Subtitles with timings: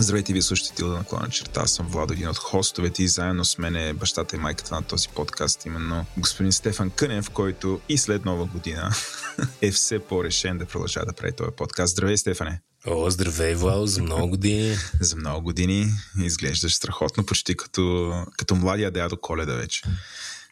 [0.00, 1.60] Здравейте, вие слушате на клана черта.
[1.60, 4.82] Аз съм Владо, един от хостовете и заедно с мен е бащата и майката на
[4.82, 8.90] този подкаст, именно господин Стефан Кънев, който и след нова година
[9.62, 11.92] е все по-решен да продължава да прави този подкаст.
[11.92, 12.60] Здравей, Стефане!
[12.86, 14.76] О, здравей, Владо, за много години.
[15.00, 15.86] за много години.
[16.22, 19.82] Изглеждаш страхотно, почти като, като младия дядо Коледа вече.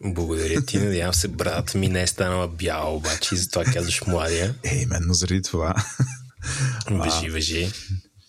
[0.04, 4.54] Благодаря ти, надявам се, брат ми не е станала бяла, обаче и затова казваш младия.
[4.64, 5.74] Е, именно заради това.
[6.90, 7.72] Въжи, въжи.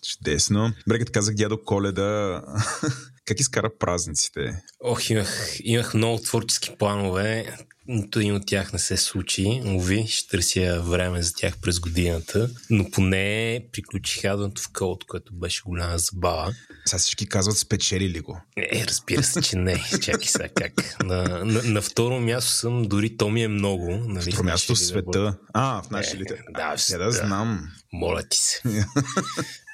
[0.08, 0.72] Чудесно.
[0.86, 2.42] Добре, като казах дядо Коледа,
[3.26, 4.62] как изкара празниците?
[4.80, 7.56] Ох, имах, имах много творчески планове.
[7.90, 9.62] Нито един от тях не се случи.
[9.66, 12.50] Уви, ще търся време за тях през годината.
[12.70, 16.54] Но поне приключих Advent в Code, което беше голяма забава.
[16.86, 18.40] Сега всички казват спечели ли го?
[18.56, 19.84] Е, разбира се, че не.
[20.02, 20.96] Чакай сега как.
[21.04, 23.90] На, на, на второ място съм, дори то ми е много.
[23.90, 25.36] Нали, второ място в света.
[25.54, 26.20] А, в наши е.
[26.56, 27.04] Да, в света.
[27.04, 27.68] Да, знам.
[27.92, 28.62] Моля ти се.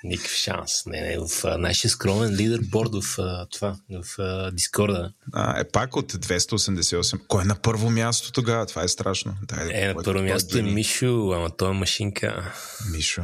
[0.04, 0.86] Никакъв шанс.
[0.86, 5.12] Не, не, в uh, нашия скромен лидерборд в uh, това, в Дискорда.
[5.32, 7.20] А, е пак от 288.
[7.28, 8.66] Кой е на първо място тогава?
[8.66, 9.34] Това е страшно.
[9.42, 12.52] Дай, е, на първо място е Мишо, ама той е машинка.
[12.92, 13.22] Мишо.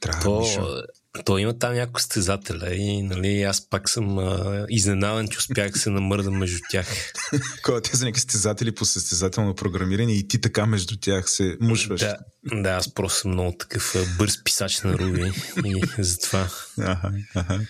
[0.00, 0.82] Трябва то, Мишо.
[1.24, 5.90] То има там някои стезателя и нали, аз пак съм а, изненадан, че успях се
[5.90, 7.12] намърдам между тях.
[7.64, 12.00] Кога те са някакви стезатели по състезателно програмиране и ти така между тях се мушваш.
[12.00, 12.16] Да,
[12.52, 15.32] да аз просто съм много такъв бърз писач на Руби
[15.64, 16.48] и затова.
[16.78, 17.60] Ага, ага.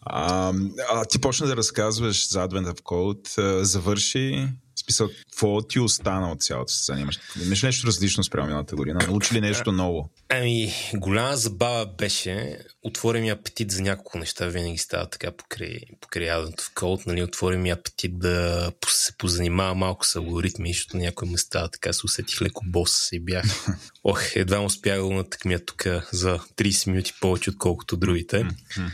[0.00, 0.52] А,
[0.90, 4.48] а, ти почна да разказваш за Advent of Code, завърши
[4.86, 7.18] смисъл, какво ти остана от цялото се занимаш?
[7.44, 9.00] Имаш нещо различно спрямо миналата година?
[9.06, 10.10] Научи ли нещо ново?
[10.28, 12.58] Ами, голяма забава беше.
[12.86, 14.46] Отвори ми апетит за няколко неща.
[14.46, 17.06] Винаги става така покрай, покрай Advent в Code.
[17.06, 17.22] Нали?
[17.22, 22.42] Отвори ми апетит да се позанимава малко с алгоритми, защото някои места така се усетих
[22.42, 23.66] леко бос и бях.
[24.04, 28.46] Ох, едва успях да натъкмя тук за 30 минути повече, отколкото другите.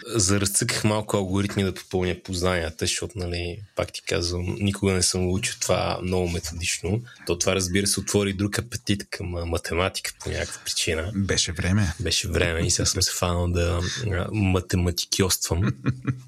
[0.06, 5.54] Заразцъках малко алгоритми да попълня познанията, защото, нали, пак ти казвам, никога не съм учил
[5.60, 7.02] това много методично.
[7.26, 11.12] То това, разбира се, отвори друг апетит към математика по някаква причина.
[11.14, 11.92] Беше време.
[12.00, 13.81] Беше време и сега съм се фанал да
[14.32, 15.62] математикиоствам.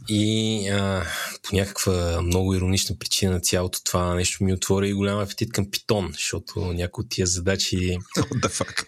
[0.09, 1.07] и а,
[1.43, 5.71] по някаква много иронична причина на цялото това нещо ми отвори и голям апетит към
[5.71, 7.99] питон, защото някои от тия задачи...
[8.17, 8.85] What the fuck?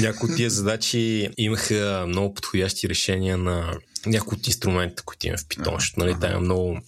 [0.00, 5.48] някои от тия задачи имаха много подходящи решения на някои от инструментите, които има в
[5.48, 6.78] питон, защото нали, там има много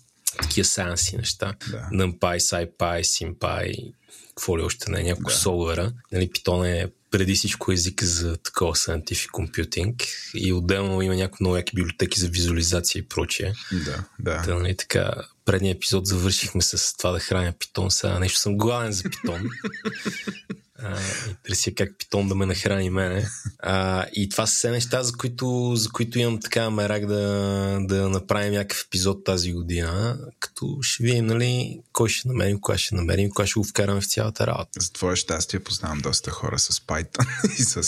[0.43, 1.55] такива сеанси неща.
[1.71, 1.89] Да.
[1.93, 3.93] NumPy, SciPy, SymPy,
[4.29, 5.37] какво ли още не, няколко да.
[5.37, 5.93] солвера.
[6.13, 11.57] Нали, Python е преди всичко език за такова scientific computing и отделно има някои много
[11.57, 13.53] яки библиотеки за визуализация и прочее.
[13.73, 14.43] Да, да.
[14.43, 15.13] Та, нали, така,
[15.45, 19.43] предния епизод завършихме с това да храня питон, сега нещо съм гладен за питон.
[20.83, 20.99] а,
[21.31, 23.29] и търся как питон да ме нахрани мене.
[23.59, 28.09] А, и това са все неща, за които, за които имам така мерак да, да
[28.09, 33.31] направим някакъв епизод тази година, като ще видим, нали, кой ще намерим, кога ще намерим,
[33.31, 34.81] кога ще го вкараме в цялата работа.
[34.81, 37.27] За твое щастие познавам доста хора с Python
[37.59, 37.83] и с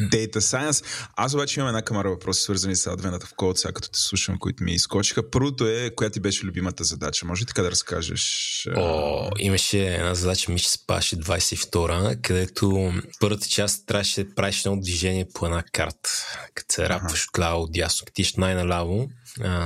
[0.00, 0.84] Data Science.
[1.16, 4.38] Аз обаче имам една камара въпроси, свързани с адвената в код, сега като те слушам,
[4.38, 5.30] които ми изкочиха.
[5.30, 7.26] Първото е, коя ти беше любимата задача?
[7.26, 8.68] Може ли така да разкажеш?
[8.76, 11.16] О, имаше една задача, ми ще спаше
[12.16, 16.10] 22 където първата част трябваше да правиш едно движение по една карта.
[16.54, 19.08] Като се рапваш от ляво, от дясно, тиш най-наляво,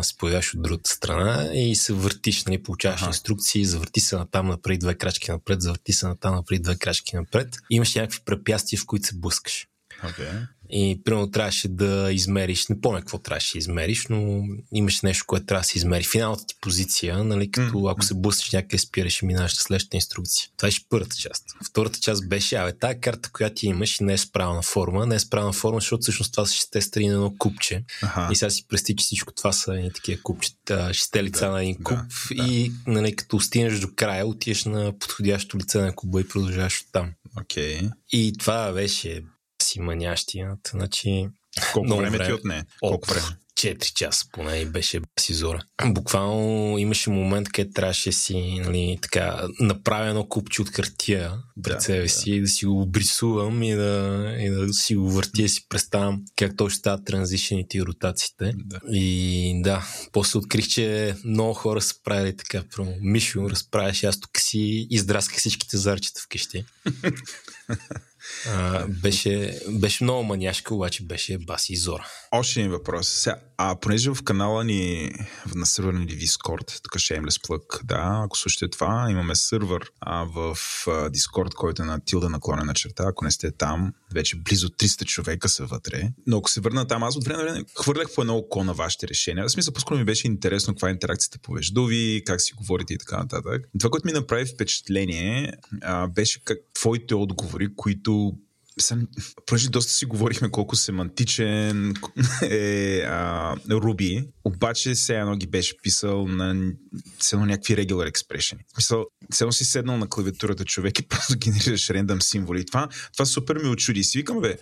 [0.03, 3.09] се появяваш от другата страна и се въртиш, нали, получаваш ага.
[3.09, 7.49] инструкции, завърти се натам напред две крачки напред, завърти се натам напред две крачки напред.
[7.71, 9.67] Имаш някакви препятствия, в които се блъскаш.
[10.05, 10.47] Okay.
[10.71, 15.47] И примерно трябваше да измериш, не помня какво трябваше да измериш, но имаше нещо, което
[15.47, 16.05] трябва да се измери.
[16.05, 17.93] Финалната ти позиция, нали, като mm-hmm.
[17.93, 20.49] ако се блъснеш някъде спираш и минаваш на следващата инструкция.
[20.57, 21.45] Това беше първата част.
[21.71, 25.07] Втората част беше, абе, тази карта, която ти имаш, не е с правилна форма.
[25.07, 27.85] Не е с правилна форма, защото всъщност това са шесте страни на едно купче.
[28.03, 28.29] Ага.
[28.33, 31.63] И сега си прести, че всичко това са едни такива купчета, шесте лица да, на
[31.63, 31.99] един куп.
[32.37, 36.81] Да, и нали, като стигнеш до края, отиваш на подходящо лице на куба и продължаваш
[36.81, 37.13] оттам.
[37.37, 37.91] Okay.
[38.13, 39.23] И това беше
[39.63, 40.57] си манящия.
[40.71, 41.29] Значи,
[41.73, 42.65] Колко време, време ти отне?
[42.81, 43.27] Колко време?
[43.57, 45.65] 4 часа поне и беше си зора.
[45.87, 51.33] Буквално имаше момент, където трябваше си нали, така, направя едно купче от хартия
[51.63, 52.09] пред да, себе да.
[52.09, 55.67] си и да си го обрисувам и да, и да си го въртя и си
[55.69, 58.53] представям как точно стават транзишените и ротациите.
[58.57, 58.81] Да.
[58.93, 62.63] И да, после открих, че много хора са правили така.
[62.71, 66.65] Про Мишо разправяш, аз тук си издрасках всичките зарчета вкъщи.
[68.89, 72.07] Беше, беше много маняшка, обаче беше баси Зора.
[72.39, 73.09] Още един въпрос.
[73.09, 75.13] Сега, а понеже в канала ни,
[75.55, 80.57] на сървър ни Discord, тук Shameless Plug, да, ако слушате това, имаме сървър а, в
[80.87, 83.05] а, Discord, който е на тилда наклонена черта.
[83.07, 86.09] Ако не сте там, вече близо 300 човека са вътре.
[86.27, 88.75] Но ако се върна там, аз от време на време хвърлях по едно око на
[88.75, 89.47] вашите решения.
[89.47, 92.99] В смисъл, по-скоро ми беше интересно каква е интеракцията помежду ви, как си говорите и
[92.99, 93.69] така нататък.
[93.79, 95.53] Това, което ми направи впечатление,
[95.83, 98.33] а, беше как твоите отговори, които
[98.79, 99.09] съм,
[99.47, 101.95] понеже доста си говорихме колко семантичен
[102.43, 106.73] е а, Руби, обаче все едно ги беше писал на
[107.19, 108.57] все едно някакви regular expression.
[108.69, 112.67] В смисъл, все едно си седнал на клавиатурата човек и просто генерираш рендъм символи.
[112.67, 114.01] Това, това супер ми очуди.
[114.01, 114.59] И си викам, бе,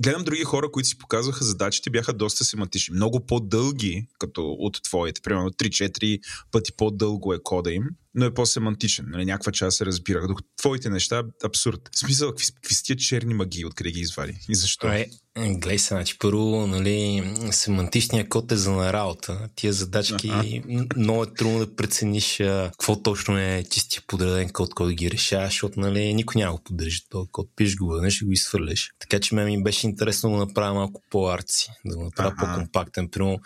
[0.00, 2.94] гледам други хора, които си показваха задачите, бяха доста семантични.
[2.94, 5.20] Много по-дълги, като от твоите.
[5.20, 7.84] Примерно 3-4 пъти по-дълго е кода им
[8.14, 9.04] но е по-семантичен.
[9.08, 10.26] Нали, някаква част се разбира.
[10.26, 11.90] Докато твоите неща абсурд.
[11.92, 14.38] В смисъл, какви, какви тия черни магии, откъде ги извади?
[14.48, 14.88] И защо?
[14.88, 19.48] Е, гледай се, значи първо, нали, семантичният код е за на работа.
[19.54, 20.84] Тия задачки ага.
[20.96, 25.52] много е трудно да прецениш а, какво точно е чистия подреден код, който ги решаваш,
[25.52, 27.48] защото нали, никой няма го поддържа този код.
[27.56, 28.90] Пиш го веднъж и го изхвърляш.
[28.98, 32.54] Така че ме ми беше интересно да го направя малко по-арци, да го направя ага.
[32.54, 33.08] по-компактен.
[33.08, 33.38] Примерно,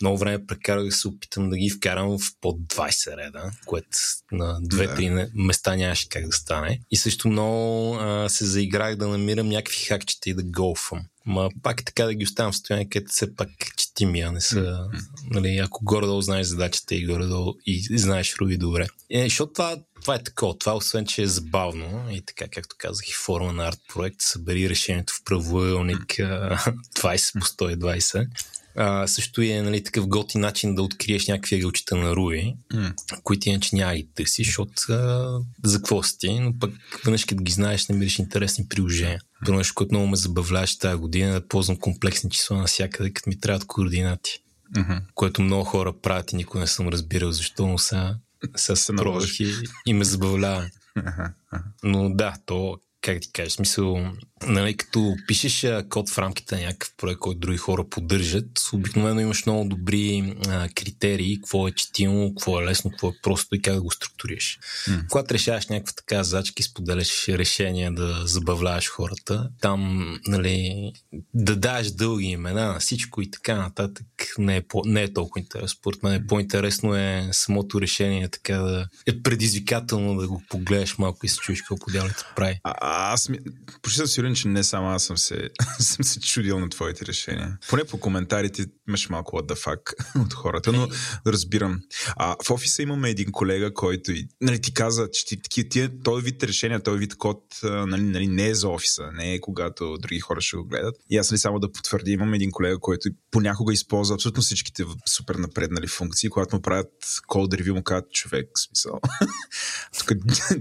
[0.00, 3.88] много време прекарах да се опитам да ги вкарам в под 20 реда, което
[4.32, 5.28] на две-три да.
[5.34, 6.80] места нямаше как да стане.
[6.90, 11.04] И също много а, се заиграх да намирам някакви хакчета и да голфам.
[11.26, 14.40] Ма пак е така да ги оставям в състояние, където все пак четими, а не
[14.40, 14.56] са...
[14.56, 15.00] Mm-hmm.
[15.30, 18.86] Нали, ако горе-долу знаеш задачата и горе-долу и знаеш Руби добре.
[19.10, 20.58] Е, защото това, това е такова.
[20.58, 24.68] Това освен, че е забавно и така, както казах, и форма на арт проект, събери
[24.68, 26.74] решението в правоъгълник mm-hmm.
[26.96, 28.28] 20 по 120
[28.76, 32.94] а, също е нали, такъв готи начин да откриеш някакви ъгълчета на Руби, mm.
[33.22, 36.74] които иначе няма и търсиш, защото а, за какво си ти, но пък
[37.04, 39.20] веднъж като ги знаеш, намираш интересни приложения.
[39.46, 43.40] Първо нещо, което много ме забавляваше тази година, да ползвам комплексни числа навсякъде, като ми
[43.40, 44.38] трябват координати.
[44.76, 45.02] Mm-hmm.
[45.14, 48.16] Което много хора правят и никой не съм разбирал защо, но сега,
[48.56, 49.54] сега се пробвах и,
[49.86, 50.70] и ме забавлява.
[51.82, 54.12] Но да, то как ти кажеш, смисъл,
[54.46, 59.46] нали, като пишеш код в рамките на някакъв проект, който други хора поддържат, обикновено имаш
[59.46, 63.74] много добри а, критерии, какво е четимо, какво е лесно, какво е просто и как
[63.74, 64.58] да го структуриш.
[64.88, 65.08] Mm.
[65.08, 70.92] Когато решаваш някаква така задачка и споделяш решение да забавляваш хората, там, нали,
[71.34, 74.06] да даш дълги имена на всичко и така нататък,
[74.38, 75.68] не е, по, не е толкова интересно.
[75.68, 81.26] Според мен е по-интересно е самото решение така да е предизвикателно да го погледаш малко
[81.26, 82.60] и се чуеш какво подялите прави.
[82.64, 83.38] А, аз ми,
[83.82, 87.58] почти съм сигурен, че не само аз съм се, съм се чудил на твоите решения.
[87.68, 89.94] Поне по коментарите имаш малко what the fuck
[90.24, 90.88] от хората, но
[91.26, 91.80] разбирам.
[92.16, 96.24] А, в офиса имаме един колега, който нали, ти каза, че ти, ти, ти, този
[96.24, 100.20] вид решения, този вид код нали, нали, не е за офиса, не е когато други
[100.20, 100.94] хора ще го гледат.
[101.10, 104.84] И аз ли нали, само да потвърдя, имам един колега, който понякога използва абсолютно всичките
[105.06, 106.92] супер напреднали функции, когато му правят
[107.26, 109.00] код ревю, му казват човек, смисъл.
[109.98, 110.12] тук,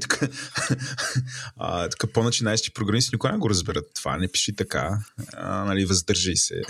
[0.02, 0.20] тук,
[1.92, 4.18] тук по-начинаещи програмисти никога не го разберат това.
[4.18, 4.98] Не пиши така.
[5.34, 6.62] А, нали, въздържай се.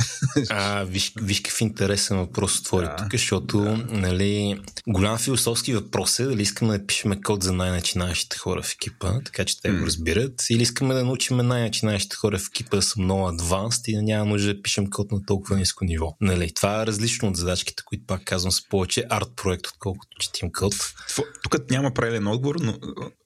[0.50, 3.78] А, виж, виж какъв интересен въпрос отвори да, тук, защото да.
[3.90, 9.20] нали, голям философски въпрос е дали искаме да пишем код за най-начинаещите хора в екипа,
[9.26, 9.80] така че те mm.
[9.80, 13.98] го разбират, или искаме да научим най-начинаещите хора в екипа да са много адванст и
[13.98, 16.16] няма нужда да пишем код на толкова ниско ниво.
[16.22, 20.52] Нали, това е различно от задачките, които пак казвам са повече арт проект, отколкото четим
[20.52, 20.74] код.
[21.44, 22.78] Тук няма правилен отговор, но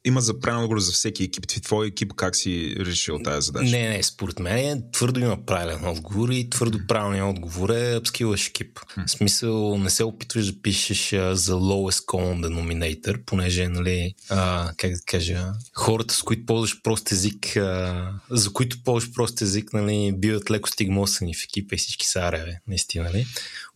[0.08, 1.48] има за правилен отговор за всеки екип.
[1.48, 3.72] Твой екип как си решил тази задача?
[3.72, 8.80] Не, не, според мен твърдо има правилен отговор и твърдо правилният отговор е upskillаш екип.
[9.08, 14.72] В смисъл не се опитваш да пишеш а, за lowest common denominator, понеже, нали, а,
[14.78, 19.74] как да кажа, хората, с които ползваш прост език, а, за които ползваш прост език,
[19.74, 23.26] нали, биват леко стигмосани в екипа и всички са ареве, наистина, нали?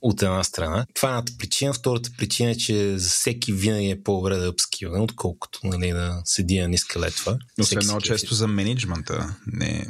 [0.01, 0.85] От една страна.
[0.93, 1.73] Това е едната причина.
[1.73, 6.59] Втората причина е, че за всеки винаги е по-добре да апскиване, отколкото нали, да седи
[6.59, 7.37] на ниска летва.
[7.57, 9.35] Но се много често за менеджмента.
[9.47, 9.87] Не.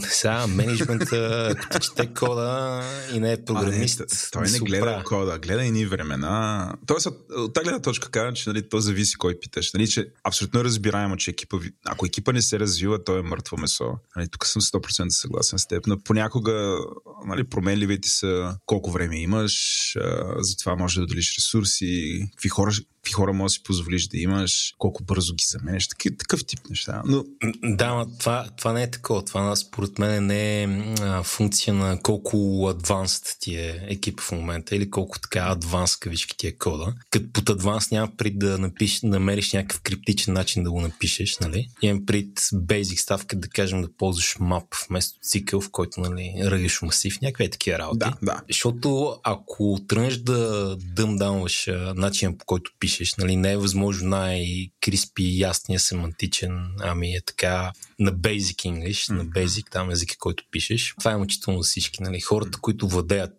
[0.00, 2.82] Сега, менеджмента, ако чете кода
[3.14, 4.00] и не е програмист.
[4.00, 5.04] А, не, той не, гледа оправя.
[5.04, 6.72] кода, гледа и ни времена.
[6.86, 9.72] Тоест, от тази гледна точка казвам, че нали, то зависи кой питаш.
[9.72, 13.92] Нали, че абсолютно разбираемо, че екипа, ако екипа не се развива, той е мъртво месо.
[14.16, 15.86] Нали, тук съм 100% съгласен с теб.
[15.86, 16.78] Но понякога
[17.26, 22.72] нали, променливите са колко време има имаш, а, затова може да отделиш ресурси, какви хора,
[23.02, 26.60] какви хора можеш да си позволиш да имаш, колко бързо ги заменеш, такъв, такъв тип
[26.70, 27.02] неща.
[27.06, 27.24] Но...
[27.62, 29.24] Да, но това, това не е такова.
[29.24, 30.66] Това според мен не е
[31.00, 36.36] а, функция на колко адванс ти е екип в момента или колко така адванс кавички
[36.36, 36.94] ти е кода.
[37.10, 41.68] Като под адванс няма при да напиш, намериш някакъв криптичен начин да го напишеш, нали?
[41.82, 46.82] Имам пред basic като да кажем да ползваш мап вместо цикъл, в който нали, ръгаш
[46.82, 47.98] масив, някакви такива работи.
[47.98, 48.42] Да, да.
[48.48, 55.80] Защото ако тръгнеш да дъмдаунваш начин по който пишеш, нали, не е възможно най-криспи, ясния,
[55.80, 59.16] семантичен, ами е така на basic English, mm-hmm.
[59.16, 60.94] на basic там езика, който пишеш.
[60.98, 62.02] Това е мъчително за всички.
[62.02, 62.20] Нали.
[62.20, 63.36] Хората, които владеят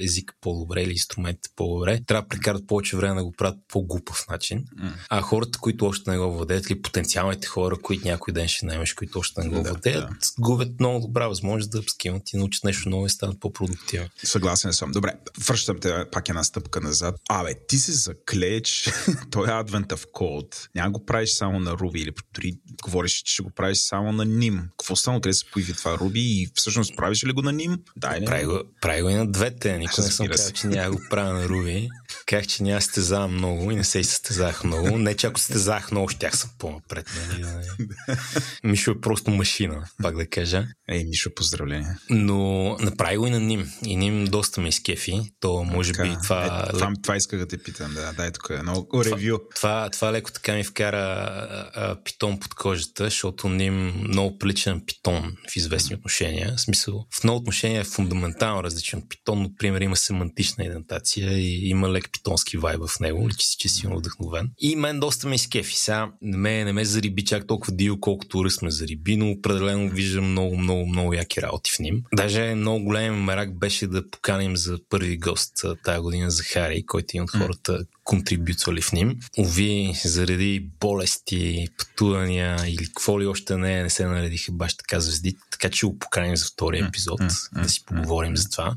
[0.00, 4.64] език по-добре или инструментите по-добре, трябва да прекарат повече време да го правят по-глупав начин.
[4.64, 4.92] Mm-hmm.
[5.08, 8.92] А хората, които още не го владеят, или потенциалните хора, които някой ден ще наймеш,
[8.92, 10.16] които още не го да, владеят, да.
[10.38, 14.08] губят много добра възможност да скимат и научат нещо ново и станат по-продуктивни.
[14.24, 14.92] Съгласен съм.
[14.92, 15.12] Добре,
[15.46, 17.14] връщам те пак една стъпка назад.
[17.28, 17.92] Абе, ти се
[18.58, 18.90] заклеч,
[19.30, 20.68] той е Advent of Code.
[20.74, 24.26] Няма го правиш само на Ruby или дори говориш, че ще го правиш само на
[24.26, 24.60] NIM.
[24.78, 27.78] Какво стана, къде се появи това Ruby и всъщност правиш ли го на NIM?
[27.96, 28.24] Да, не.
[28.24, 29.78] Прави го, прави го и на двете.
[29.78, 31.88] Никой не съм казал, че няма го правя на Ruby.
[32.26, 34.98] Как, че няма стезавам много и не се състезах много.
[34.98, 37.10] Не, че ако стезах много, щях съм по-напред.
[37.16, 37.46] Нали?
[38.64, 40.66] Мишо е просто машина, пак да кажа.
[40.88, 41.96] Ей, Мишо, поздравление.
[42.10, 43.72] Но направи го и на Ним.
[43.84, 45.20] И Ним доста ме изкефи.
[45.40, 46.66] То може така, би това...
[46.68, 48.12] Е, това, това исках да те питам, да.
[48.12, 49.38] Дай тук едно ревю.
[49.38, 54.38] Това, това, това леко така ми вкара а, а, питон под кожата, защото Ним много
[54.38, 56.54] приличен питон в известни отношения.
[56.56, 59.42] В смисъл, в много отношения е фундаментално различен питон.
[59.42, 63.28] Например, има семантична идентация и има лек питонски вайб в него.
[63.28, 64.50] Личи си, че си вдъхновен.
[64.58, 65.76] И мен доста ме изкефи.
[65.76, 69.90] Сега не ме, не ме зариби чак толкова дил, колкото ръст ме зариби, но определено
[69.90, 72.02] виждам много, много, много яки работи в ним.
[72.14, 75.52] Даже много голям мерак беше да поканим за първи гост
[75.84, 79.18] тази година за Хари, който е от хората контрибютвали в ним.
[79.38, 85.36] Ови, заради болести, пътувания или какво ли още не, не се наредиха баш така звезди,
[85.58, 87.20] така че го поканим за втория епизод,
[87.52, 88.76] да си поговорим за това.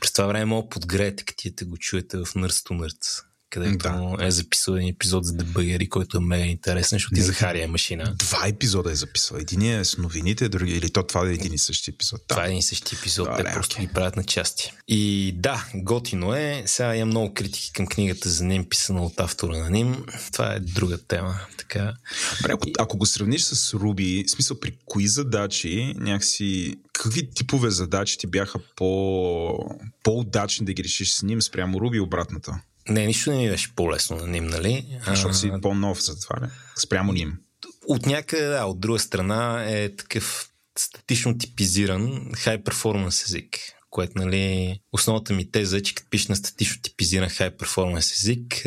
[0.00, 4.26] През това време мога подгреете, като го чуете в Nurse to Nerds където да.
[4.26, 8.14] е записал един епизод за дебъгери, който е мега интересен, защото и Захария е машина.
[8.18, 9.36] Два епизода е записал.
[9.36, 12.20] Един е с новините, други, или то това е един и същи епизод.
[12.20, 12.26] Да.
[12.26, 14.72] Това е един и същи епизод, Добре, те просто ги правят на части.
[14.88, 16.62] И да, готино е.
[16.66, 20.04] Сега има много критики към книгата за ним, писана от автора на ним.
[20.32, 21.40] Това е друга тема.
[21.58, 21.94] Така.
[22.36, 27.70] Добре, ако, ако го сравниш с Руби, в смисъл при кои задачи, някакси, какви типове
[27.70, 32.60] задачи ти бяха по, по-удачни да ги решиш с ним спрямо Руби и обратната?
[32.88, 34.98] Не, нищо не ми беше по-лесно на ним, нали?
[35.06, 36.48] Защото си по-нов за това, не?
[36.76, 37.38] Спрямо ним.
[37.86, 40.48] От някъде, да, от друга страна е такъв
[40.78, 43.58] статично типизиран high performance език,
[43.90, 48.66] което, нали, основната ми теза е, че като пише на статично типизиран high performance език,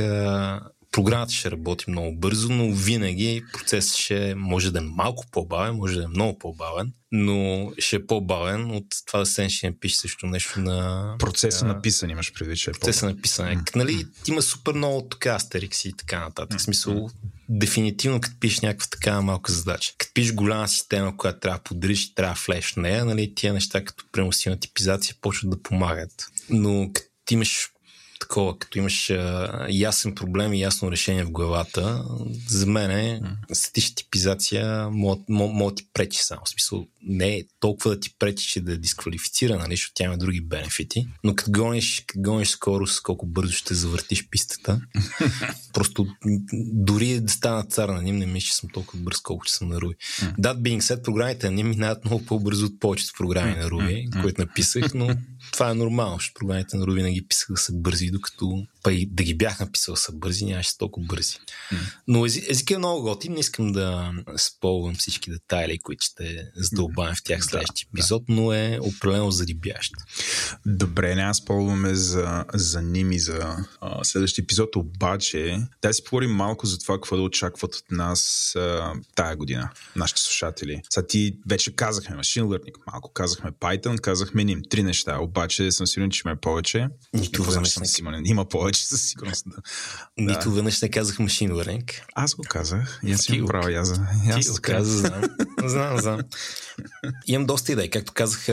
[0.95, 5.97] програмата ще работи много бързо, но винаги процесът ще може да е малко по-бавен, може
[5.97, 10.27] да е много по-бавен, но ще е по-бавен от това да се ще напише също
[10.27, 11.15] нещо на...
[11.19, 13.57] Процеса на писане имаш предвид, че е Процеса на писане.
[13.57, 13.75] Mm.
[13.75, 16.59] Нали, има супер много така астерикси и така нататък.
[16.59, 17.09] В смисъл,
[17.49, 19.93] дефинитивно, като пишеш някаква такава малка задача.
[19.97, 23.53] Като пишеш голяма система, която трябва да поддържиш, трябва да флеш в нея, нали, тия
[23.53, 26.25] неща като преносима типизация почват да помагат.
[26.49, 27.69] Но като имаш
[28.19, 32.03] такова, като имаш а, ясен проблем и ясно решение в главата,
[32.48, 33.22] за мен е
[33.53, 36.41] статична типизация може да ти пречи само.
[36.45, 40.05] В смисъл, не е толкова да ти пречи, че да е дисквалифицира, нали, защото тя
[40.05, 44.81] има други бенефити, но като гониш, като гониш скорост, колко бързо ще завъртиш пистата,
[45.74, 46.07] просто
[46.74, 49.67] дори да стана цар на ним, не мисля, че съм толкова бърз, колко че съм
[49.67, 49.95] на Руби.
[50.22, 54.41] That being said, програмите на ним минават много по-бързо от повечето програми на Руби, които
[54.41, 55.15] написах, но
[55.51, 59.05] това е нормално, защото програмите на не ги писах да са бързи, докато па и
[59.05, 61.37] да ги бях написал са бързи, нямаше толкова бързи.
[61.73, 61.77] Mm.
[62.07, 67.15] Но ези, език е много готин, не искам да сполвам всички детайли, които ще задълбавам
[67.15, 68.33] в тях следващия да, епизод, да.
[68.33, 69.91] но е определено зарибящ.
[70.65, 76.31] Добре, няма сполваме за, за ним и за а, следващия епизод, обаче да си поговорим
[76.31, 80.81] малко за това, какво да очакват от нас а, тая година, нашите слушатели.
[80.89, 85.88] Сега ти вече казахме Machine Learning, малко казахме Python, казахме ним, три неща, обаче съм
[85.88, 86.88] сигурен, че има е повече.
[87.13, 88.25] Нито веднъж не сигурен.
[88.25, 89.46] Има повече със сигурност.
[89.48, 89.62] Да.
[90.18, 92.01] Нито веднъж не казах Machine Learning.
[92.15, 93.00] Аз го казах.
[93.04, 93.80] И аз си го правя.
[93.80, 93.94] Аз,
[94.42, 95.22] ти го каза, знам.
[95.63, 96.20] знам, знам.
[97.27, 97.89] Имам доста идеи.
[97.89, 98.46] Както казах,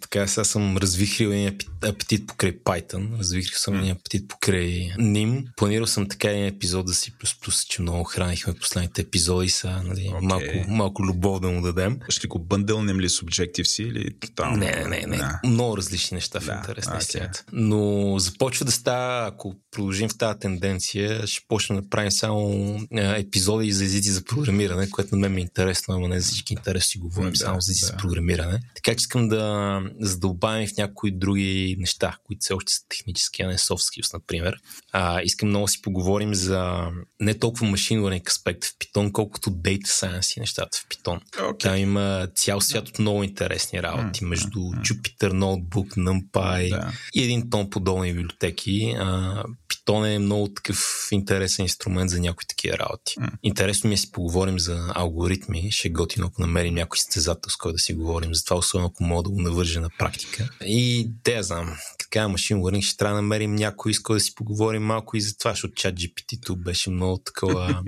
[0.00, 3.18] така сега съм развихрил един апетит покрай Python.
[3.18, 5.44] Развихрил съм един апетит покрай NIM.
[5.56, 9.48] Планирал съм така един епизод да си плюс плюс, че много хранихме последните епизоди.
[9.50, 10.20] Са, нали, okay.
[10.20, 11.98] малко, малко любов да му дадем.
[12.08, 14.56] Ще го бъндълнем ли с Objective си или тотално?
[14.56, 15.16] Не, не, не.
[15.16, 15.28] не.
[15.44, 17.42] Много различни неща в да, интерес на okay.
[17.52, 23.72] Но започва да става, ако продължим в тази тенденция, ще почнем да правим само епизоди
[23.72, 26.98] за езици за програмиране, което на мен ми е интересно, ама не за всички интереси
[26.98, 27.86] говорим да, само за езици да.
[27.86, 28.60] за програмиране.
[28.74, 33.46] Така че искам да задълбавим в някои други неща, които все още са технически, а
[33.46, 34.56] не soft skills, например.
[34.92, 36.88] А, искам много да си поговорим за
[37.20, 41.20] не толкова машин learning аспект в Python, колкото data science и нещата в Python.
[41.36, 41.62] Okay.
[41.62, 44.58] Там има цял свят от много интересни работи, между.
[44.58, 46.92] Jupyter Notebook, NumPy да.
[47.14, 48.94] и един тон подобни библиотеки.
[48.98, 53.14] А, Python е много такъв интересен инструмент за някои такива работи.
[53.18, 53.30] Mm.
[53.42, 55.70] Интересно ми е си поговорим за алгоритми.
[55.70, 58.34] Ще е готино, ако намерим някой състезател, с който да си говорим.
[58.34, 60.48] Затова, особено ако мога да го навържа на практика.
[60.64, 64.20] И те я знам, така машин learning ще трябва да намерим някой, с който да
[64.20, 67.82] си поговорим малко и за това, защото чат GPT-то беше много такова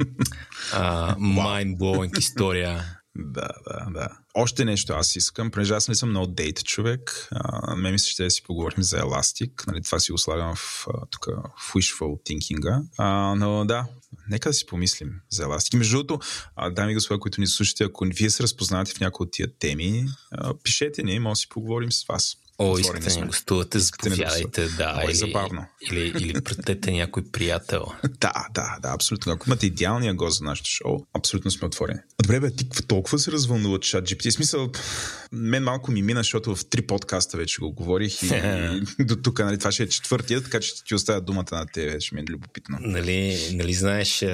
[1.19, 3.00] mind-blowing история.
[3.21, 4.09] Да, да, да.
[4.35, 7.29] Още нещо аз искам, понеже аз не съм много дейт човек.
[7.31, 9.67] А, ме мисля, ще да си поговорим за Elastic.
[9.67, 13.87] Нали, това си го слагам в, тук, в wishful thinking а, Но да,
[14.29, 15.77] нека да си помислим за Elastic.
[15.77, 16.27] Между другото,
[16.71, 20.07] дами и господа, които ни слушате, ако вие се разпознавате в някои от тия теми,
[20.31, 22.37] а, пишете ни, може да си поговорим с вас.
[22.63, 25.03] О, искате да ни гостувате, заповядайте, да.
[25.05, 25.67] Или, забавно.
[25.91, 27.85] Или, или пратете някой приятел.
[28.21, 29.33] да, да, да, абсолютно.
[29.33, 31.99] Ако имате идеалния гост за нашото шоу, абсолютно сме отворени.
[32.23, 34.31] Добре, бе, ти толкова се развълнува от чат GPT.
[34.31, 34.71] Смисъл,
[35.33, 38.27] мен малко ми мина, защото в три подкаста вече го говорих и,
[38.99, 42.01] и до тук, нали, това ще е четвъртия, така че ти оставя думата на тебе,
[42.01, 42.79] ще ми е любопитно.
[42.81, 44.25] Нали, нали знаеш,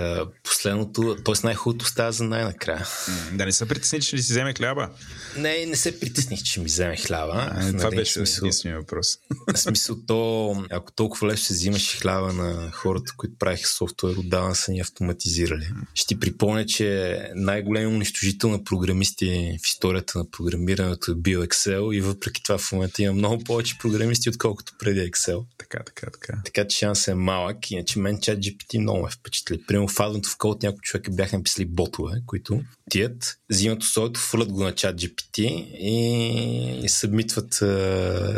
[0.44, 1.34] последното, т.е.
[1.44, 2.86] най-хубавото става за най-накрая.
[3.32, 4.90] Да не се притесни, че ли си вземе хляба?
[5.36, 7.48] Не, не се притесних, че ми вземе хляба.
[7.50, 9.18] А, нали, това беше единствения въпрос.
[9.54, 14.54] В смисъл, то, ако толкова лесно се взимаш хляба на хората, които правиха софтуер, отдавна
[14.54, 15.68] са ни автоматизирали.
[15.94, 21.94] Ще ти припомня, че най-голям унищожител на програмисти в историята на програмирането е бил Excel
[21.94, 25.44] и въпреки това в момента има много повече програмисти, отколкото преди Excel.
[25.58, 26.40] Така, така, така.
[26.44, 27.70] Така че шансът е малък.
[27.70, 29.62] Иначе мен чат GPT много ме впечатли.
[29.66, 34.52] Примерно в Advent в Code някои човека бяха написали ботове, които тият, взимат условието, фърлят
[34.52, 35.40] го на чат GPT
[35.78, 37.58] и, и събмитват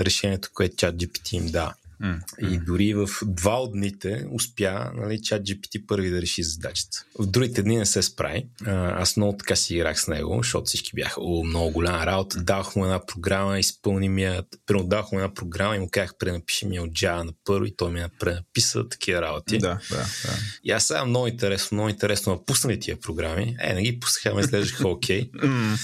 [0.05, 1.75] решението, което чат GPT им дава.
[2.03, 2.21] Mm.
[2.41, 7.05] И дори в два от дните успя нали, чат GPT първи да реши задачата.
[7.19, 8.47] В другите дни не се справи.
[8.67, 12.41] Аз много така си играх с него, защото всички бяха о, много голяма работа.
[12.41, 14.43] Дах му една програма, изпълни ми я.
[14.85, 17.91] Дах му една програма и му казах, пренапиши ми от Java на първо и той
[17.91, 19.59] ми я пренаписа такива работи.
[19.59, 20.35] Да, да, да.
[20.65, 23.57] И аз сега много интересно, много интересно да пусна ли тия програми.
[23.61, 25.31] Е, не ги пуснаха, ме изглеждаха окей.
[25.31, 25.79] Okay.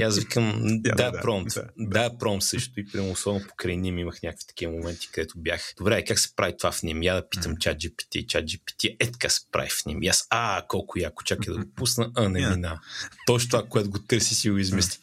[0.00, 1.54] И аз викам, да, да, да, промпт.
[1.54, 2.10] Да, да.
[2.10, 2.80] да, промпт също.
[2.80, 5.72] И прямо особено покрай ним имах някакви такива моменти, където бях.
[5.78, 7.02] Добре, как се прави това в ним?
[7.02, 8.26] Я да питам чат GPT.
[8.26, 10.02] Чат GPT е така се прави в ним.
[10.02, 12.10] И аз, а, колко яко, чакай да го пусна.
[12.14, 12.80] А, не мина.
[13.26, 14.98] Точно това, което го търси, си го измисли.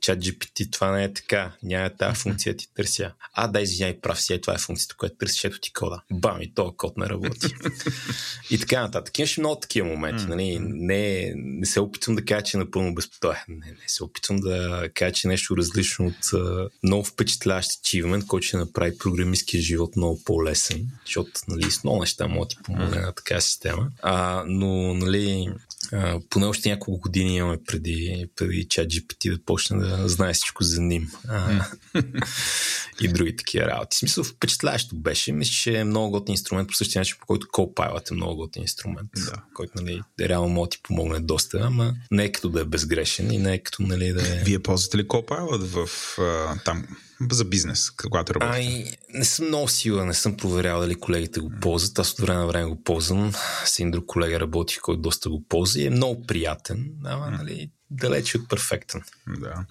[0.00, 1.52] Чат GPT, това не е така.
[1.62, 3.12] Няма тази функция ти търся.
[3.34, 6.02] А, да, извиняй, прав си, това е функцията, която търсиш, ето ти кода.
[6.12, 7.46] Бам, и този код не работи.
[8.50, 9.18] и така нататък.
[9.18, 10.26] Имаше много такива моменти.
[10.26, 10.58] Нали?
[10.60, 13.36] Не, не се опитвам да кажа, че е напълно безпотоен.
[13.48, 18.26] Не, не се опитвам да кажа, че е нещо различно от uh, много впечатляващ achievement,
[18.26, 22.56] който ще направи програмистския живот много по-лесен, защото нали, с много неща може да ти
[22.62, 23.90] помогне на такава система.
[24.02, 25.48] А, но нали,
[25.92, 30.64] а, поне още няколко години имаме преди, преди чат GPT да почне да знае всичко
[30.64, 31.10] за ним.
[31.28, 31.64] А,
[33.00, 33.94] и други такива работи.
[33.94, 35.32] В смисъл, впечатляващо беше.
[35.32, 38.62] Мисля, че е много готин инструмент, по същия начин, по който Copilot е много готин
[38.62, 39.42] инструмент, да.
[39.54, 43.32] който нали, реално може да ти помогне доста, ама не е като да е безгрешен
[43.32, 44.42] и не е като нали, да е...
[44.44, 46.86] Вие ползвате ли Copilot в а, там
[47.30, 48.56] за бизнес, когато работите?
[48.56, 51.98] Ай, не съм много сигурен, не съм проверял дали колегите го ползват.
[51.98, 53.32] Аз от време на време го ползвам.
[53.64, 56.90] С един друг колега работи, който доста го ползва и е много приятен.
[57.04, 59.02] Ама, нали, далеч от перфектен.
[59.28, 59.64] Да.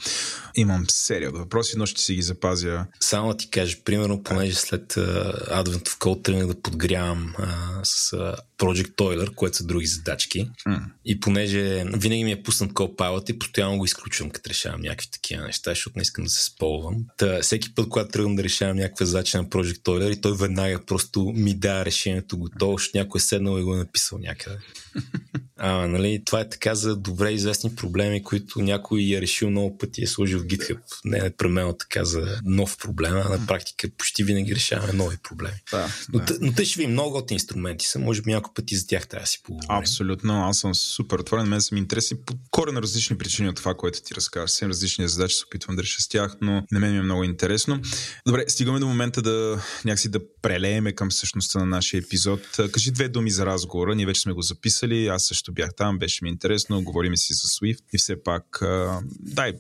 [0.56, 2.86] Имам серия от въпроси, но ще си ги запазя.
[3.00, 7.80] Само да ти кажа, примерно, понеже след uh, Advent of Code тръгнах да подгрявам uh,
[7.84, 10.50] с uh, Project Toiler, което са други задачки.
[10.68, 10.82] Mm.
[11.06, 15.44] И понеже винаги ми е пуснат Copilot и постоянно го изключвам, като решавам някакви такива
[15.44, 16.96] неща, защото не искам да се сполвам.
[17.18, 20.86] Та, всеки път, когато тръгвам да решавам някаква задача на Project Toiler и той веднага
[20.86, 24.58] просто ми дава решението готово, защото някой е седнал и го е написал някъде.
[25.64, 30.02] А, нали, това е така за добре известни проблеми, които някой е решил много пъти
[30.02, 30.80] и е сложил в GitHub.
[31.06, 35.58] Не е непременно така за нов проблем, а на практика почти винаги решаваме нови проблеми.
[35.72, 36.38] Да, но, да.
[36.42, 39.24] но те ще ви много от инструменти са, може би някой пъти за тях трябва
[39.24, 39.70] да си поговорим.
[39.70, 43.74] Абсолютно, аз съм супер отворен, мен са ми интересни по корено различни причини от това,
[43.74, 44.52] което ти разказваш.
[44.52, 47.24] Съвсем различни задачи се опитвам да реша с тях, но на мен ми е много
[47.24, 47.82] интересно.
[48.28, 52.60] Добре, стигаме до момента да някакси да прелееме към същността на нашия епизод.
[52.72, 53.96] Кажи две думи за разговора.
[53.96, 55.08] Ние вече сме го записали.
[55.08, 56.84] Аз също бях там, беше ми интересно.
[56.84, 59.54] Говорим си за Swift и все пак а, дай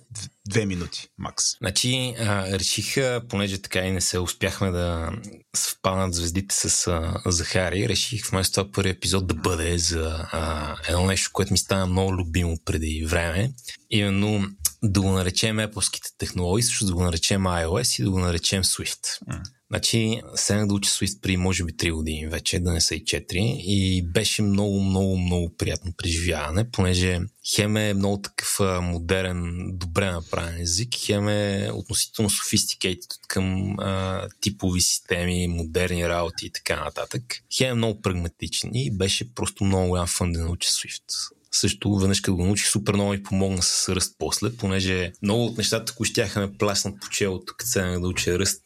[0.50, 1.44] две минути, макс.
[1.58, 2.96] Значи, а, реших,
[3.30, 5.12] понеже така и не се успяхме да
[5.56, 11.06] съвпаднат звездите с а, Захари, реших вместо това първи епизод да бъде за а, едно
[11.06, 13.52] нещо, което ми стана много любимо преди време.
[13.90, 14.50] Именно
[14.84, 19.06] да го наречем Apple технологии, също да го наречем iOS и да го наречем Swift.
[19.30, 19.42] Mm.
[19.72, 23.04] Значи, седнах да уча Swift при може би 3 години вече, да не са и
[23.04, 27.20] 4 и беше много, много, много приятно преживяване, понеже
[27.56, 34.82] хем е много такъв модерен, добре направен език, хем е относително sophisticated към а, типови
[34.82, 37.24] системи, модерни работи и така нататък.
[37.58, 41.04] Хем е много прагматичен и беше просто много голям фън да науча Swift
[41.52, 45.58] също веднъж като го научих, супер много ми помогна с ръст после, понеже много от
[45.58, 48.64] нещата, които щяха ме пласнат по челото, като се да уча ръст,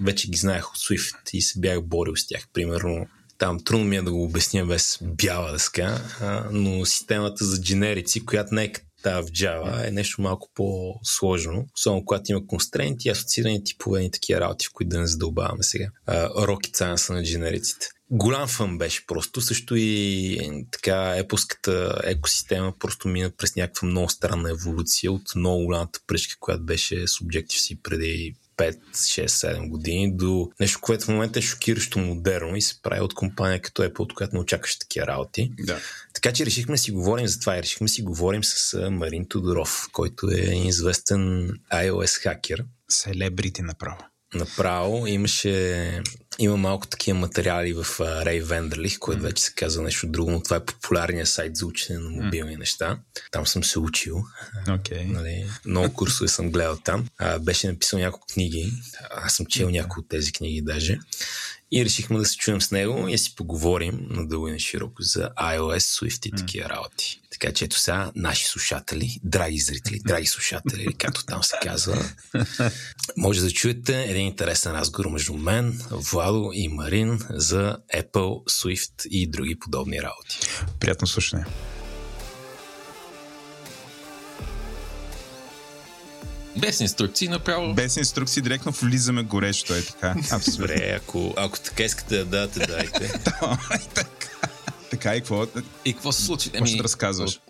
[0.00, 2.48] вече ги знаех от Swift и се бях борил с тях.
[2.52, 3.06] Примерно
[3.38, 6.02] там трудно ми е да го обясня без бяла дъска,
[6.52, 8.72] но системата за дженерици, която не е
[9.04, 14.66] в Java е нещо малко по-сложно, особено когато има констрейнти асоциирани типове и такива работи,
[14.66, 15.88] в които да не задълбаваме сега.
[16.08, 19.40] Science на дженериците голям фън беше просто.
[19.40, 26.00] Също и така епоската екосистема просто мина през някаква много странна еволюция от много голямата
[26.06, 31.42] пръчка, която беше Subjective-C преди 5, 6, 7 години до нещо, което в момента е
[31.42, 35.52] шокиращо модерно и се прави от компания като Apple, от която не очакваш такива работи.
[35.58, 35.80] Да.
[36.14, 40.30] Така че решихме си говорим за това и решихме си говорим с Марин Тодоров, който
[40.30, 42.64] е известен iOS хакер.
[42.88, 45.06] Селебрити направо направо.
[45.06, 46.02] Имаше
[46.38, 50.56] има малко такива материали в Рей Вендерлих, което вече се казва нещо друго, но това
[50.56, 52.98] е популярният сайт за учене на мобилни неща.
[53.30, 54.24] Там съм се учил.
[54.66, 55.04] Okay.
[55.04, 57.06] Нали, много курсове съм гледал там.
[57.18, 58.72] А, беше написал няколко книги.
[59.10, 60.98] Аз съм чел някои от тези книги даже.
[61.72, 65.30] И решихме да се чуем с него и си поговорим надълго и на широко за
[65.38, 67.20] iOS, Swift и такива работи.
[67.40, 72.04] Така че ето сега, наши слушатели, драги зрители, драги слушатели, както там се казва,
[73.16, 79.26] може да чуете един интересен разговор между мен, Владо и Марин за Apple, Swift и
[79.26, 80.38] други подобни работи.
[80.80, 81.44] Приятно слушане.
[86.56, 87.74] Без инструкции направо.
[87.74, 90.14] Без инструкции директно влизаме горещо, е така.
[90.30, 90.66] Абсолютно.
[90.66, 93.20] Добре, ако, ако така искате да дадете, дайте.
[94.96, 95.16] така.
[95.16, 95.46] и какво?
[95.84, 96.50] И какво се случи?
[96.50, 97.40] Какво ще разказваш?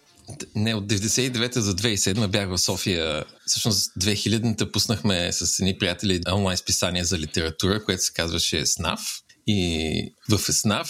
[0.55, 3.25] Не, от 99-та за 2007 бях в София.
[3.47, 9.01] Всъщност 2000-та пуснахме с едни приятели онлайн списание за литература, което се казваше СНАФ.
[9.47, 10.89] И в СНАФ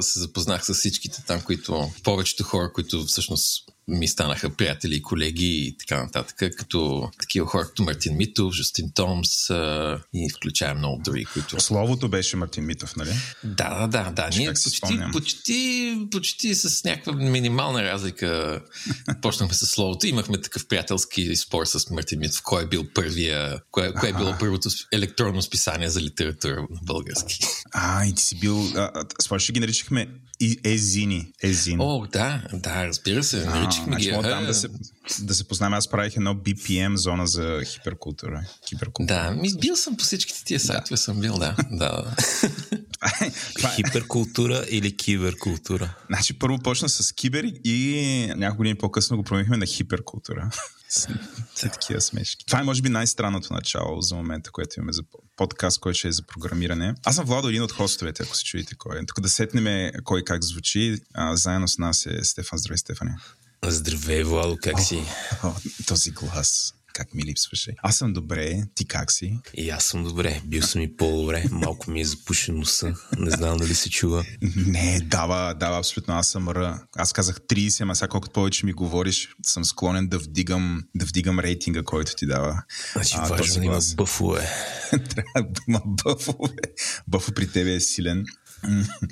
[0.00, 5.66] се запознах с всичките там, които повечето хора, които всъщност ми станаха приятели и колеги
[5.66, 11.02] и така нататък, като такива хора като Мартин Митов, Жустин Томс а, и включая много
[11.04, 11.60] други, които...
[11.60, 13.10] Словото беше Мартин Митов, нали?
[13.44, 14.10] Да, да, да.
[14.10, 14.28] да.
[14.36, 18.60] Ние почти, почти, почти с някаква минимална разлика
[19.22, 20.06] почнахме с словото.
[20.06, 24.34] Имахме такъв приятелски спор с Мартин Митов, кой е бил първия, кое, кое е било
[24.40, 27.38] първото електронно списание за литература на български.
[27.72, 28.68] А, и ти си бил...
[29.22, 30.08] Според ще ги наричахме
[30.64, 31.32] езини.
[31.42, 31.80] Езин.
[31.80, 33.44] О, да, да, разбира се.
[33.44, 34.22] Наричахме значи, ги.
[34.22, 34.68] Там да се,
[35.20, 35.76] да се познаваме.
[35.76, 38.42] Аз правих едно BPM зона за хиперкултура.
[38.68, 39.16] хиперкултура.
[39.16, 40.96] Да, ми бил съм по всичките тия сайтове, да.
[40.96, 41.56] съм бил, да.
[41.70, 42.04] да.
[43.22, 43.30] Е-
[43.76, 45.94] Хиперкултура или киберкултура?
[46.08, 50.50] Значи първо почна с кибер и няколко години по-късно го променихме на хиперкултура.
[51.54, 52.46] Са такива смешки.
[52.46, 55.02] Това е може би най-странното начало за момента, което имаме за
[55.40, 56.94] подкаст, който ще е за програмиране.
[57.04, 59.06] Аз съм Владо, един от хостовете, ако се чуете кой е.
[59.06, 60.98] Тук да сетнем кой как звучи.
[61.14, 62.58] А, заедно с нас е Стефан.
[62.58, 63.16] Здравей, Стефане.
[63.66, 65.02] Здравей, Владо, как си?
[65.42, 65.52] О, о,
[65.86, 67.74] този глас как ми липсваше.
[67.82, 69.38] Аз съм добре, ти как си?
[69.54, 73.56] И аз съм добре, бил съм и по-добре, малко ми е запушен носа, не знам
[73.56, 74.24] дали се чува.
[74.56, 76.78] Не, дава, дава, абсолютно, аз съм Р.
[76.96, 81.38] Аз казах 30, ама сега колкото повече ми говориш, съм склонен да вдигам, да вдигам
[81.38, 82.62] рейтинга, който ти дава.
[82.92, 84.48] Значи а, важно да има бъфове.
[84.90, 86.56] Трябва да има бъфове.
[87.08, 88.24] Бъфо при тебе е силен.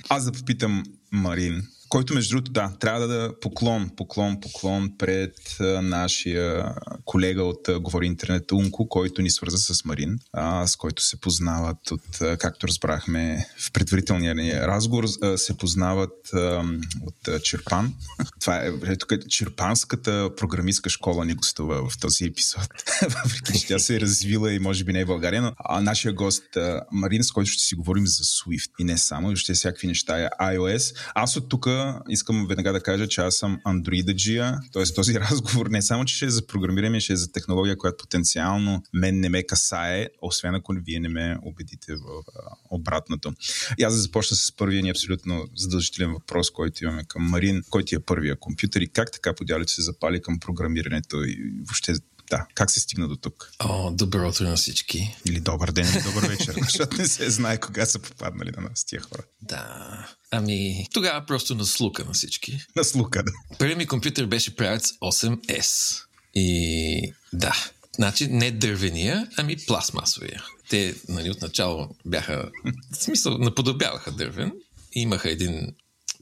[0.09, 5.57] Аз да попитам Марин, който между другото, да, трябва да да поклон, поклон, поклон пред
[5.61, 6.74] а, нашия
[7.05, 11.20] колега от а, Говори Интернет Унко, който ни свърза с Марин, а, с който се
[11.20, 16.64] познават от, а, както разбрахме в предварителния ни разговор, а, се познават а,
[17.07, 17.94] от а, Черпан.
[18.40, 22.68] Това е, тук е черпанската програмистка школа ни гостува в този епизод.
[23.03, 26.12] Въпреки, че тя се е развила и може би не е България, но а, нашия
[26.12, 29.55] гост а, Марин, с който ще си говорим за Swift и не само, и ще
[29.55, 30.96] всякакви неща, iOS.
[31.14, 31.66] Аз от тук
[32.09, 34.85] искам веднага да кажа, че аз съм андроидаджия, т.е.
[34.95, 38.83] този разговор не само, че ще е за програмиране, ще е за технология, която потенциално
[38.93, 42.23] мен не ме касае, освен ако вие не ме убедите в
[42.71, 43.33] обратното.
[43.79, 47.97] И аз да започна с първия ни абсолютно задължителен въпрос, който имаме към Марин, който
[47.97, 51.95] е първия компютър и как така подялите се запали към програмирането и въобще
[52.31, 53.53] да, как се стигна до тук?
[53.59, 55.17] О, добро утро на всички.
[55.25, 58.85] Или добър ден, или добър вечер, защото не се знае кога са попаднали на нас
[58.85, 59.23] тия хора.
[59.43, 60.09] Да.
[60.31, 62.67] Ами, тогава просто на слука на всички.
[62.77, 63.33] На слука, да.
[63.59, 66.03] Първият ми компютър беше правец 8S.
[66.35, 67.55] И да,
[67.97, 70.45] значи не дървения, ами пластмасовия.
[70.69, 72.51] Те, нали, отначало бяха,
[72.93, 74.53] в смисъл, наподобяваха дървен.
[74.93, 75.75] Имаха един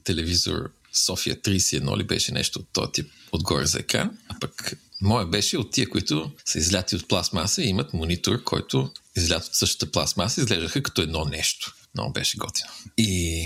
[0.03, 5.25] телевизор София 31 ли беше нещо от този тип отгоре за екран, а пък Моя
[5.25, 9.91] беше от тия, които са изляти от пластмаса и имат монитор, който излят от същата
[9.91, 11.75] пластмаса, изглеждаха като едно нещо.
[11.95, 12.69] Много беше готино.
[12.97, 13.43] И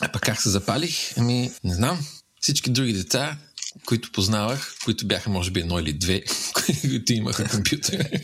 [0.00, 1.12] а пък как се запалих?
[1.16, 2.06] Ами, не знам.
[2.40, 3.38] Всички други деца,
[3.86, 6.22] които познавах, които бяха може би едно или две,
[6.80, 8.08] които имаха компютър,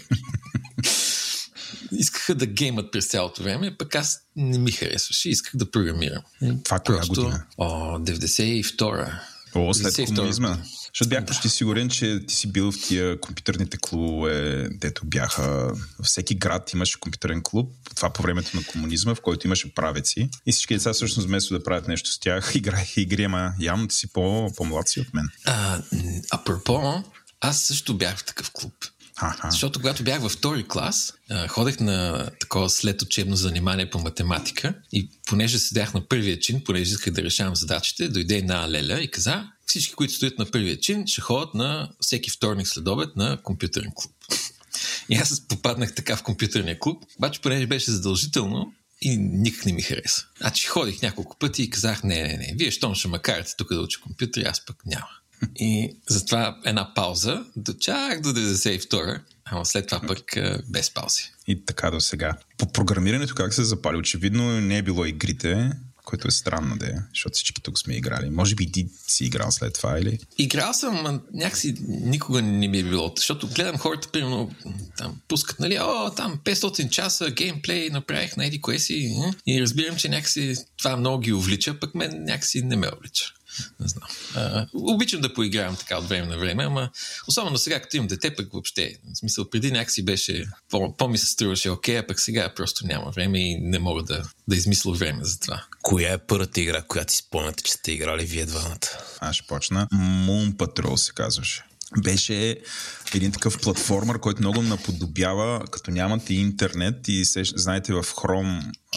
[1.93, 6.23] искаха да геймат през цялото време, пък аз не ми харесваше, исках да програмирам.
[6.65, 7.45] Това коя година?
[7.59, 9.21] О, 92-а.
[9.55, 10.59] О, след комунизма.
[10.95, 15.73] Защото бях почти сигурен, че ти си бил в тия компютърните клубове, дето бяха...
[15.99, 20.29] Във всеки град имаше компютърен клуб, това по времето на комунизма, в който имаше правеци.
[20.47, 23.95] И всички деца всъщност вместо да правят нещо с тях, играеха игри, ама явно ти
[23.95, 25.29] си по, по-млад си от мен.
[25.45, 25.83] А,
[26.31, 27.05] апропо,
[27.41, 28.75] аз също бях в такъв клуб.
[29.17, 29.51] Аха.
[29.51, 31.15] Защото когато бях във втори клас,
[31.49, 36.95] ходех на такова след учебно занимание по математика и понеже седях на първия чин, понеже
[36.95, 41.07] исках да решавам задачите, дойде една леля и каза, всички, които стоят на първия чин,
[41.07, 44.13] ще ходят на всеки вторник след обед на компютърен клуб.
[45.09, 49.83] И аз попаднах така в компютърния клуб, обаче понеже беше задължително, и никак не ми
[49.83, 50.27] хареса.
[50.39, 53.75] Значи ходих няколко пъти и казах, не, не, не, вие щом ще ма карате тук
[53.75, 55.09] да уча компютър, аз пък няма.
[55.57, 60.23] И затова една пауза до чак до 92-а, ама след това пък
[60.69, 61.33] без паузи.
[61.47, 62.37] И така до сега.
[62.59, 63.97] По програмирането как се запали?
[63.97, 65.73] Очевидно не е било игрите,
[66.05, 68.31] което е странно да е, защото всички тук сме играли.
[68.31, 70.19] Може би ти си играл след това или?
[70.39, 74.51] Играл съм, но някакси никога не ми е било, защото гледам хората, примерно,
[74.99, 79.97] там пускат, нали, о, там 500 часа геймплей направих на еди кое си и разбирам,
[79.97, 83.25] че някакси това много ги увлича, пък мен някакси не ме увлича.
[83.81, 84.09] Не знам.
[84.35, 86.91] А, обичам да поигравам така от време на време, ама
[87.29, 88.97] особено сега, като имам дете, пък въобще.
[89.15, 92.87] В смисъл, преди някакси беше, по, по ми се струваше окей, а пък сега просто
[92.87, 95.65] няма време и не мога да, да измисля време за това.
[95.83, 98.89] Коя е първата игра, която си спомняте, че сте играли вие двамата?
[99.21, 99.89] Аз ще почна.
[99.93, 101.65] Moon Patrol се казваше
[102.03, 102.57] беше
[103.15, 108.05] един такъв платформер, който много наподобява, като нямате интернет и се, знаете в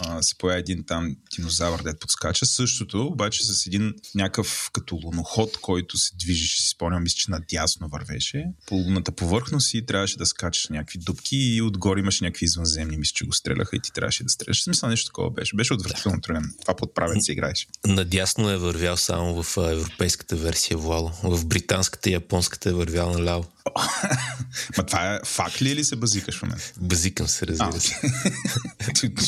[0.00, 2.46] а, се появи един там динозавър, дед подскача.
[2.46, 7.88] Същото, обаче с един някакъв като луноход, който се движеше, си спомням, мисля, че надясно
[7.88, 8.44] вървеше.
[8.66, 13.12] По луната повърхност и трябваше да скачаш някакви дупки и отгоре имаше някакви извънземни, мисля,
[13.14, 14.62] че го стреляха и ти трябваше да стреляш.
[14.62, 15.56] Смисъл нещо такова беше.
[15.56, 16.54] Беше отвратително труден.
[16.60, 17.66] Това подправен си играеш.
[17.86, 21.12] Надясно е вървял само в европейската версия Вало.
[21.22, 23.44] В британската и японската е вървял наляво.
[24.76, 26.72] Ма това е факт ли или се базикаш в момента?
[26.80, 28.00] Базикам се, разбира се.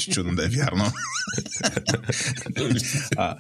[0.13, 0.93] Чудно да е вярно.
[3.17, 3.37] а,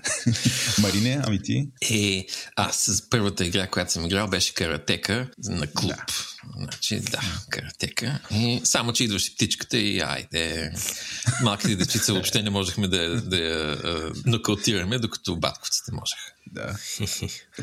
[0.83, 1.69] Марине, ами ти?
[1.91, 5.93] Е, аз първата игра, която съм играл, беше каратека на клуб.
[5.97, 6.05] Да.
[6.57, 8.18] Значи, да, каратека.
[8.31, 10.72] И само, че идваше птичката и айде.
[11.42, 13.79] Малките дечица въобще не можехме да, да я
[14.26, 16.33] нокаутираме, докато батковците можеха.
[16.53, 16.76] Да.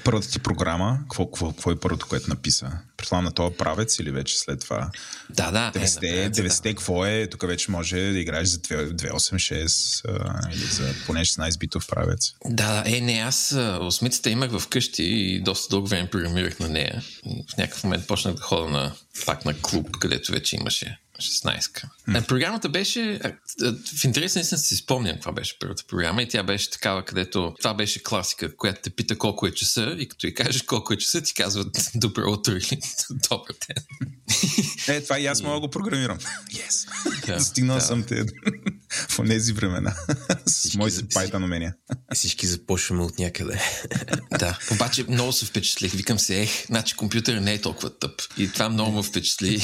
[0.04, 2.72] Първата ти програма, какво, какво, какво е първото, което написа?
[2.98, 4.92] Предполагам на този правец или вече след това?
[5.30, 5.72] Да, да.
[5.80, 6.70] 90-те, е, 90 да.
[6.70, 7.28] какво е?
[7.28, 12.34] Тук вече може да играеш за 286 а, или за поне 16 битов правец.
[12.46, 17.04] Да, е, не, аз осмицата имах вкъщи и доста дълго време програмирах на нея.
[17.54, 18.77] В някакъв момент почнах да ходя на,
[19.26, 21.90] пак на клуб, където вече имаше 16-ка.
[22.10, 22.28] Mm.
[22.28, 23.20] Програмата беше,
[24.00, 27.74] в интерес наистина си спомням каква беше първата програма и тя беше такава, където това
[27.74, 31.22] беше класика, която те пита колко е часа и като и кажеш колко е часа,
[31.22, 32.80] ти казват добро утро или
[33.30, 33.84] добър ден.
[34.88, 36.18] Е, това и аз мога да го програмирам.
[36.54, 36.88] Yes.
[37.28, 37.82] Да, Стигнал да.
[37.82, 38.26] съм те
[39.10, 39.96] в тези времена
[40.46, 41.74] с моите Python умения.
[42.14, 43.62] Всички започваме от някъде.
[44.40, 45.92] да, обаче много се впечатлих.
[45.94, 48.22] Викам се, ех, значи компютър не е толкова тъп.
[48.38, 49.62] И това много ме впечатли.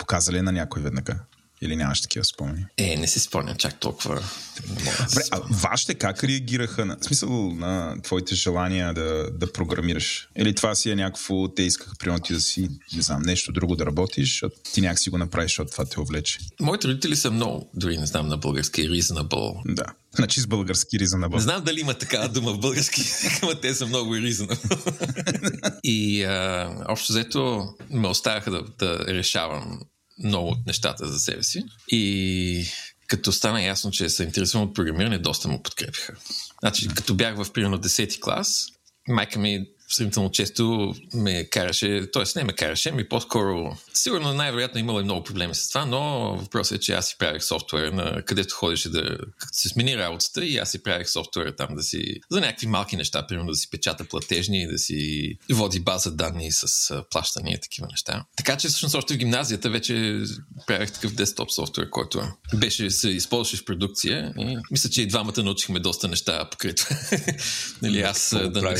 [0.00, 1.26] Показали на някой веднага?
[1.62, 2.66] Или нямаш такива спомени?
[2.76, 4.22] Е, не си спомням чак толкова.
[4.68, 4.90] Добре,
[5.30, 10.28] а вашите как реагираха на в смисъл на твоите желания да, да програмираш?
[10.36, 13.76] Или това си е някакво, те искаха примерно ти да си, не знам, нещо друго
[13.76, 16.38] да работиш, защото ти някак си го направиш, защото това те увлече.
[16.60, 19.74] Моите родители са много, дори не знам на български, reasonable.
[19.74, 19.84] Да.
[20.14, 21.34] Значи с български reasonable.
[21.34, 23.02] Не знам дали има такава дума в български,
[23.42, 25.80] ама те са много reasonable.
[25.84, 29.80] и а, общо взето ме оставяха да, да решавам
[30.24, 31.64] много от нещата за себе си.
[31.88, 32.64] И
[33.06, 36.16] като стана ясно, че се интересувам от програмиране, доста му подкрепиха.
[36.60, 38.66] Значи, като бях в примерно 10 клас,
[39.08, 42.24] майка ми сравнително често ме караше, т.е.
[42.36, 46.00] не ме караше, ми по-скоро, сигурно най-вероятно имало и много проблеми с това, но
[46.36, 49.18] въпросът е, че аз си правих софтуер, на където ходеше да
[49.52, 53.26] се смени работата и аз си правих софтуер там да си, за някакви малки неща,
[53.26, 58.24] примерно да си печата платежни, да си води база данни с плащания и такива неща.
[58.36, 60.22] Така че всъщност още в гимназията вече
[60.66, 62.22] правих такъв десктоп софтуер, който
[62.54, 66.96] беше, се използваше в продукция и мисля, че и двамата научихме доста неща покрай това.
[67.82, 68.74] нали, аз да,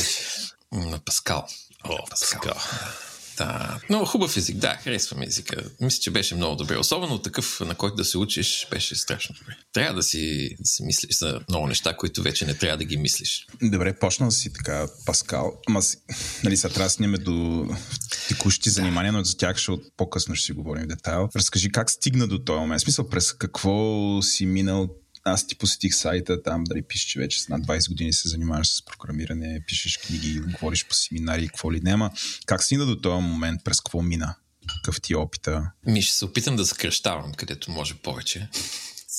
[0.71, 1.47] на Паскал.
[1.83, 2.53] О, Паскал.
[3.37, 3.79] Да.
[3.89, 5.63] Много хубав език, да, харесвам езика.
[5.81, 6.77] Мисля, че беше много добре.
[6.77, 9.55] Особено такъв, на който да се учиш, беше страшно добре.
[9.73, 12.97] Трябва да си, да си мислиш за много неща, които вече не трябва да ги
[12.97, 13.47] мислиш.
[13.61, 15.53] Добре, почна си така, Паскал.
[15.67, 15.97] Ама си,
[16.43, 17.67] нали, сега трябва да сниме до
[18.27, 21.29] текущи занимания, но за тях ще от по-късно ще си говорим в детайл.
[21.35, 22.81] Разкажи как стигна до този момент.
[22.81, 24.89] Смисъл, през какво си минал
[25.23, 28.67] аз ти посетих сайта, там дали пишеш, че вече с над 20 години се занимаваш
[28.67, 32.11] с програмиране, пишеш книги, говориш по семинари, какво ли няма.
[32.45, 34.35] Как стигна до този момент, през какво мина?
[34.67, 35.71] Какъв ти е опита?
[35.87, 38.49] Ми ще се опитам да съкръщавам, където може повече.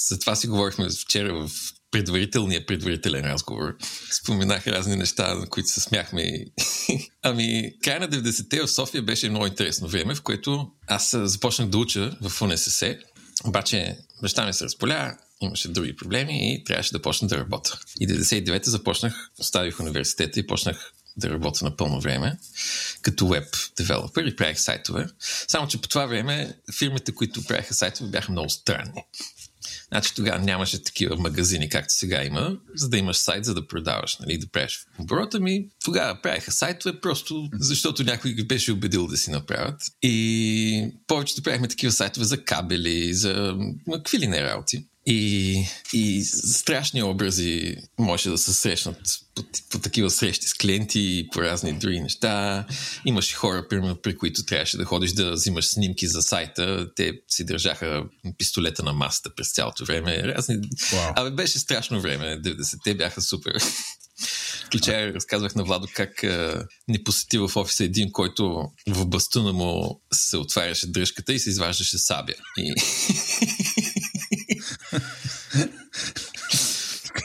[0.09, 1.51] За това си говорихме вчера в
[1.91, 3.77] предварителния предварителен разговор.
[4.11, 6.45] Споменах разни неща, на които се смяхме.
[7.23, 11.79] ами, края на 90-те в София беше много интересно време, в което аз започнах да
[11.79, 12.99] уча в УНСС.
[13.45, 17.81] Обаче баща ми се разполя, имаше други проблеми и трябваше да почна да работя.
[18.01, 22.39] И 99-та започнах, оставих университета и почнах да работя на пълно време
[23.03, 23.45] като веб
[23.77, 25.07] девелопер и правих сайтове.
[25.49, 29.05] Само, че по това време фирмите, които правиха сайтове, бяха много странни.
[29.93, 34.17] Значи тогава нямаше такива магазини, както сега има, за да имаш сайт, за да продаваш,
[34.19, 35.69] нали, да правиш оборота ми.
[35.85, 39.83] Тогава правиха сайтове, просто защото някой ги беше убедил да си направят.
[40.03, 43.57] И повечето правихме такива сайтове за кабели, за
[43.93, 44.85] какви ли не работи.
[45.07, 48.99] И, и страшни образи може да се срещнат
[49.35, 52.67] по, по такива срещи с клиенти и по разни други неща.
[53.05, 56.89] Имаше хора, примерно, при които трябваше да ходиш да взимаш снимки за сайта.
[56.97, 58.05] Те си държаха
[58.39, 60.23] пистолета на масата през цялото време.
[60.23, 60.57] Разни...
[60.57, 61.13] Wow.
[61.17, 62.43] Абе, беше страшно време.
[62.43, 63.55] 90-те бяха супер.
[64.67, 70.01] Включая, разказвах на Владо как а, не посети в офиса един, който в бастуна му
[70.13, 72.33] се отваряше дръжката и се изваждаше сабя.
[72.59, 72.75] И...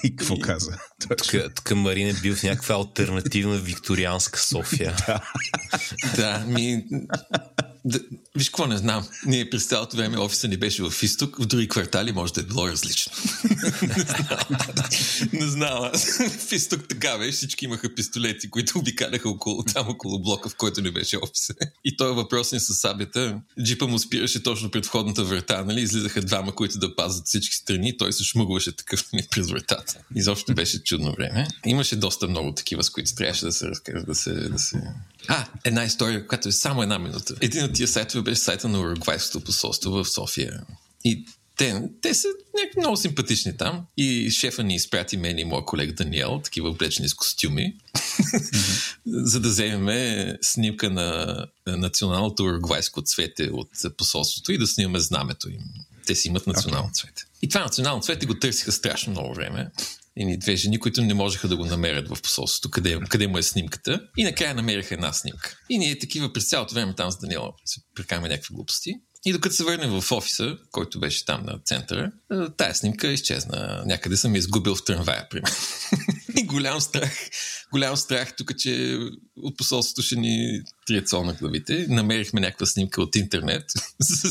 [0.03, 0.77] И какво каза?
[1.07, 4.95] Тук, тук Марин е бил в някаква альтернативна викторианска София.
[6.15, 6.83] да, ми...
[7.87, 7.99] Да,
[8.35, 9.07] виж какво не знам.
[9.25, 12.43] Ние през цялото време офиса ни беше в изток, в други квартали може да е
[12.43, 13.11] било различно.
[13.81, 14.61] не знам.
[15.33, 15.91] Не знам.
[16.47, 20.81] В изток така беше, всички имаха пистолети, които обикаляха около, там около блока, в който
[20.81, 21.53] не беше офиса.
[21.85, 23.41] И той въпрос ни с сабята.
[23.63, 25.81] Джипа му спираше точно пред входната врата, нали?
[25.81, 27.97] Излизаха двама, които да пазят всички страни.
[27.97, 29.86] Той се шмъгваше такъв нали, през вратата.
[30.15, 31.47] Изобщо беше чудно време.
[31.65, 34.81] Имаше доста много такива, с които трябваше да се разкажа, да се, да се...
[35.27, 37.35] А, една история, която е само една минута.
[37.41, 40.63] Един от тия сайтове беше сайта на Уругвайското посолство в София.
[41.03, 41.25] И
[41.57, 42.27] те, те са
[42.59, 43.85] някакви много симпатични там.
[43.97, 47.75] И шефа ни изпрати мен и моя колега Даниел, такива облечени с костюми,
[49.05, 55.61] за да вземем снимка на националното уругвайско цвете от посолството и да снимаме знамето им.
[56.07, 57.23] Те си имат национално цвете.
[57.41, 59.71] И това национално цвете го търсиха страшно много време
[60.17, 63.43] едни две жени, които не можеха да го намерят в посолството, къде, къде му е
[63.43, 64.01] снимката.
[64.17, 65.57] И накрая намериха една снимка.
[65.69, 68.93] И ние такива през цялото време там с Даниела се прикаме някакви глупости.
[69.25, 72.11] И докато се върнем в офиса, който беше там на центъра,
[72.57, 73.83] тая снимка изчезна.
[73.85, 75.55] Някъде съм я изгубил в трамвая, примерно.
[76.37, 77.11] И голям страх,
[77.71, 78.97] голям страх тук, че
[79.37, 81.85] от посолството ще ни триецол на главите.
[81.89, 83.63] Намерихме някаква снимка от интернет,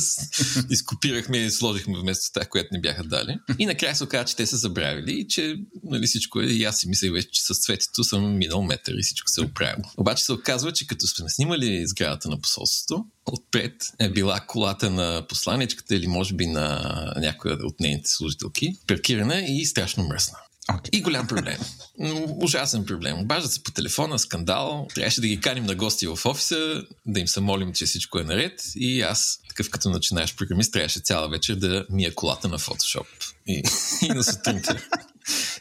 [0.71, 3.39] изкопирахме и сложихме вместо тази, която ни бяха дали.
[3.59, 6.45] И накрая се оказа, че те са забравили и че нали, всичко е.
[6.47, 9.91] И аз си мислех вече, че с цветето съм минал метър и всичко се оправило.
[9.97, 15.27] Обаче се оказва, че като сме снимали сградата на посолството, отпред е била колата на
[15.29, 20.39] посланичката или може би на някоя от нейните служителки, паркирана и страшно мръсна.
[20.73, 20.91] Okay.
[20.93, 21.59] И голям проблем.
[22.43, 23.19] Ужасен проблем.
[23.19, 24.89] Обаждат се по телефона, скандал.
[24.95, 28.25] Трябваше да ги каним на гости в офиса, да им се молим, че всичко е
[28.25, 28.63] наред.
[28.77, 33.07] И аз, такъв като начинаеш програмист, трябваше цяла вечер да мия колата на Photoshop.
[33.47, 33.63] И,
[34.03, 34.83] и на сутринта.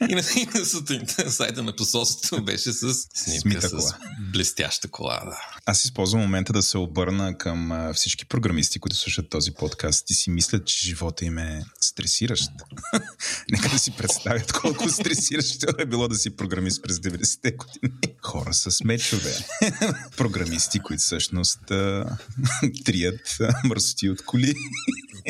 [0.10, 3.93] И на, и на сутринта сайта на посолството беше с снимка с
[4.34, 5.21] блестяща кола.
[5.25, 5.38] Да.
[5.65, 10.29] Аз използвам момента да се обърна към всички програмисти, които слушат този подкаст и си
[10.29, 12.51] мислят, че живота им е стресиращ.
[13.51, 18.15] Нека да си представят колко стресиращо е било да си програмист през 90-те години.
[18.21, 19.34] Хора с мечове.
[20.17, 21.60] програмисти, които всъщност
[22.86, 23.38] трият
[23.85, 24.53] мърсоти от коли.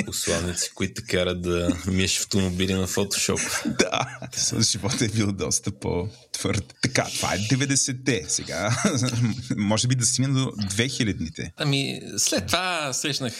[0.06, 3.40] Посланици, които те карат да миеш автомобили на фотошоп.
[3.80, 4.20] Да,
[4.62, 6.74] живота е бил доста по-твърд.
[6.82, 8.26] Така, това е 90-те.
[8.28, 8.84] Сега,
[9.58, 11.52] може би да стигне до 2000-те.
[11.58, 13.34] Ами, след това срещнах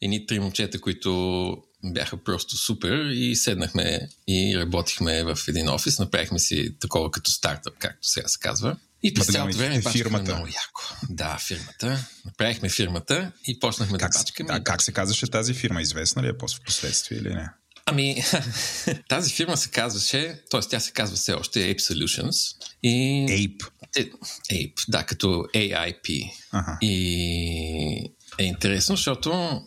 [0.00, 5.98] едни три момчета, които бяха просто супер и седнахме и работихме в един офис.
[5.98, 8.76] Направихме си такова като стартъп, както сега се казва.
[9.02, 10.34] И през цялото време фирмата.
[10.34, 10.94] много яко.
[11.08, 12.06] Да, фирмата.
[12.24, 14.48] Направихме фирмата и почнахме как, да бачкаме.
[14.52, 15.82] А как се казваше тази фирма?
[15.82, 17.50] Известна ли е после последствие или не?
[17.86, 18.22] Ами,
[19.08, 20.60] тази фирма се казваше, т.е.
[20.60, 22.56] тя се казва все още Ape Solutions.
[22.82, 23.26] И...
[23.28, 23.68] Ape.
[23.96, 24.10] Е,
[24.52, 26.32] Ape, да, като AIP.
[26.52, 26.78] Ага.
[26.80, 29.62] И е интересно, защото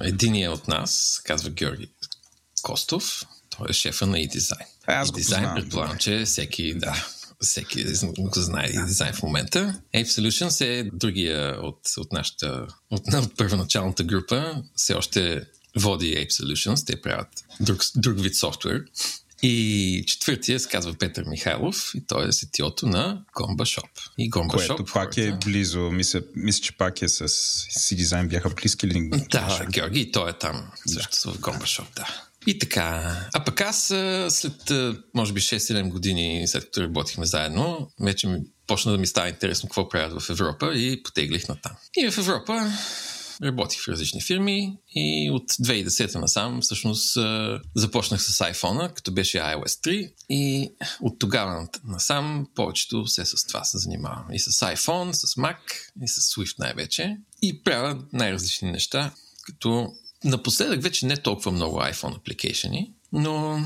[0.00, 1.88] единият от нас, казва Георги
[2.62, 4.66] Костов, той е шефа на e-дизайн.
[4.86, 7.06] Аз и дизайн предполагам, че всеки, да,
[7.42, 7.84] всеки
[8.18, 9.80] го знае и дизайн в момента.
[9.94, 14.62] Ape Solutions е другия от, от нашата, от, от първоначалната група.
[14.76, 15.42] Все още
[15.76, 16.86] води Ape Solutions.
[16.86, 17.28] Те правят
[17.60, 18.84] друг, друг вид софтуер.
[19.44, 23.88] И четвъртия се казва Петър Михайлов и той е сетиото на Gomba Shop.
[24.18, 25.80] И Gomba Което Shop, пак е близо.
[25.80, 27.28] Мисля, мисля, че пак е с
[27.68, 29.10] си дизайн бяха близки ли?
[29.30, 31.34] Да, Георги, и той е там също да.
[31.34, 32.22] в Gomba Shop, да.
[32.46, 33.16] И така.
[33.34, 33.86] А пък аз
[34.28, 34.72] след,
[35.14, 39.68] може би, 6-7 години, след като работихме заедно, вече ми почна да ми става интересно
[39.68, 41.72] какво правят в Европа и потеглих на там.
[41.96, 42.72] И в Европа
[43.42, 47.18] работих в различни фирми и от 2010 насам всъщност
[47.74, 53.64] започнах с iPhone, като беше iOS 3 и от тогава насам повечето се с това
[53.64, 54.26] се занимавам.
[54.32, 55.56] И с iPhone, с Mac
[56.02, 57.16] и с Swift най-вече.
[57.42, 59.14] И правя най-различни неща,
[59.46, 59.92] като
[60.24, 63.64] напоследък вече не толкова много iPhone апликейшени, но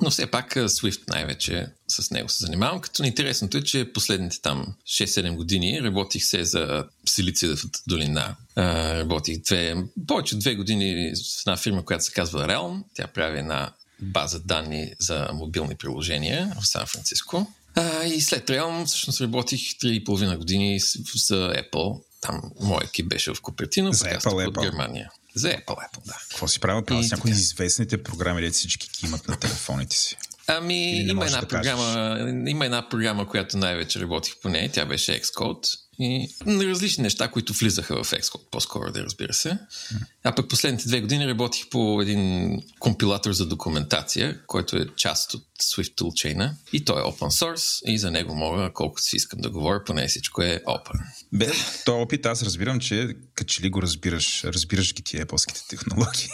[0.00, 4.74] но все пак Swift най-вече с него се занимавам, като интересното е, че последните там
[4.86, 8.36] 6-7 години работих се за Силициевата долина.
[8.56, 9.76] А, работих две,
[10.06, 12.82] повече две години с една фирма, която се казва Realm.
[12.94, 17.52] Тя прави една база данни за мобилни приложения в Сан-Франциско.
[17.74, 20.80] А, и след Realm всъщност работих 3,5 години
[21.14, 22.00] за Apple.
[22.22, 25.10] Там моят екип беше в Купертино, за Apple, от Германия.
[25.34, 26.18] За Apple, Apple, да.
[26.30, 26.84] Какво си правил?
[26.84, 30.16] Правил с някои известните програми, де всички имат на телефоните си.
[30.46, 34.72] Ами, има една, да програма, има една програма, която най-вече работих по нея.
[34.72, 35.78] Тя беше Xcode.
[35.98, 39.58] И различни неща, които влизаха в Xcode, по-скоро да разбира се.
[40.24, 45.46] А пък последните две години работих по един компилатор за документация, който е част от
[45.62, 46.50] Swift Toolchain.
[46.72, 50.08] И той е open source и за него мога, колкото си искам да говоря, поне
[50.08, 51.00] всичко е open.
[51.32, 51.52] Бе,
[51.84, 56.28] то опит аз разбирам, че като че ли го разбираш, разбираш ги тия плоските технологии.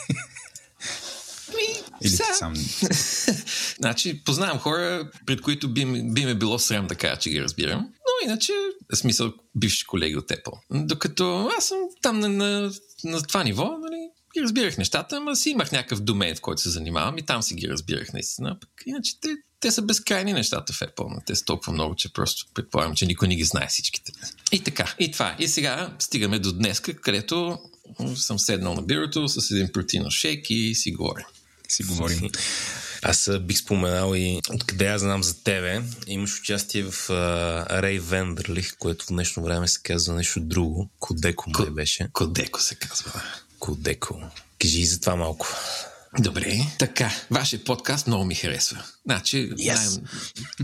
[2.02, 2.54] Или ти сам?
[3.78, 7.80] значи, познавам хора, пред които би, би ме било срам да кажа, че ги разбирам.
[7.80, 8.52] Но иначе,
[8.96, 10.86] смисъл, бивши колеги от Apple.
[10.86, 12.72] Докато аз съм там на, на,
[13.04, 16.70] на това ниво, нали, ги разбирах нещата, ама си имах някакъв домен, в който се
[16.70, 18.60] занимавам и там си ги разбирах наистина.
[18.60, 19.28] Пък иначе те,
[19.60, 23.06] те са безкрайни нещата в Apple, но те са толкова много, че просто предполагам, че
[23.06, 24.12] никой не ги знае всичките.
[24.52, 25.36] И така, и това.
[25.38, 27.58] И сега стигаме до днес, където
[28.16, 31.26] съм седнал на бюрото с един протеинов шейк и си говорим
[31.68, 32.30] си говорим.
[33.02, 35.82] Аз бих споменал и откъде аз знам за тебе.
[36.06, 37.10] Имаш участие в
[37.70, 40.90] Рей Вендерлих, което в днешно време се казва нещо друго.
[40.98, 42.08] Кодеко май беше.
[42.12, 43.22] Кодеко се казва.
[43.58, 44.20] Кодеко.
[44.58, 45.46] Кажи за това малко.
[46.18, 47.12] Добре, така.
[47.30, 48.84] Вашия подкаст много ми харесва.
[49.06, 49.74] Значи, yes.
[49.74, 50.06] знаем,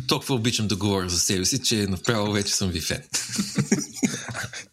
[0.06, 3.02] толкова обичам да говоря за себе си, че направо вече съм ви фен.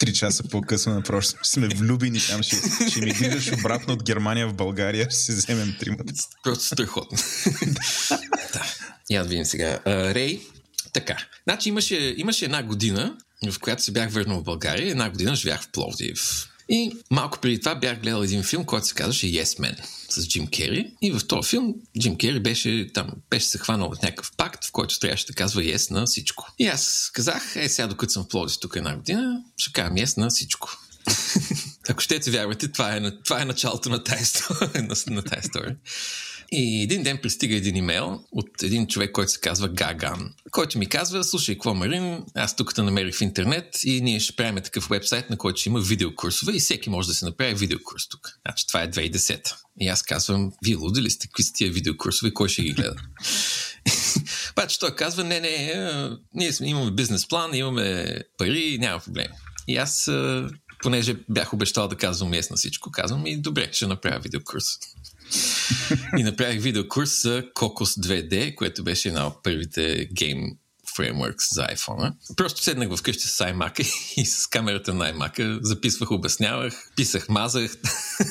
[0.01, 2.43] Три часа по-късно направо сме влюбени там.
[2.43, 2.55] Ще,
[2.89, 6.13] ще ми дигаш обратно от Германия в България, ще си вземем тримата.
[6.43, 7.17] Просто страхотно.
[8.53, 8.65] да.
[9.09, 9.79] Я да видим сега.
[9.87, 10.41] Рей,
[10.93, 11.17] така.
[11.43, 13.17] Значи имаше, имаше една година,
[13.51, 14.91] в която се бях върнал в България.
[14.91, 16.47] Една година живях в Пловдив.
[16.73, 19.75] И малко преди това бях гледал един филм, който се казваше Yes Man
[20.09, 20.91] с Джим Кери.
[21.01, 24.71] И в този филм Джим Кери беше там, беше се хванал от някакъв пакт, в
[24.71, 26.47] който трябваше да казва Yes на всичко.
[26.59, 30.17] И аз казах, е сега докато съм в Плодис тук една година, ще кажа Yes
[30.17, 30.77] на всичко.
[31.89, 34.31] Ако ще те вярвате, това е, това е началото на тази
[35.07, 35.75] на тази история.
[36.53, 40.89] И един ден пристига един имейл от един човек, който се казва Гаган, който ми
[40.89, 44.87] казва, слушай, какво Марин, аз тук те намерих в интернет и ние ще правим такъв
[44.87, 48.39] вебсайт, на който ще има видеокурсове и всеки може да се направи видеокурс тук.
[48.45, 49.53] Значи това е 2010.
[49.79, 51.27] И аз казвам, вие луди ли сте?
[51.27, 52.33] Какви са тия видеокурсове?
[52.33, 52.95] Кой ще ги гледа?
[54.51, 55.73] Обаче той казва, не, не,
[56.33, 59.27] ние имаме бизнес план, имаме пари, няма проблем.
[59.67, 60.11] И аз,
[60.81, 64.65] понеже бях обещал да казвам yes всичко, казвам и добре, ще направя видеокурс.
[66.17, 70.57] и направих видеокурс за Cocos 2D, което беше една от първите гейм
[70.95, 72.13] фреймворкс за iPhone.
[72.35, 73.79] Просто седнах вкъщи с iMac
[74.17, 77.77] и с камерата на iMac записвах, обяснявах, писах, мазах,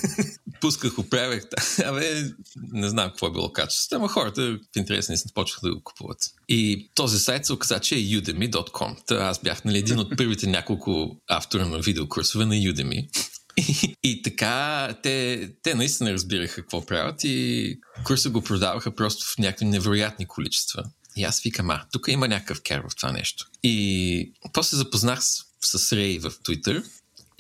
[0.61, 1.45] пусках, оправях.
[1.85, 2.25] Абе,
[2.73, 6.19] не знам какво е било качеството, ама хората в интересни си почнаха да го купуват.
[6.49, 8.97] И този сайт се оказа, че е udemy.com.
[9.07, 13.09] Та аз бях нали, един от първите няколко автора на видеокурсове на Udemy.
[14.03, 19.65] И, така, те, те наистина разбираха какво правят и курса го продаваха просто в някакви
[19.65, 20.85] невероятни количества.
[21.17, 23.47] И аз викам, а, тук има някакъв кер в това нещо.
[23.63, 25.45] И после запознах с,
[25.79, 26.85] с Рей в Twitter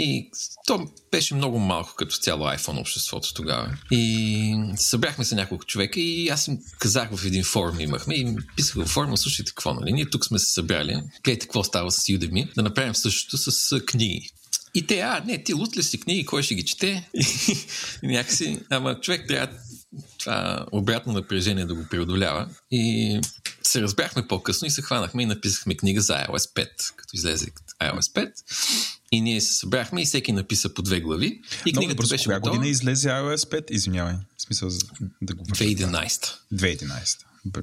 [0.02, 0.30] и
[0.66, 3.76] то беше много малко като цяло iPhone обществото тогава.
[3.90, 8.74] И събрахме се няколко човека и аз им казах в един форум имахме и писах
[8.74, 9.92] в форума, слушайте какво, нали?
[9.92, 14.30] Ние тук сме се събрали, гледайте какво става с Udemy, да направим същото с книги.
[14.74, 17.08] И те, а, не, ти лут ли си книги, кой ще ги чете?
[18.02, 19.48] И някакси, ама човек трябва
[20.18, 22.48] това обратно напрежение да го преодолява.
[22.70, 23.20] И
[23.62, 27.46] се разбрахме по-късно и се хванахме и написахме книга за iOS 5, като излезе
[27.82, 28.32] iOS 5.
[29.12, 31.40] И ние се събрахме и всеки написа по две глави.
[31.66, 32.56] И книгата бързо, беше коя готова.
[32.56, 33.70] година излезе iOS 5?
[33.70, 34.14] Извинявай.
[34.38, 34.70] В смисъл
[35.22, 36.34] да го 2011.
[36.54, 37.18] 2011.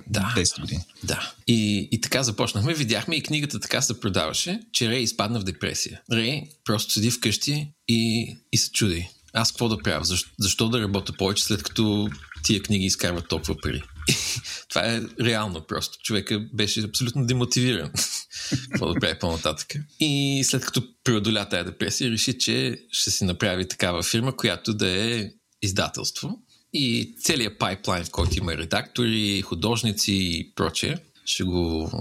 [0.08, 0.34] Да.
[0.38, 0.82] 10 години.
[1.04, 1.34] Да.
[1.48, 2.74] И, и така започнахме.
[2.74, 6.02] Видяхме и книгата така се продаваше, че Рей изпадна в депресия.
[6.12, 9.10] Рей просто седи вкъщи и, и се чуди.
[9.34, 10.06] Аз какво да правя?
[10.06, 12.10] Защо, защо да работя повече, след като
[12.44, 13.84] тия книги изкарват толкова пари?
[14.70, 15.98] Това е реално просто.
[16.04, 17.92] Човека беше абсолютно демотивиран.
[18.72, 19.76] какво да прави по-нататък.
[20.00, 24.88] И след като преодоля тази депресия, реши, че ще си направи такава фирма, която да
[24.88, 25.30] е
[25.62, 26.40] издателство.
[26.74, 30.96] И целият пайплайн, в който има редактори, художници и прочее,
[31.26, 31.92] ще го,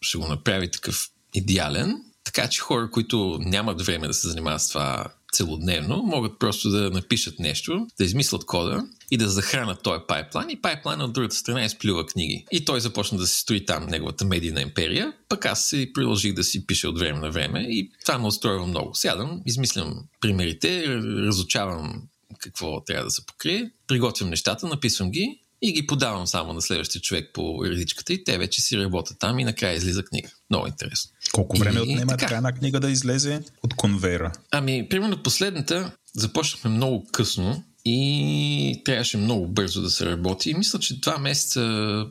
[0.00, 2.02] ще го направи такъв идеален.
[2.24, 6.90] Така че хора, които нямат време да се занимават с това целодневно, могат просто да
[6.90, 11.64] напишат нещо, да измислят кода и да захранят този пайплайн и пайплайн от другата страна
[11.64, 12.44] изплюва книги.
[12.52, 16.44] И той започна да се строи там неговата медийна империя, пък аз си продължих да
[16.44, 18.90] си пиша от време на време и това ме устроива много.
[18.94, 22.02] Сядам, измислям примерите, разучавам
[22.38, 27.02] какво трябва да се покрие, приготвям нещата, написвам ги и ги подавам само на следващия
[27.02, 30.28] човек по редичката и те вече си работят там и накрая излиза книга.
[30.50, 31.10] Много интересно.
[31.32, 32.36] Колко време И отнема така.
[32.36, 34.32] една книга да излезе от конвейера?
[34.50, 40.50] Ами, примерно последната започнахме много късно и трябваше много бързо да се работи.
[40.50, 41.60] И мисля, че два месеца,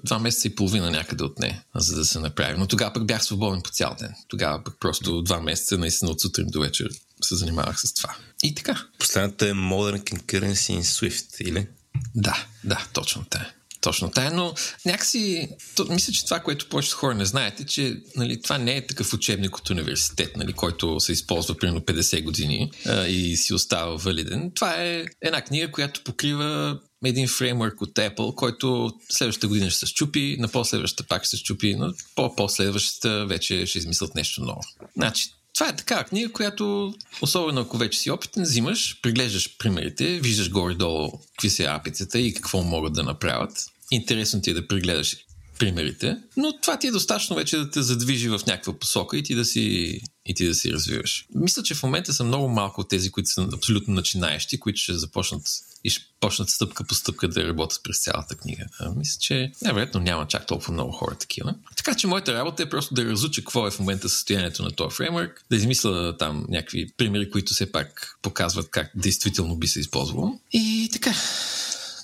[0.05, 2.59] два месеца и половина някъде отне, за да се направи.
[2.59, 4.13] Но тогава пък бях свободен по цял ден.
[4.27, 6.89] Тогава пък просто два месеца, наистина от сутрин до вечер
[7.21, 8.15] се занимавах с това.
[8.43, 8.83] И така.
[8.99, 11.67] Последната е Modern Concurrency in Swift, или?
[12.15, 13.53] Да, да, точно тая.
[13.81, 14.53] Точно тая, но
[14.85, 18.87] някакси, то, мисля, че това, което повечето хора не знаете, че нали, това не е
[18.87, 23.95] такъв учебник от университет, нали, който се използва примерно 50 години а, и си остава
[23.95, 24.51] валиден.
[24.55, 29.85] Това е една книга, която покрива един фреймворк от Apple, който следващата година ще се
[29.85, 34.61] щупи, на по-следващата пак ще се щупи, но по-последващата вече ще измислят нещо ново.
[34.97, 40.51] Значи, това е такава книга, която, особено ако вече си опитен, взимаш, приглеждаш примерите, виждаш
[40.51, 43.65] горе-долу какви са апицата и какво могат да направят.
[43.91, 45.17] Интересно ти е да прегледаш
[45.59, 49.35] примерите, но това ти е достатъчно вече да те задвижи в някаква посока и ти
[49.35, 51.25] да си, и ти да си развиваш.
[51.35, 54.93] Мисля, че в момента са много малко от тези, които са абсолютно начинаещи, които ще
[54.93, 55.47] започнат
[55.83, 58.65] и ще почнат стъпка по стъпка да работят през цялата книга.
[58.79, 61.55] А, мисля, че най-вероятно няма чак толкова много хора такива.
[61.75, 64.95] Така че моята работа е просто да разуча какво е в момента състоянието на този
[64.95, 70.39] фреймворк, да измисля там някакви примери, които все пак показват как действително би се използвало.
[70.53, 71.13] И така,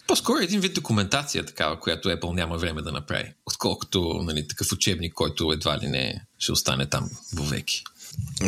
[0.08, 5.14] по-скоро един вид документация такава, която Apple няма време да направи, отколкото нали, такъв учебник,
[5.14, 7.84] който едва ли не ще остане там вовеки.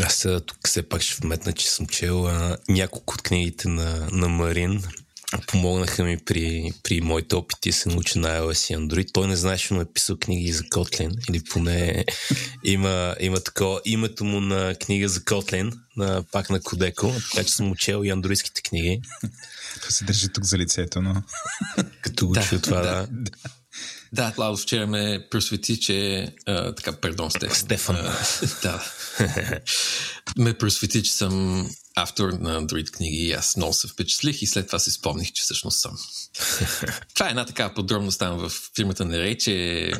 [0.03, 4.29] Аз тук все пак ще вметна, че съм чел а, няколко от книгите на, на
[4.29, 4.83] Марин.
[5.47, 9.09] Помогнаха ми при, при моите опити да се науча на iOS и Android.
[9.13, 11.29] Той не знаеше, но е писал книги за Kotlin.
[11.29, 12.05] Или поне
[12.63, 17.13] има, има такова името му на книга за Kotlin, на, пак на Кодеко.
[17.31, 19.01] Така че съм учел и андроидските книги.
[19.81, 21.23] Това се държи тук за лицето, но...
[22.01, 23.07] Като го Да, това, да.
[23.11, 23.31] да.
[24.13, 26.27] Да, Лао вчера ме просвети, че...
[26.45, 27.55] А, така, пардон, Стефан.
[27.55, 27.97] Стефан.
[28.61, 28.83] Да.
[30.37, 31.65] ме просвети, че съм
[31.95, 35.43] автор на Android книги и аз много се впечатлих и след това си спомних, че
[35.43, 35.97] всъщност съм.
[37.13, 39.91] това е една такава подробност там в фирмата на Рей, че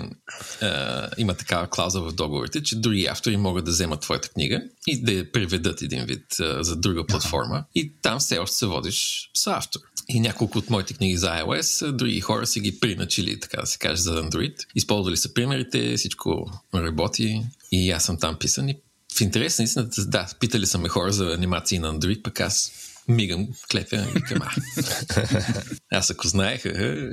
[0.62, 5.04] а, има такава клауза в договорите, че други автори могат да вземат твоята книга и
[5.04, 9.30] да я преведат един вид а, за друга платформа и там все още се водиш
[9.34, 9.82] с автор.
[10.10, 13.78] И няколко от моите книги за iOS, други хора си ги приначили, така да се
[13.78, 14.56] каже, за Android.
[14.76, 17.42] Използвали са примерите, всичко работи
[17.72, 18.78] и аз съм там писан и
[19.18, 22.72] в интерес наистина, да, питали са ме хора за анимации на Android, пък аз
[23.08, 24.40] мигам, клепя и към
[25.92, 26.64] Аз ако знаех...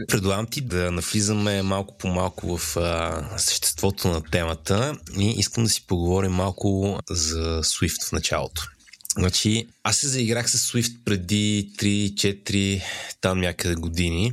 [0.09, 5.70] Предлагам ти да навлизаме малко по малко в а, съществото на темата и искам да
[5.70, 8.68] си поговорим малко за Swift в началото.
[9.18, 12.82] Значи, аз се заиграх с Swift преди 3-4
[13.20, 14.32] там някъде години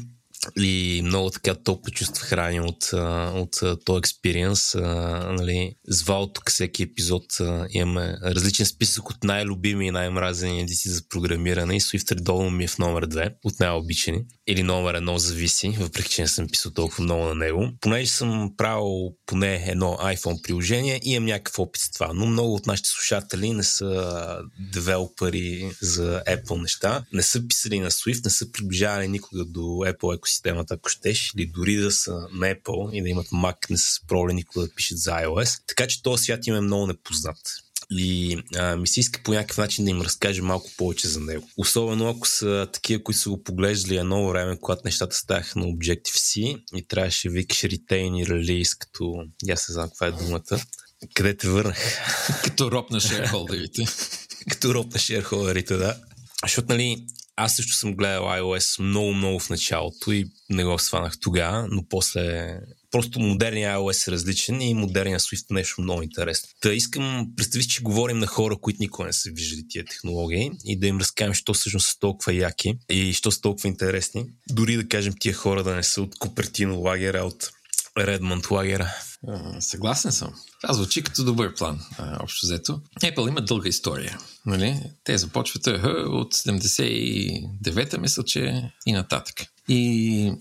[0.58, 2.90] и много така топло чувства храни от,
[3.34, 4.76] от този експириенс.
[4.76, 7.24] Нали, звал тук всеки епизод
[7.70, 12.68] имаме различен списък от най-любими и най-мразени езици за програмиране и Swift редовно ми е
[12.68, 17.04] в номер 2 от най-обичани или номер едно зависи, въпреки че не съм писал толкова
[17.04, 17.70] много на него.
[17.82, 22.56] Понеже съм правил поне едно iPhone приложение и имам някакъв опит с това, но много
[22.56, 24.38] от нашите слушатели не са
[24.74, 30.20] девелопери за Apple неща, не са писали на Swift, не са приближавали никога до Apple
[30.30, 34.00] екосистемата, ако щеш, или дори да са на Apple и да имат Mac, не са
[34.08, 35.62] пробвали никога да пишат за iOS.
[35.68, 37.38] Така че този свят им е много непознат
[37.92, 41.48] и а, ми се иска по някакъв начин да им разкаже малко повече за него.
[41.58, 46.62] Особено ако са такива, които са го поглеждали едно време, когато нещата ставаха на Objective-C
[46.76, 49.24] и трябваше викаш retain и release, като...
[49.48, 50.64] Я се знам каква е думата.
[51.14, 52.00] Къде те върнах?
[52.44, 53.86] като роб на шерхолдерите.
[54.50, 55.98] като роб на шерхолдерите, да.
[56.44, 57.06] Защото, нали,
[57.40, 62.56] аз също съм гледал iOS много-много в началото и не го сванах тогава, но после
[62.92, 66.50] просто модерния iOS е различен и модерния Swift е нещо много интересно.
[66.62, 70.80] Та искам, представи, че говорим на хора, които никога не са виждали тия технологии и
[70.80, 74.26] да им разкажем, що всъщност са толкова яки и що са толкова интересни.
[74.50, 77.52] Дори да кажем тия хора да не са от Купертино лагера, от
[77.98, 78.94] Редмонд лагера.
[79.60, 80.34] Съгласен съм.
[80.62, 81.80] Това звучи като добър план,
[82.20, 82.82] общо взето.
[83.02, 84.20] Apple има дълга история.
[84.46, 84.82] Нали?
[85.04, 89.36] Те започват от 79-та, мисля, че и нататък.
[89.68, 90.34] И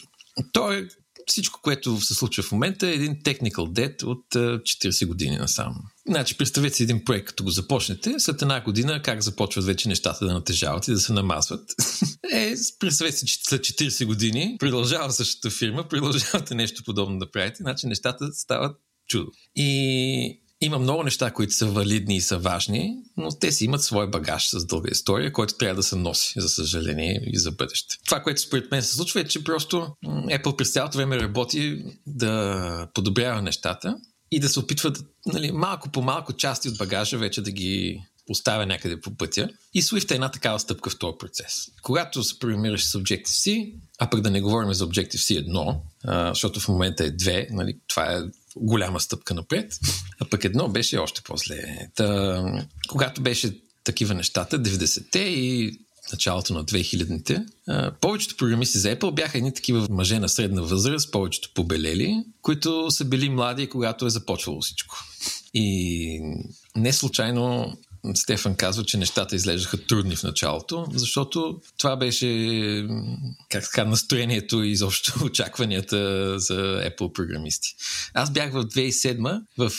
[0.52, 0.88] той
[1.28, 5.74] всичко, което се случва в момента е един technical debt от 40 години насам.
[6.08, 10.26] Значи, представете си един проект, като го започнете, след една година как започват вече нещата
[10.26, 11.74] да натежават и да се намазват.
[12.32, 17.56] Е, представете си, че след 40 години продължава същата фирма, продължавате нещо подобно да правите,
[17.56, 18.76] значи нещата стават
[19.08, 19.30] чудо.
[19.56, 24.10] И има много неща, които са валидни и са важни, но те си имат свой
[24.10, 27.96] багаж с дълга история, който трябва да се носи, за съжаление, и за бъдеще.
[28.04, 32.88] Това, което според мен се случва е, че просто Apple през цялото време работи да
[32.94, 33.96] подобрява нещата
[34.30, 38.00] и да се опитва да, нали, малко по малко части от багажа вече да ги
[38.30, 39.48] оставя някъде по пътя.
[39.74, 41.66] И Swift е една такава стъпка в този процес.
[41.82, 45.46] Когато се програмираш с Objective-C, а пък да не говорим за Objective-C
[46.04, 48.20] 1, защото в момента е 2, нали, това е
[48.60, 49.78] голяма стъпка напред,
[50.20, 51.88] а пък едно беше още по-зле.
[51.94, 52.42] Та,
[52.88, 55.78] когато беше такива нещата, 90-те и
[56.12, 57.46] началото на 2000-те,
[58.00, 63.04] повечето програмисти за Apple бяха едни такива мъже на средна възраст, повечето побелели, които са
[63.04, 64.98] били млади, когато е започвало всичко.
[65.54, 66.20] И
[66.76, 67.76] не случайно
[68.14, 72.28] Стефан казва, че нещата изглеждаха трудни в началото, защото това беше
[73.48, 75.98] как така, настроението и изобщо очакванията
[76.38, 76.54] за
[76.90, 77.68] Apple програмисти.
[78.14, 79.72] Аз бях в 2007 в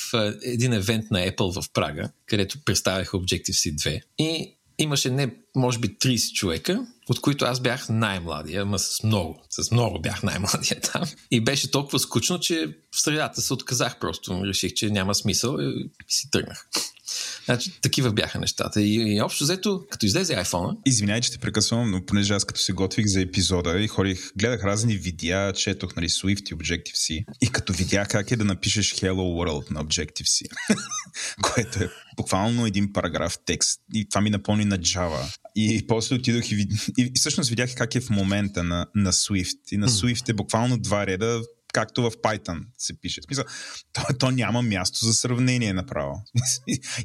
[0.44, 5.88] един евент на Apple в Прага, където представяха Objective-C 2 и имаше не, може би
[5.88, 11.04] 30 човека, от които аз бях най-младия, ама с много, с много бях най-младия там.
[11.32, 14.42] И беше толкова скучно, че в средата се отказах просто.
[14.46, 16.68] Реших, че няма смисъл и си тръгнах.
[17.46, 18.82] Значи, такива бяха нещата.
[18.82, 20.78] И, и общо взето, като излезе iPhone.
[20.86, 24.64] Извинявай, че те прекъсвам, но понеже аз като се готвих за епизода и ходих, гледах
[24.64, 27.26] разни видеа, четох нали, Swift и Objective-C.
[27.42, 30.46] И като видях как е да напишеш Hello World на Objective-C,
[31.42, 33.82] което е буквално един параграф текст.
[33.94, 35.36] И това ми напомни на Java.
[35.56, 36.72] И после отидох и, вид...
[36.98, 39.58] и всъщност видях как е в момента на, на Swift.
[39.72, 41.42] И на Swift е буквално два реда
[41.74, 43.22] както в Python се пише.
[43.22, 43.44] В смисъл,
[43.94, 46.22] то, то няма място за сравнение направо.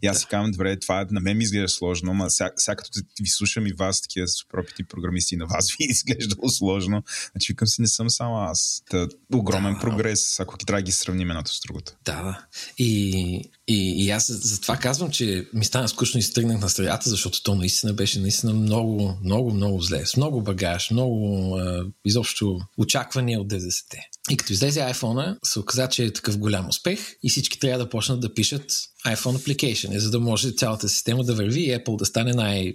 [0.02, 2.90] и аз си казвам, добре, това на мен ми изглежда сложно, но сега, сега като
[3.20, 7.02] ви слушам и вас, такива супер опити програмисти, на вас ви изглежда сложно.
[7.32, 8.82] Значи викам си, не съм само аз.
[8.90, 11.92] Та, огромен да, прогрес, ако трябва да ги сравним едното с другото.
[12.04, 12.46] Да.
[12.78, 17.10] И, и, и аз за това казвам, че ми стана скучно и стъгнах на средата,
[17.10, 20.06] защото то наистина беше наистина много, много, много зле.
[20.06, 24.08] С много багаж, много а, изобщо очаквания от 90-те.
[24.30, 27.90] И като излезе iPhone, се оказа, че е такъв голям успех и всички трябва да
[27.90, 28.72] почнат да пишат
[29.06, 32.74] iPhone application, за да може цялата система да върви и Apple да стане най-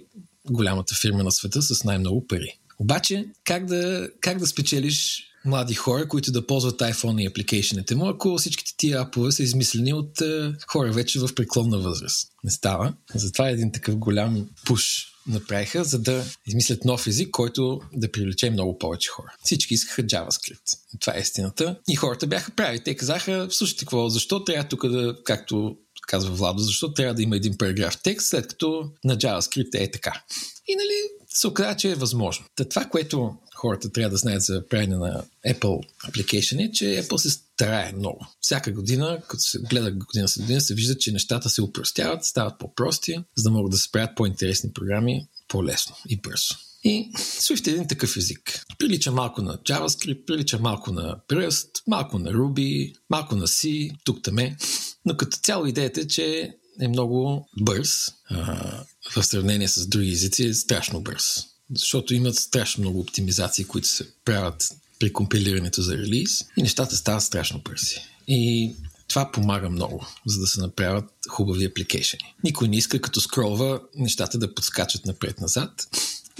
[0.50, 2.58] голямата фирма на света с най-много пари.
[2.78, 8.08] Обаче, как да, как да спечелиш млади хора, които да ползват iPhone и апликейшените му,
[8.08, 12.28] ако всичките тия апове са измислени от е, хора вече в преклонна възраст.
[12.44, 12.94] Не става.
[13.14, 18.50] Затова е един такъв голям пуш направиха, за да измислят нов език, който да привлече
[18.50, 19.34] много повече хора.
[19.44, 20.78] Всички искаха JavaScript.
[21.00, 21.76] Това е истината.
[21.88, 22.80] И хората бяха прави.
[22.84, 27.36] Те казаха, слушайте какво, защо трябва тук да, както казва Владо, защо трябва да има
[27.36, 30.22] един параграф текст, след като на JavaScript е така.
[30.68, 32.44] И нали, се оказа, че е възможно.
[32.56, 37.16] Та това, което хората трябва да знаят за правене на Apple Application е, че Apple
[37.16, 38.26] се старае много.
[38.40, 42.58] Всяка година, като се гледа година след година, се вижда, че нещата се упростяват, стават
[42.58, 46.54] по-прости, за да могат да се правят по-интересни програми по-лесно и бързо.
[46.84, 48.64] И Swift е един такъв език.
[48.78, 54.22] Прилича малко на JavaScript, прилича малко на Rust, малко на Ruby, малко на C, тук
[54.22, 54.56] таме.
[55.04, 58.08] Но като цяло идеята е, че е много бърз.
[58.30, 58.84] А,
[59.16, 61.49] в сравнение с други езици е страшно бърз.
[61.74, 64.68] Защото имат страшно много оптимизации, които се правят
[64.98, 67.96] при компилирането за релиз и нещата стават страшно бързи.
[68.28, 68.74] И
[69.08, 72.34] това помага много, за да се направят хубави апликейшени.
[72.44, 75.88] Никой не иска като скролва нещата да подскачат напред-назад.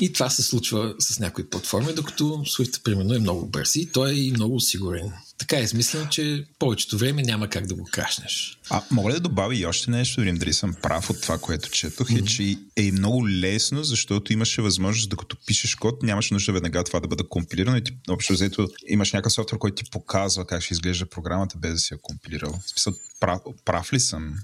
[0.00, 4.10] И това се случва с някои платформи, докато Swift, примерно, е много бърз и той
[4.10, 5.12] е и много сигурен.
[5.38, 8.58] Така е измислено, че повечето време няма как да го крашнеш.
[8.70, 11.70] А мога ли да добавя и още нещо, дори дали съм прав от това, което
[11.70, 12.22] четох, mm-hmm.
[12.22, 17.00] е, че е много лесно, защото имаше възможност, докато пишеш код, нямаше нужда веднага това
[17.00, 20.74] да бъде компилирано и ти, общо взето имаш някакъв софтуер, който ти показва как ще
[20.74, 22.52] изглежда програмата, без да си я компилирал.
[22.66, 24.34] В смисъл, прав, прав ли съм?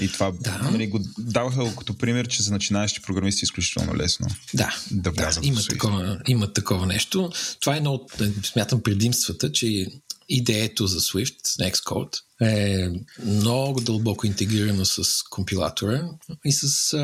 [0.00, 0.58] И това да.
[0.58, 4.26] нали, го даваха като пример, че за начинаещи програмисти е изключително лесно.
[4.54, 7.30] Да, да, да има, такова, има такова нещо.
[7.60, 9.86] Това е едно от, смятам, предимствата, че
[10.28, 12.88] идеето за Swift, Xcode, е
[13.24, 16.10] много дълбоко интегрирано с компилатора
[16.44, 16.94] и с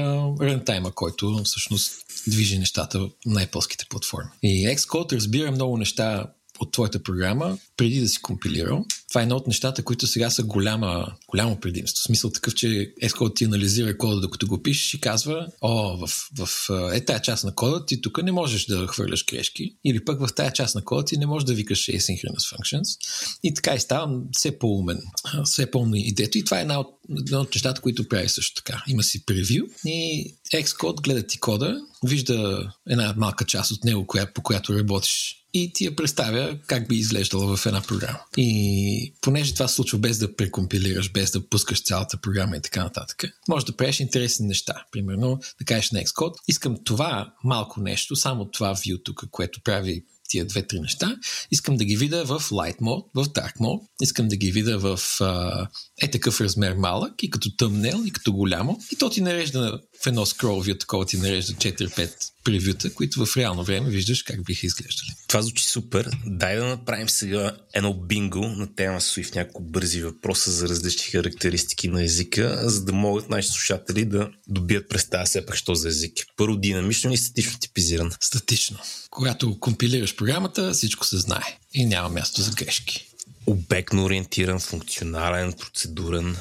[0.41, 1.93] рантайма, който всъщност
[2.27, 4.31] движи нещата на Apple платформи.
[4.43, 6.27] И Xcode разбира много неща
[6.61, 8.85] от твоята програма, преди да си компилирал.
[9.09, 12.01] Това е едно от нещата, които сега са голяма, голямо предимство.
[12.01, 16.29] В смисъл такъв, че Xcode ти анализира кода, докато го пишеш и казва, о, в,
[16.39, 20.21] в е тая част на кода ти тук не можеш да хвърляш грешки, или пък
[20.21, 22.99] в тая част на кода ти не можеш да викаш asynchronous functions.
[23.43, 25.03] И така и става все по-умен,
[25.45, 26.39] все по-умно идеето.
[26.39, 26.89] И това е една от,
[27.19, 28.85] една от нещата, които прави също така.
[28.89, 34.33] Има си превю и Xcode гледа ти кода, вижда една малка част от него, коя,
[34.33, 38.19] по която работиш и ти я представя как би изглеждала в една програма.
[38.37, 42.85] И понеже това се случва без да прекомпилираш, без да пускаш цялата програма и така
[42.85, 44.85] нататък, може да правиш интересни неща.
[44.93, 50.05] Примерно да кажеш на Xcode, искам това малко нещо, само това view тук, което прави
[50.29, 51.17] тия две-три неща.
[51.51, 53.81] Искам да ги видя в Light Mode, в Dark Mode.
[54.03, 55.67] Искам да ги видя в а,
[56.03, 58.81] е такъв размер малък и като тъмнел и като голямо.
[58.93, 62.11] И то ти нарежда в едно скрол вю, такова ти нарежда 4-5
[62.45, 65.09] превюта, които в реално време виждаш как биха изглеждали.
[65.29, 66.11] Това звучи супер.
[66.27, 71.89] Дай да направим сега едно бинго на тема Swift, няколко бързи въпроса за различни характеристики
[71.89, 76.13] на езика, за да могат нашите слушатели да добият представа все пак, що за език.
[76.37, 78.13] Първо, динамично или статично типизиран?
[78.21, 78.79] Статично.
[79.11, 83.14] Когато компилираш програмата, всичко се знае и няма място за грешки.
[83.47, 86.37] Обектно ориентиран, функционален, процедурен.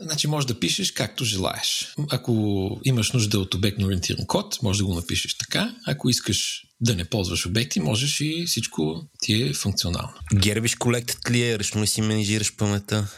[0.00, 1.94] Значи може да пишеш както желаеш.
[2.10, 5.74] Ако имаш нужда от обектно ориентиран код, може да го напишеш така.
[5.86, 10.12] Ако искаш да не ползваш обекти, можеш и всичко ти е функционално.
[10.34, 11.58] Гербиш колектът ли е?
[11.58, 13.08] Ръчно ли си менежираш паметта?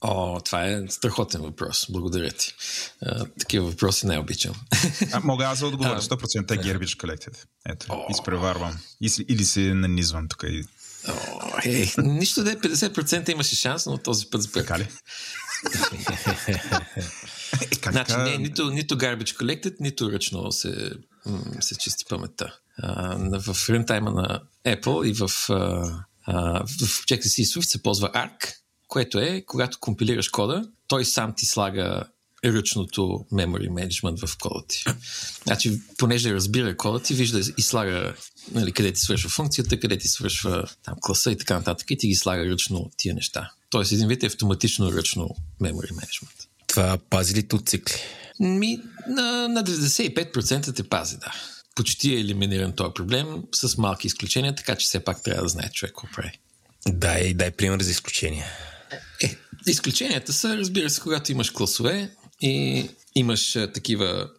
[0.00, 1.86] О, това е страхотен въпрос.
[1.90, 2.54] Благодаря ти.
[3.02, 4.54] А, такива въпроси не обичам.
[5.12, 7.36] А, мога аз да отговоря 100% е Garbage Collected.
[7.68, 8.78] Ето, О, изпреварвам.
[9.28, 10.64] Или се нанизвам тук и
[11.08, 14.66] О, ей, нищо да е 50% имаше шанс, но този път сбърка.
[14.66, 14.88] Така ли?
[17.62, 20.92] е, значи не, нито, нито garbage collected, нито ръчно се,
[21.60, 22.54] се чисти паметта.
[22.82, 26.04] Uh, в рентайма на Apple и в, uh,
[26.66, 28.54] в Objective-C Swift се ползва ARC,
[28.88, 32.04] което е, когато компилираш кода, той сам ти слага
[32.44, 33.02] ръчното
[33.32, 34.84] memory management в кода ти.
[35.44, 38.14] Значи, понеже разбира кода ти, вижда и слага
[38.52, 42.08] нали, къде ти свършва функцията, къде ти свършва там, класа и така нататък и ти
[42.08, 43.50] ги слага ръчно тия неща.
[43.70, 46.46] Тоест един вид е автоматично ръчно memory management.
[46.66, 47.94] Това пази ли от цикли?
[48.40, 48.78] Ми,
[49.08, 51.32] на, на 95% те пази, да.
[51.74, 55.70] Почти е елиминиран този проблем с малки изключения, така че все пак трябва да знае
[55.70, 56.32] човек какво прави.
[56.88, 58.46] Дай, дай пример за изключения.
[59.22, 59.36] Е,
[59.66, 62.84] изключенията са, разбира се, когато имаш класове и
[63.14, 64.30] имаш такива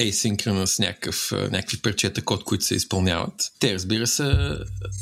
[0.00, 3.52] asynchronous някакъв, някакви парчета код, които се изпълняват.
[3.58, 4.58] Те, разбира се,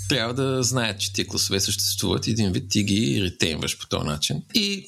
[0.08, 4.42] трябва да знаят, че тия класове съществуват един вид ти ги ретейнваш по този начин.
[4.54, 4.86] И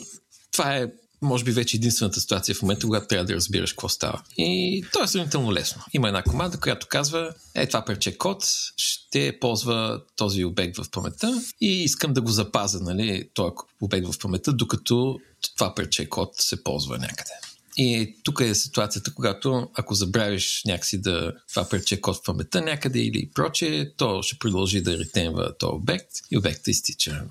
[0.52, 0.86] това е
[1.24, 4.22] може би вече единствената ситуация в момента, когато трябва да разбираш какво става.
[4.38, 5.82] И то е сравнително лесно.
[5.92, 8.44] Има една команда, която казва, е това парче код
[8.76, 13.50] ще ползва този обект в паметта и искам да го запазя, нали, този
[13.80, 15.18] обект в паметта, докато
[15.56, 17.32] това парче код се ползва някъде.
[17.76, 22.98] И тук е ситуацията, когато ако забравиш някакси да това парче код в паметта някъде
[22.98, 27.22] или проче, то ще продължи да ретенва този обект и обектът изтича.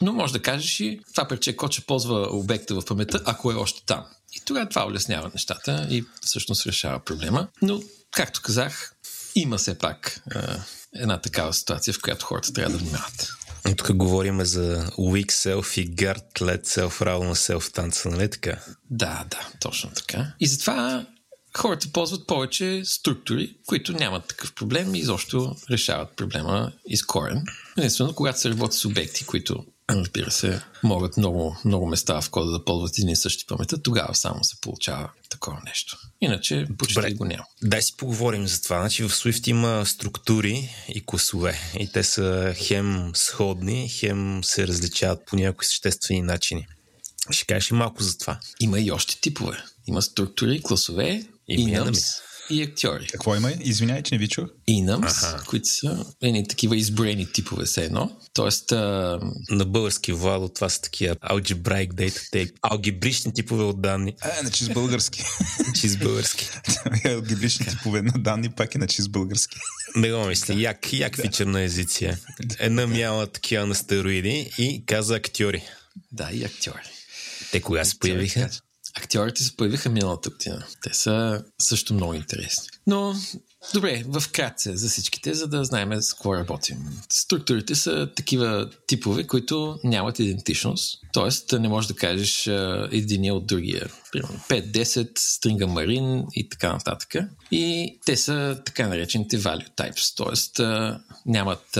[0.00, 3.54] Но може да кажеш и това парче код ще ползва обекта в паметта, ако е
[3.54, 4.04] още там.
[4.32, 7.48] И тогава това улеснява нещата и всъщност решава проблема.
[7.62, 8.94] Но, както казах,
[9.34, 10.38] има все пак е,
[10.94, 13.32] една такава ситуация, в която хората трябва да внимават.
[13.76, 18.58] Тук говорим за weak self и guard led self равно self танца, нали така?
[18.90, 20.32] Да, да, точно така.
[20.40, 21.06] И затова
[21.56, 27.44] хората ползват повече структури, които нямат такъв проблем и изобщо решават проблема из корен.
[27.78, 29.64] Единствено, когато се работи с обекти, които
[29.96, 34.14] разбира се, могат много, много места в кода да ползват един и същи паметта, тогава
[34.14, 35.98] само се получава такова нещо.
[36.20, 37.12] Иначе почти Добре.
[37.12, 37.44] го няма.
[37.62, 38.80] Дай си поговорим за това.
[38.80, 41.58] Значи в Swift има структури и класове.
[41.78, 46.66] И те са хем сходни, хем се различават по някои съществени начини.
[47.30, 48.38] Ще кажеш и малко за това.
[48.60, 49.64] Има и още типове.
[49.86, 52.20] Има структури, класове, и enums,
[52.50, 53.06] и актьори.
[53.06, 53.52] Какво има?
[53.60, 54.48] Извинявай, че не ви чух.
[55.34, 55.44] Ага.
[55.46, 58.16] които са едни такива изброени типове все едно.
[58.32, 58.72] Тоест...
[58.72, 59.18] А...
[59.50, 64.14] На български вало това са такива data type, алгебрични типове от данни.
[64.20, 65.24] А, на чист български.
[65.80, 66.48] чист български.
[67.04, 69.56] алгебрични типове на данни пак е на чист български.
[69.96, 70.54] Не го мисля.
[70.54, 71.22] Як, як да.
[71.22, 72.18] фичър на езици е.
[72.58, 75.62] Една мяла такива на стероиди и каза актьори.
[76.12, 76.90] Да, и актьори.
[77.52, 78.50] Те кога се появиха?
[78.94, 80.64] Актьорите се появиха миналата година.
[80.82, 82.68] Те са също много интересни.
[82.86, 83.14] Но,
[83.74, 86.78] добре, в кратце за всичките, за да знаем с какво работим.
[87.08, 91.00] Структурите са такива типове, които нямат идентичност.
[91.12, 92.46] Тоест, не можеш да кажеш
[92.92, 93.88] единия от другия.
[94.12, 97.14] Примерно 5-10, стринга марин и така нататък.
[97.50, 100.16] И те са така наречените value types.
[100.16, 100.60] Тоест,
[101.26, 101.78] нямат,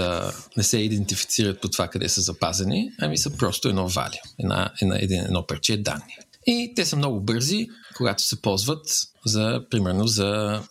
[0.56, 4.96] не се идентифицират по това къде са запазени, ами са просто едно value, една, една,
[5.00, 6.16] едно парче данни.
[6.46, 8.86] И те са много бързи, когато се ползват
[9.26, 10.62] за, примерно, за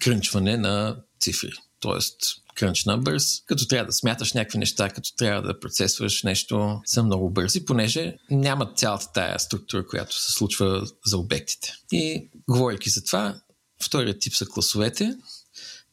[0.00, 1.50] крънчване на цифри.
[1.80, 2.16] Тоест,
[2.56, 7.30] crunch numbers, като трябва да смяташ някакви неща, като трябва да процесваш нещо, са много
[7.30, 11.74] бързи, понеже нямат цялата тая структура, която се случва за обектите.
[11.92, 13.40] И говоряки за това,
[13.82, 15.16] вторият тип са класовете.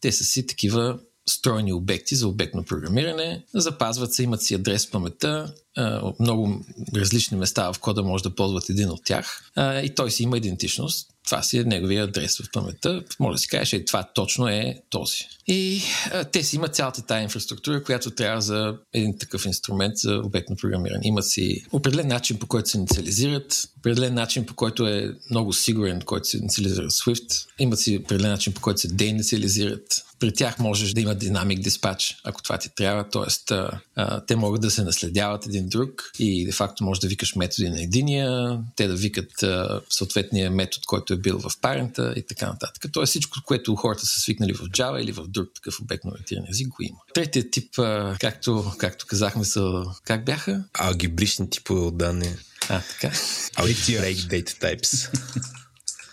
[0.01, 4.91] Те са си такива стройни обекти за обектно програмиране, запазват се, имат си адрес в
[4.91, 5.53] паметта,
[6.19, 6.65] много
[6.95, 11.09] различни места в кода може да ползват един от тях и той си има идентичност.
[11.25, 13.03] Това си е неговия адрес в паметта.
[13.19, 15.27] Може да си кажеш, че това точно е този.
[15.47, 20.21] И а, те си имат цялата тая инфраструктура, която трябва за един такъв инструмент за
[20.23, 21.01] обектно програмиране.
[21.03, 26.01] Имат си определен начин, по който се инициализират, определен начин, по който е много сигурен,
[26.01, 27.45] който се инициализира Swift.
[27.59, 30.05] Имат си определен начин, по който се деинициализират.
[30.19, 33.09] При тях можеш да има динамик диспач, ако това ти трябва.
[33.09, 33.51] Тоест,
[34.27, 38.59] те могат да се наследяват един друг и де-факто можеш да викаш методи на единия,
[38.75, 42.91] те да викат а, съответния метод, който е бил в парента и така нататък.
[42.91, 46.67] Тоест всичко, което хората са свикнали в Java или в друг такъв обектно ориентиран език,
[46.67, 46.97] го има.
[47.13, 50.63] Третият тип, а, както, както казахме, са как бяха?
[50.73, 52.35] Алгебрични типове от данни.
[52.69, 53.15] А, така.
[53.57, 55.19] Algebraic data types.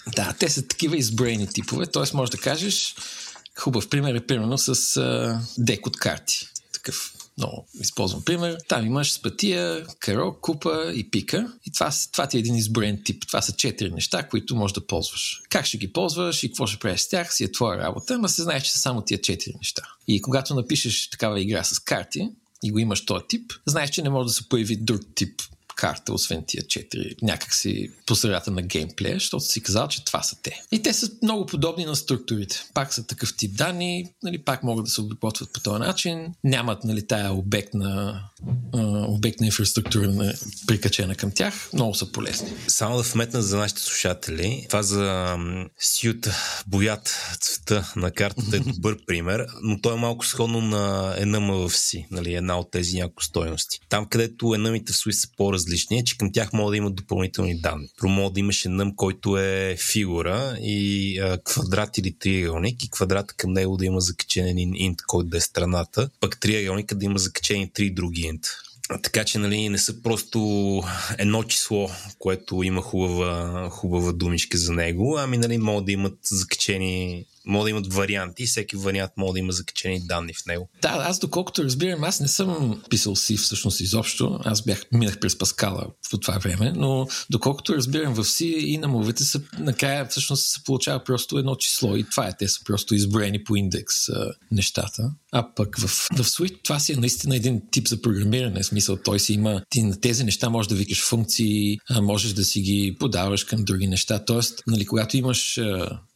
[0.17, 2.17] да, те са такива изброени типове, т.е.
[2.17, 2.95] може да кажеш,
[3.59, 6.49] хубав пример е примерно с а, дек от карти.
[6.73, 8.59] Такъв много използвам пример.
[8.68, 11.53] Там имаш спатия, каро, купа и пика.
[11.66, 13.26] И това, това ти е един изброен тип.
[13.26, 15.43] Това са четири неща, които можеш да ползваш.
[15.49, 18.28] Как ще ги ползваш и какво ще правиш с тях, си е твоя работа, но
[18.28, 19.82] се знаеш, че са само тия четири неща.
[20.09, 22.28] И когато напишеш такава игра с карти,
[22.62, 25.43] и го имаш този тип, знаеш, че не може да се появи друг тип
[25.81, 30.37] карта, освен тия четири, някакси по средата на геймплея, защото си казал, че това са
[30.43, 30.62] те.
[30.72, 32.64] И те са много подобни на структурите.
[32.74, 36.35] Пак са такъв тип данни, нали, пак могат да се обработват по този начин.
[36.45, 38.22] Нямат нали, тая обектна,
[39.09, 40.35] обектна инфраструктура на,
[40.66, 41.70] прикачена към тях.
[41.72, 42.53] Много са полезни.
[42.68, 44.64] Само да вметна за нашите слушатели.
[44.68, 45.37] Това за
[45.78, 46.28] Сют
[46.66, 52.07] боят цвета на картата е добър пример, но той е малко сходно на в си,
[52.11, 53.81] нали, една от тези няколко стоености.
[53.89, 56.95] Там, където enumите в Swiss са по-различни, различни е, че към тях могат да имат
[56.95, 57.89] допълнителни данни.
[57.99, 63.35] Про може да имаш нъм, който е фигура и а, квадрат или триъгълник и квадрата
[63.35, 67.18] към него да има закачен един инт, който да е страната, пък триъгълника да има
[67.18, 68.43] закачени три други инт.
[69.03, 70.39] Така че нали, не са просто
[71.18, 77.25] едно число, което има хубава, хубава думичка за него, ами нали, могат да имат закачени
[77.47, 80.68] Могат да имат варианти всеки вариант може да има закачени данни в него.
[80.82, 84.41] Да, аз доколкото разбирам, аз не съм писал си всъщност изобщо.
[84.45, 88.88] Аз бях, минах през Паскала в това време, но доколкото разбирам в си и на
[88.88, 92.36] мовете са, накрая всъщност се получава просто едно число и това е.
[92.38, 95.11] Те са просто изброени по индекс а, нещата.
[95.32, 98.62] А пък в, в Swift това си е наистина един тип за програмиране.
[98.62, 102.32] В смисъл, той си има, ти на тези неща можеш да викаш функции, а можеш
[102.32, 104.24] да си ги подаваш към други неща.
[104.24, 105.59] Тоест, нали, когато имаш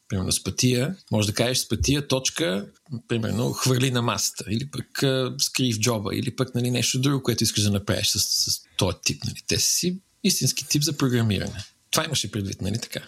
[0.09, 2.66] примерно с пътия, може да кажеш с пътия точка,
[3.09, 7.22] примерно хвърли на масата, или пък а, скри в джоба, или пък нали, нещо друго,
[7.22, 9.24] което искаш да направиш с, с този тип.
[9.24, 9.38] Нали.
[9.46, 11.64] Те си истински тип за програмиране.
[11.90, 13.00] Това имаше предвид, нали така?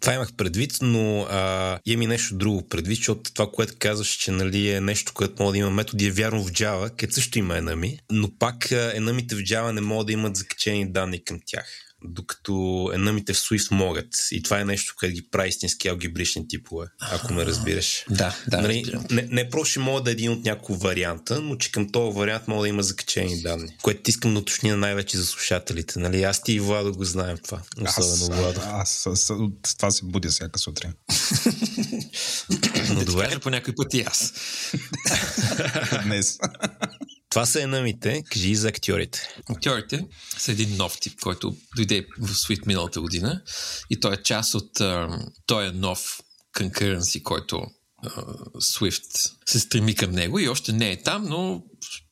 [0.00, 4.30] Това имах предвид, но а, имам и нещо друго предвид, защото това, което казваш, че
[4.30, 7.58] нали, е нещо, което може да има методи, е вярно в Java, където също има
[7.58, 12.90] енами, но пак енамите в Java не могат да имат закачени данни към тях докато
[12.94, 14.06] енъмите в Swift могат.
[14.30, 18.04] И това е нещо, което ги прави истински алгебрични типове, ако ме разбираш.
[18.12, 18.60] Да, да.
[18.62, 21.92] Нали, не, не просто ще мога да е един от няколко варианта, но че към
[21.92, 23.68] този вариант мога да има закачени данни.
[23.82, 25.98] Което искам да уточня най-вече за слушателите.
[25.98, 26.22] Нали?
[26.22, 27.62] Аз ти и Владо го знаем това.
[27.88, 28.60] Особено аз, Владо.
[28.64, 29.30] Аз, аз,
[29.64, 30.92] аз това се будя всяка сутрин.
[32.94, 33.38] но добре.
[33.40, 34.32] по някой път и аз.
[36.04, 36.38] Днес.
[37.32, 38.22] Това са енамите.
[38.30, 39.28] Кажи за актьорите.
[39.50, 40.06] Актьорите
[40.38, 43.42] са един нов тип, който дойде в Sweet миналата година
[43.90, 44.70] и той е част от
[45.46, 46.20] той е нов
[46.58, 47.66] concurrency, който uh,
[48.54, 51.62] Swift се стреми към него и още не е там, но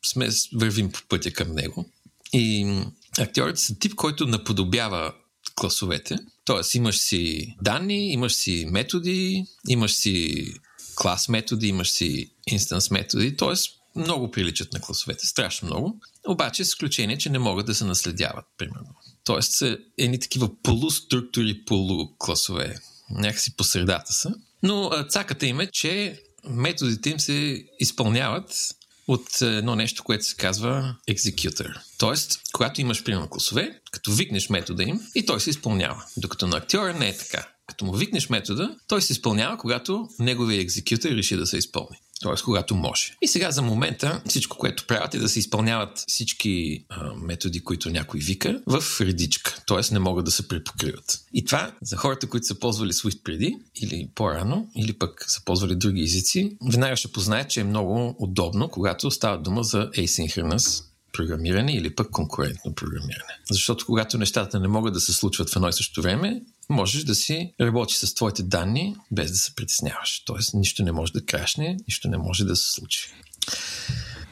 [0.06, 1.90] сме вървим по пътя към него.
[2.32, 2.76] И
[3.18, 5.14] актьорите са тип, който наподобява
[5.54, 6.18] класовете.
[6.44, 10.46] Тоест имаш си данни, имаш си методи, имаш си
[10.94, 16.68] клас методи, имаш си инстанс методи, т.е много приличат на класовете, страшно много, обаче с
[16.68, 18.94] изключение, че не могат да се наследяват, примерно.
[19.24, 22.76] Тоест са едни такива полуструктури, полукласове,
[23.10, 24.34] някакси по средата са.
[24.62, 28.74] Но цаката им е, че методите им се изпълняват
[29.08, 31.80] от едно нещо, което се казва executor.
[31.98, 36.04] Тоест, когато имаш примерно класове, като викнеш метода им и той се изпълнява.
[36.16, 37.48] Докато на актьора не е така.
[37.66, 42.42] Като му викнеш метода, той се изпълнява, когато неговия екзекютор реши да се изпълни т.е.
[42.44, 43.16] когато може.
[43.22, 47.90] И сега за момента всичко, което правят е да се изпълняват всички а, методи, които
[47.90, 49.94] някой вика в редичка, т.е.
[49.94, 51.20] не могат да се препокриват.
[51.34, 55.74] И това за хората, които са ползвали Swift преди или по-рано, или пък са ползвали
[55.74, 61.72] други езици, веднага ще познаят, че е много удобно, когато става дума за asynchronous програмиране
[61.72, 63.38] или пък конкурентно програмиране.
[63.50, 67.14] Защото когато нещата не могат да се случват в едно и също време, можеш да
[67.14, 70.22] си работиш с твоите данни без да се притесняваш.
[70.26, 73.12] Тоест, нищо не може да крашне, нищо не може да се случи.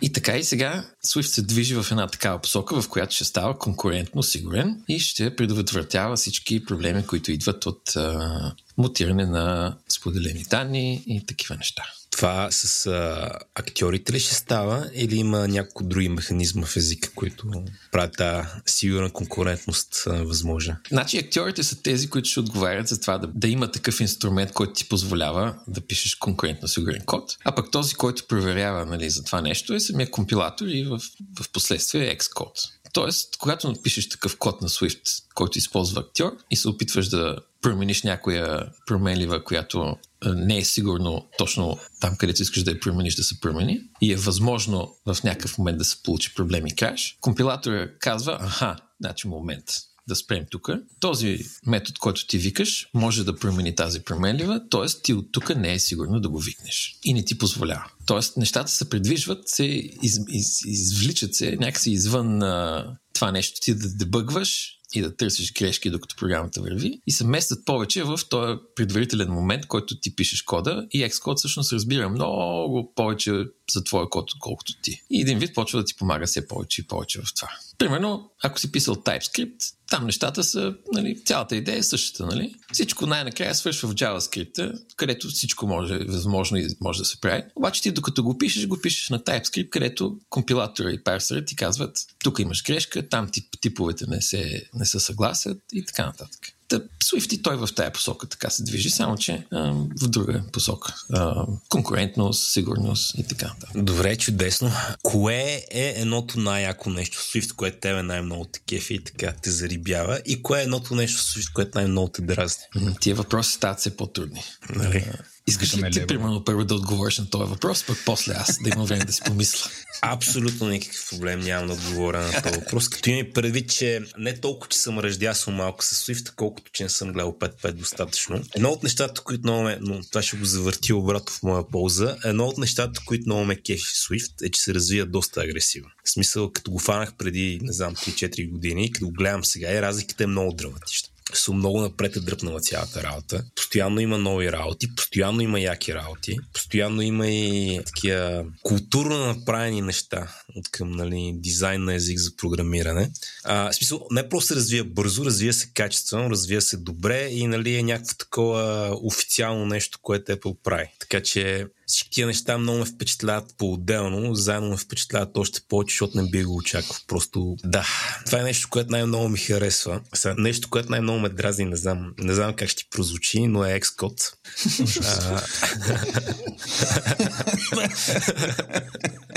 [0.01, 3.59] И така и сега Swift се движи в една такава посока, в която ще става
[3.59, 11.03] конкурентно сигурен и ще предотвратява всички проблеми, които идват от а, мутиране на споделени данни
[11.07, 11.82] и такива неща.
[12.11, 17.64] Това с а, актьорите ли ще става или има някакво други механизма в езика, които
[17.92, 20.76] правят тази сигурна конкурентност а, възможна?
[20.88, 24.72] Значи актьорите са тези, които ще отговарят за това да, да има такъв инструмент, който
[24.72, 27.36] ти позволява да пишеш конкурентно сигурен код.
[27.44, 31.00] А пък този, който проверява нали, за това нещо е самия компилатор и в,
[31.40, 32.68] в последствие е Xcode.
[32.92, 38.02] Тоест, когато напишеш такъв код на Swift, който използва актьор и се опитваш да промениш
[38.02, 39.96] някоя променлива, която
[40.26, 44.16] не е сигурно точно там, където искаш да я промениш, да се промени и е
[44.16, 49.64] възможно в някакъв момент да се получи проблем и краш, компилатора казва, аха, значи момент,
[50.08, 50.70] да спрем тук.
[51.00, 55.02] Този метод, който ти викаш, може да промени тази променлива, т.е.
[55.02, 57.84] ти от тук не е сигурно да го викнеш и не ти позволява.
[58.06, 59.64] Тоест, нещата се предвижват, се
[60.02, 65.53] из, из, извличат се някакси извън а, това нещо ти да дебъгваш и да търсиш
[65.53, 70.43] грешки, докато програмата върви и се местят повече в този предварителен момент, който ти пишеш
[70.43, 73.32] кода и Xcode всъщност разбира много повече
[73.72, 75.03] за твоя код, отколкото ти.
[75.11, 77.49] И един вид почва да ти помага все повече и повече в това.
[77.78, 82.54] Примерно, ако си писал TypeScript, там нещата са, нали, цялата идея е същата, нали?
[82.72, 87.42] Всичко най-накрая свършва в JavaScript, където всичко може, възможно и може да се прави.
[87.56, 91.98] Обаче ти докато го пишеш, го пишеш на TypeScript, където компилатора и парсера ти казват,
[92.18, 96.40] тук имаш грешка, там тип, типовете не, се, не са съгласят и така нататък.
[96.68, 100.42] Та, Swift и той в тая посока така се движи, само че а, в друга
[100.52, 100.94] посока.
[101.12, 103.52] А, конкурентност, сигурност и така.
[103.60, 103.82] Да.
[103.82, 104.72] Добре, чудесно.
[105.02, 109.50] Кое е едното най-яко нещо в Swift, което тебе най-много те кефи и така те
[109.50, 110.20] зарибява?
[110.26, 112.62] И кое е едното нещо в Swift, което най-много те дразни?
[113.00, 114.42] Тия въпроси стават все по-трудни.
[114.74, 115.04] Нали?
[115.49, 118.86] Искаш ли ти, примерно, първо да отговориш на този въпрос, пък после аз да имам
[118.86, 119.70] време да си помисля?
[120.03, 122.88] Абсолютно никакъв проблем нямам да отговоря на този въпрос.
[122.88, 126.88] Като имам предвид, че не толкова, че съм ръждясал малко с Swift, колкото, че не
[126.88, 128.42] съм гледал 5.5 достатъчно.
[128.57, 132.16] Едно от нещата, които много ме, но това ще го завърти обратно в моя полза,
[132.24, 135.90] едно от нещата, които много ме кефи в Swift е, че се развива доста агресивно.
[136.05, 139.82] В смисъл, като го фанах преди, не знам, 3-4 години, като го гледам сега, и
[139.82, 143.44] разликата е много драматична са много напред е дръпнала цялата работа.
[143.54, 150.28] Постоянно има нови работи, постоянно има яки работи, постоянно има и такива културно направени неща
[150.55, 153.11] от към нали, дизайн на език за програмиране.
[153.44, 157.46] А, в смисъл, не просто се развива бързо, развива се качествено, развива се добре и
[157.46, 160.86] нали, е някакво такова официално нещо, което Apple прави.
[160.99, 166.22] Така че всички тия неща много ме впечатляват по-отделно, заедно ме впечатляват още повече, защото
[166.22, 166.96] не би го очаквал.
[167.07, 167.86] Просто да,
[168.26, 170.01] това е нещо, което най-много ми харесва.
[170.14, 173.80] Сега, нещо, което най-много ме дразни, не знам, не знам как ще прозвучи, но е
[173.80, 174.32] Xcode.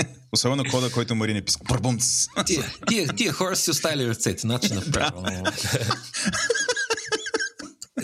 [0.32, 1.60] Особено кода, който Марин е писал.
[1.68, 2.26] Пърбумц.
[2.46, 5.44] Тия, тия, тия хора си оставили ръцете, начин на правилно.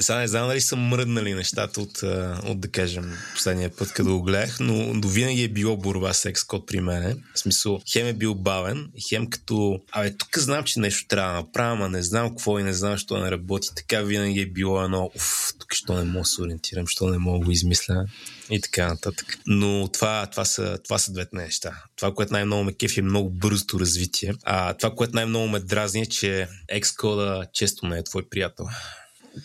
[0.01, 2.03] Сега не знам дали са мръднали нещата от,
[2.45, 6.33] от, да кажем, последния път, като го гледах, но, но винаги е било борба с
[6.33, 7.23] Xcode при мен.
[7.35, 11.39] В смисъл, хем е бил бавен, хем като, абе, тук знам, че нещо трябва да
[11.39, 13.69] направя, а не знам какво и не знам, що не работи.
[13.77, 17.19] Така винаги е било едно, уф, тук що не мога да се ориентирам, що не
[17.19, 18.07] мога да го измисля
[18.51, 19.39] и така нататък.
[19.47, 21.83] Но това, това, са, това са двете неща.
[21.97, 24.35] Това, което най-много ме кефи е много бързото развитие.
[24.43, 28.67] А това, което най-много ме дразни е, че Xcode често не е твой приятел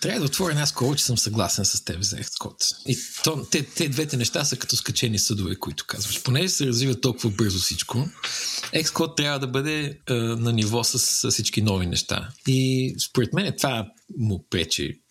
[0.01, 2.75] трябва да отворя една скола, че съм съгласен с теб за Xcode.
[2.85, 6.23] И то, те, те двете неща са като скачени съдове, които казваш.
[6.23, 8.09] Понеже се развива толкова бързо всичко,
[8.73, 12.29] Xcode трябва да бъде е, на ниво с, с всички нови неща.
[12.47, 13.87] И според мен това
[14.17, 15.01] му пречи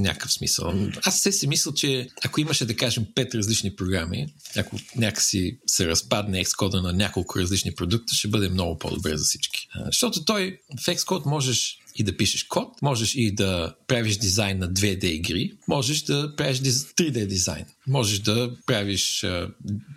[0.00, 0.74] някакъв смисъл.
[1.02, 4.26] Аз се си мисля, че ако имаше, да кажем, пет различни програми,
[4.56, 9.68] ако някакси се разпадне Xcode на няколко различни продукта, ще бъде много по-добре за всички.
[9.86, 14.68] Защото той в Xcode можеш и да пишеш код, можеш и да правиш дизайн на
[14.68, 19.24] 2D игри, можеш да правиш 3D дизайн, можеш да правиш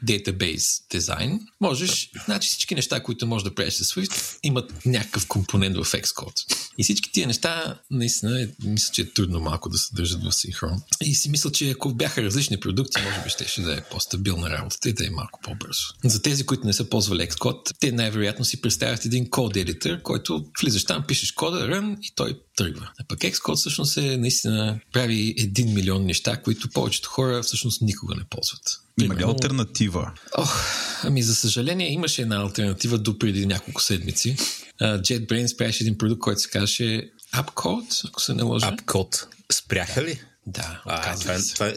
[0.06, 5.78] database дизайн, можеш, значи всички неща, които можеш да правиш с Swift, имат някакъв компонент
[5.78, 6.70] в Xcode.
[6.78, 10.32] И всички тия неща, наистина, е, мисля, че е трудно малко да се държат в
[10.32, 10.82] синхрон.
[11.02, 14.90] И си мисля, че ако бяха различни продукти, може би ще, да е по-стабилна работата
[14.90, 15.84] и да е малко по-бързо.
[16.04, 20.46] За тези, които не са ползвали Xcode, те най-вероятно си представят един код едитор, който
[20.62, 22.92] влизаш там, пишеш кода, run и той тръгва.
[23.00, 28.16] А пък Xcode всъщност е наистина прави един милион неща, които повечето хора всъщност никога
[28.16, 28.80] не ползват.
[29.02, 30.12] Има ли альтернатива?
[30.38, 30.60] Ох,
[31.04, 34.36] ами за съжаление имаше една альтернатива до преди няколко седмици.
[34.82, 38.72] Uh, JetBrains правеше един продукт, който се казваше AppCode, ако се не лъжа.
[38.72, 39.26] AppCode.
[39.52, 40.22] Спряха ли?
[40.48, 41.76] Да, а, това, е, това, е,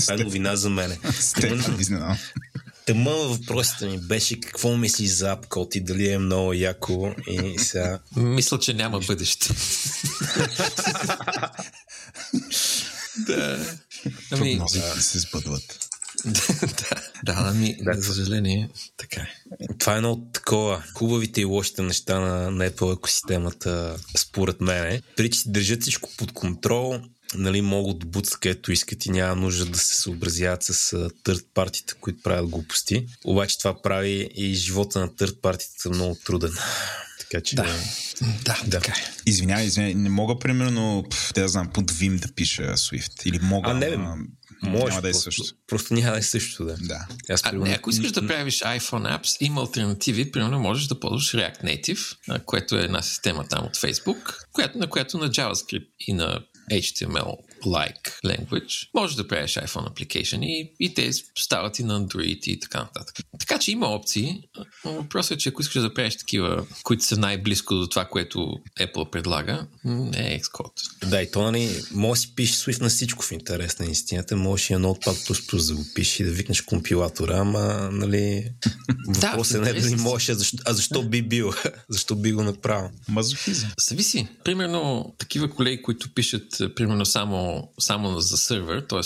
[0.00, 0.98] това е новина за мене.
[1.20, 2.18] Стефан,
[2.88, 7.98] Тъма въпросите ми беше какво мисли за апкод и дали е много яко и сега...
[8.16, 9.54] Мисля, че няма бъдеще.
[13.26, 13.66] да.
[14.30, 15.88] Ами, Прогнозите се сбъдват.
[16.24, 16.42] да,
[17.24, 19.28] да, ами, да, за съжаление, така е.
[19.78, 25.02] Това е едно от такова хубавите и лошите неща на, на Apple екосистемата, според мен.
[25.16, 27.00] Преди че си държат всичко под контрол,
[27.34, 31.94] нали, могат да бутат където искат и няма нужда да се съобразяват с търт партите,
[32.00, 33.06] които правят глупости.
[33.24, 36.52] Обаче това прави и живота на търт партите много труден.
[37.30, 37.56] Така че.
[37.56, 37.66] Да,
[38.44, 38.80] да, да.
[38.80, 39.12] така е.
[39.26, 41.04] Извинявай, извинявай, не мога примерно,
[41.34, 43.26] те да знам, под Vim да пиша Swift.
[43.26, 43.70] Или мога.
[43.70, 44.16] А, не, а,
[44.62, 45.42] може, няма да е също.
[45.66, 46.76] Просто няма да е също, да.
[46.80, 47.06] да.
[47.30, 50.32] Аз, а, не, ако искаш да правиш iPhone apps, има альтернативи.
[50.32, 54.86] Примерно можеш да ползваш React Native, което е една система там от Facebook, която, на
[54.86, 56.40] която на JavaScript и на
[56.70, 62.40] HTML HTML-like language, можеш да правиш iPhone application и, и те стават и на Android
[62.46, 63.16] и така нататък.
[63.40, 64.42] Така че има опции.
[64.84, 68.38] Въпросът е, че ако искаш да правиш такива, които са най-близко до това, което
[68.80, 71.08] Apple предлага, не е Xcode.
[71.08, 74.36] Да, и то, нали, може да си пишеш Swift на всичко в интерес на истината.
[74.36, 75.00] Можеш и едно от
[75.66, 78.50] да го пишеш и да викнеш компилатора, ама, нали,
[79.08, 81.52] въпросът е не дали можеш, а защо, а защо би бил?
[81.88, 82.90] защо би го направил?
[83.08, 83.70] Мазохизъм.
[83.80, 84.28] Зависи.
[84.44, 87.47] Примерно, такива колеги, които пишат примерно само,
[87.78, 88.98] само за сервер, т.е.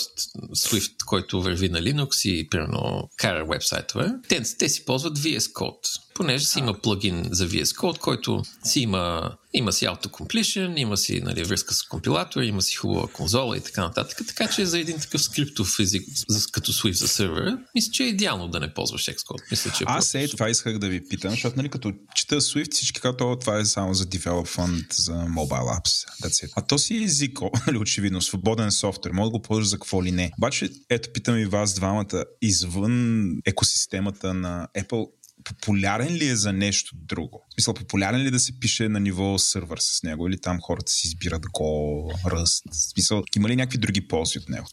[0.55, 6.12] Swift, който върви на Linux и примерно кара вебсайтове, те, те си ползват VS Code
[6.15, 11.21] понеже си има плагин за VS Code, който си има, има си autocompletion, има си
[11.21, 14.17] нали, връзка с компилатор, има си хубава конзола и така нататък.
[14.27, 16.07] Така че за един такъв скриптов език,
[16.51, 19.51] като Swift за сервера, мисля, че е идеално да не ползваш Xcode.
[19.51, 22.71] Мисля, че е Аз е, това исках да ви питам, защото нали, като чета Swift,
[22.71, 26.07] всички като това е само за development, за mobile apps.
[26.23, 26.51] That's it.
[26.55, 30.03] А то си е език, нали, очевидно, свободен софтуер, може да го ползваш за какво
[30.03, 30.31] ли не.
[30.37, 35.07] Обаче, ето питам и вас двамата, извън екосистемата на Apple,
[35.43, 37.45] популярен ли е за нещо друго?
[37.49, 40.59] В смисъл, популярен ли е да се пише на ниво сървър с него или там
[40.61, 42.63] хората си избират го, ръст?
[42.71, 44.67] В смисъл, има ли някакви други ползи от него?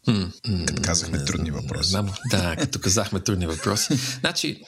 [0.66, 1.96] Като казахме трудни въпроси.
[2.30, 3.94] да, като казахме трудни въпроси.
[4.20, 4.62] значи,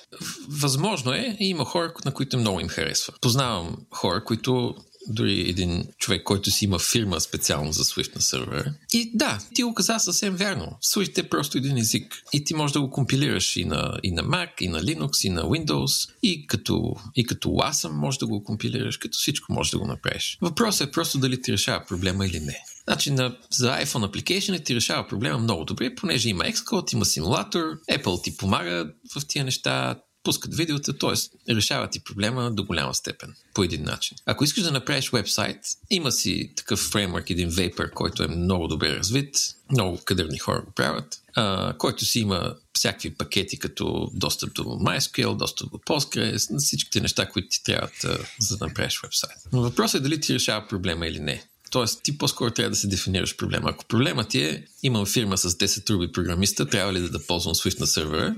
[0.48, 3.14] възможно е, има хора, на които много им харесва.
[3.20, 4.74] Познавам хора, които
[5.08, 8.74] дори един човек, който си има фирма специално за Swift на сервера.
[8.92, 10.78] И да, ти го каза съвсем вярно.
[10.84, 12.22] Swift е просто един език.
[12.32, 15.30] И ти можеш да го компилираш и на, и на Mac, и на Linux, и
[15.30, 19.78] на Windows, и като, и като WASM можеш да го компилираш, като всичко можеш да
[19.78, 20.38] го направиш.
[20.40, 22.58] Въпросът е просто дали ти решава проблема или не.
[22.84, 27.62] Значи на, за iPhone application ти решава проблема много добре, понеже има Xcode, има симулатор,
[27.90, 31.54] Apple ти помага в тия неща, пускат видеота, т.е.
[31.54, 34.16] решава ти проблема до голяма степен, по един начин.
[34.26, 35.58] Ако искаш да направиш вебсайт,
[35.90, 39.36] има си такъв фреймворк, един Vapor, който е много добре развит,
[39.70, 45.36] много кадърни хора го правят, а, който си има всякакви пакети, като достъп до MySQL,
[45.36, 49.38] достъп до Postgres, всичките неща, които ти трябват, а, за да направиш вебсайт.
[49.52, 51.44] Но въпросът е дали ти решава проблема или не.
[51.72, 53.70] Тоест, ти по-скоро трябва да се дефинираш проблема.
[53.70, 57.54] Ако проблемът ти е, имам фирма с 10 руби програмиста, трябва ли да, да ползвам
[57.54, 58.34] Swift на сервера?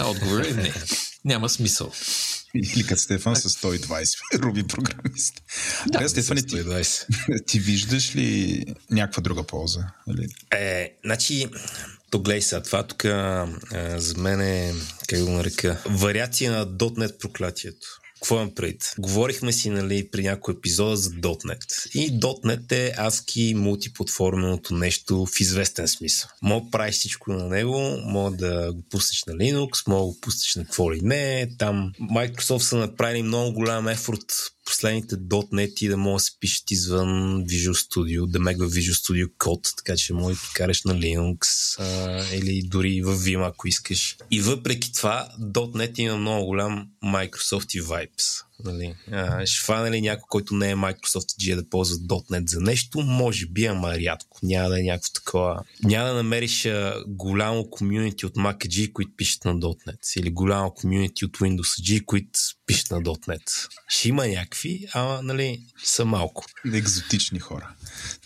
[0.06, 0.74] Отговорът е не.
[1.24, 1.92] Няма смисъл.
[2.54, 5.42] Или като Стефан с 120 руби програмист.
[5.86, 6.64] Да, да Стефан, ти,
[7.46, 9.80] ти виждаш ли някаква друга полза?
[10.08, 10.28] Или?
[10.50, 11.46] Е, значи,
[12.10, 13.04] то гледай сега, това тук
[13.96, 14.74] за мен е,
[15.08, 17.99] как го нарека, вариация на .NET проклятието.
[18.22, 18.94] Какво имам пред?
[18.98, 21.90] Говорихме си нали, при някой епизода за .NET.
[21.94, 26.30] И .NET е ASCII мултиплатформеното нещо в известен смисъл.
[26.42, 30.20] Мога да правиш всичко на него, мога да го пуснеш на Linux, мога да го
[30.20, 31.48] пуснеш на какво ли не.
[31.58, 34.24] Там Microsoft са направили много голям ефорт
[34.70, 37.08] последните .NET и да мога да се пишат извън
[37.46, 41.46] Visual Studio, да мега Visual Studio код, така че може да покараш на Linux
[41.78, 44.16] а, или дори в Vim, ако искаш.
[44.30, 48.44] И въпреки това, .NET има много голям Microsoft и Vibes.
[48.64, 48.94] Нали?
[49.12, 53.00] А, ще фане ли някой, който не е Microsoft G да ползва .NET за нещо?
[53.00, 54.38] Може би, ама рядко.
[54.42, 55.62] Няма да е някакво такова.
[55.82, 60.20] Няма да намериш а, голямо комюнити от Mac G, които пишат на .NET.
[60.20, 63.68] Или голямо комюнити от Windows G, които пишат на .NET.
[63.88, 66.44] Ще има някакви, ама нали, са малко.
[66.74, 67.74] Екзотични хора.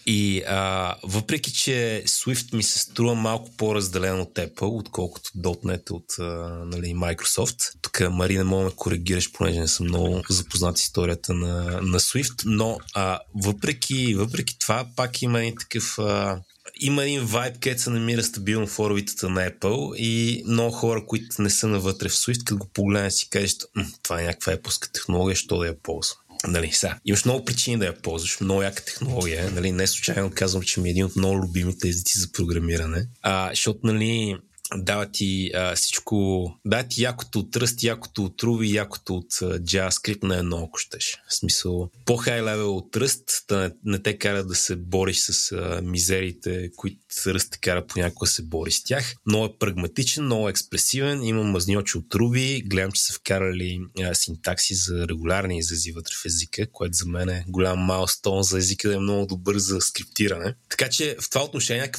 [0.07, 6.05] И а, въпреки, че Swift ми се струва малко по-разделен от Apple, отколкото .NET от
[6.19, 6.25] а,
[6.65, 7.73] нали, Microsoft.
[7.83, 12.43] Тук, Мари, не мога да коригираш, понеже не съм много запознат историята на, на Swift,
[12.45, 16.41] но а, въпреки, въпреки това пак има един такъв а,
[16.81, 21.43] има един вайб, където се намира стабилно в орбитата на Apple и много хора, които
[21.43, 23.57] не са навътре в Swift, като го погледнат си кажеш,
[24.03, 26.19] това е някаква Apple технология, що да я ползвам.
[26.49, 29.51] Нали, сега, имаш много причини да я ползваш, много яка технология.
[29.51, 33.07] Нали, не случайно казвам, че ми е един от много любимите езици за програмиране.
[33.23, 34.37] А, защото, нали,
[34.77, 40.23] дава ти а, всичко, дава ти якото от Rust, якото от Ruby, якото от JavaScript
[40.23, 41.19] на едно, ако щеш.
[41.29, 45.53] В смисъл, по-хай левел от Rust, да не, не те кара да се бориш с
[45.53, 49.15] а, мизерите, които Rust те кара понякога се бори с тях.
[49.27, 54.15] Много е прагматичен, много е експресивен, има мазньочи от Ruby, гледам, че са вкарали а,
[54.15, 58.89] синтакси за регулярни изрази вътре в езика, което за мен е голям майлстон за езика
[58.89, 60.55] да е много добър за скриптиране.
[60.69, 61.91] Така че в това отношение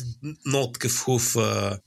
[0.46, 1.36] много такъв хубав,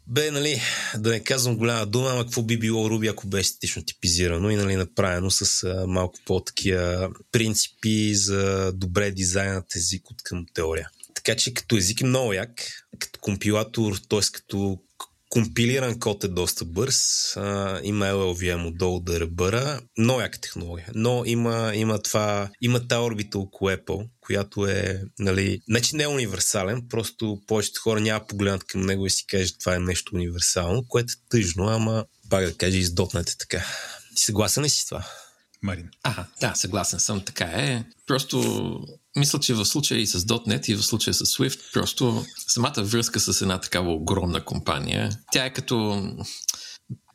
[0.07, 0.61] бе, нали,
[0.99, 4.57] да не казвам голяма дума, ама какво би било Руби, ако беше статично типизирано и
[4.57, 10.89] нали, направено с а, малко по-такива принципи за добре дизайнът език от към теория.
[11.15, 12.51] Така че като език е много як,
[12.99, 14.21] като компилатор, т.е.
[14.33, 14.79] като
[15.29, 17.33] компилиран код е доста бърз.
[17.37, 19.81] А, има LLVM отдолу да ребъра.
[19.99, 20.87] Много яка технология.
[20.95, 26.03] Но има, има това, има тази орбита около Apple, която е, нали, не че не
[26.03, 30.15] е универсален, просто повечето хора няма погледнат към него и си кажат това е нещо
[30.15, 33.65] универсално, което е тъжно, ама пак да кажа, издотнете така.
[34.17, 35.07] Съгласен ли си с това?
[35.63, 35.89] Марин.
[36.03, 37.85] Ага, да, съгласен съм, така е.
[38.07, 38.69] Просто
[39.17, 43.21] мисля, че в случая и с .NET и в случая с Swift, просто самата връзка
[43.21, 46.11] с една такава огромна компания, тя е като,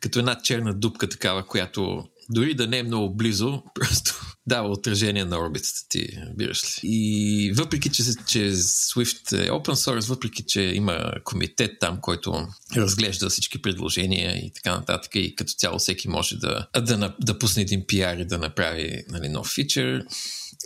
[0.00, 5.24] като една черна дупка такава, която дори да не е много близо, просто дава отражение
[5.24, 6.80] на орбитата ти, разбираш ли.
[6.82, 12.46] И въпреки, че, че Swift е open source, въпреки, че има комитет там, който
[12.76, 17.62] разглежда всички предложения и така нататък, и като цяло всеки може да, да, да пусне
[17.62, 20.04] един PR и да направи нали, нов фичър,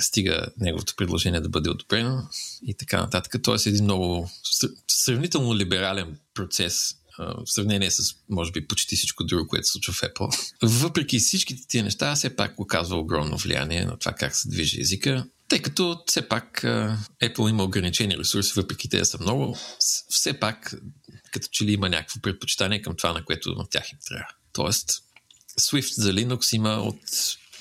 [0.00, 2.22] стига неговото предложение да бъде одобрено
[2.62, 3.42] и така нататък.
[3.42, 4.30] Тоест един много
[4.88, 10.00] сравнително либерален процес в сравнение с, може би, почти всичко друго, което се случва в
[10.00, 10.52] Apple.
[10.62, 15.26] Въпреки всичките тия неща, все пак оказва огромно влияние на това как се движи езика,
[15.48, 16.60] тъй като все пак
[17.22, 19.56] Apple има ограничени ресурси, въпреки те са много,
[20.08, 20.74] все пак
[21.30, 24.28] като че ли има някакво предпочитание към това, на което на тях им трябва.
[24.52, 24.90] Тоест,
[25.60, 27.00] Swift за Linux има от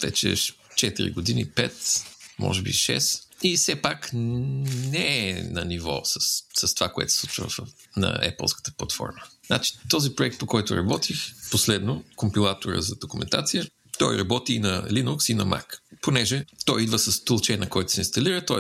[0.02, 2.06] вече 4 години, 5,
[2.40, 3.24] може би 6.
[3.44, 7.60] И все пак не е на ниво с, с това, което се случва в,
[7.98, 9.22] на Apple-ската платформа.
[9.48, 11.18] Значи, този проект, по който работих,
[11.52, 13.68] последно, компилатора за документация,
[13.98, 15.66] той работи и на Linux и на Mac,
[16.02, 18.60] понеже той идва с тулче, на който се инсталира, т.е.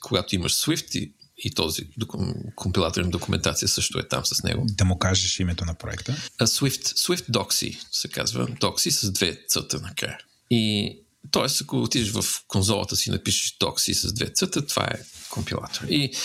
[0.00, 4.66] когато имаш Swift и, и този докум, компилаторен документация също е там с него.
[4.68, 6.16] Да му кажеш името на проекта?
[6.40, 8.46] Swift, Swift Doxy се казва.
[8.46, 10.18] Doxy с две цъта накрая.
[10.50, 10.96] И
[11.30, 15.84] Тоест, ако отидеш в конзолата си и напишеш Doxy с две цъта, това е компилатор.
[15.88, 16.18] И а,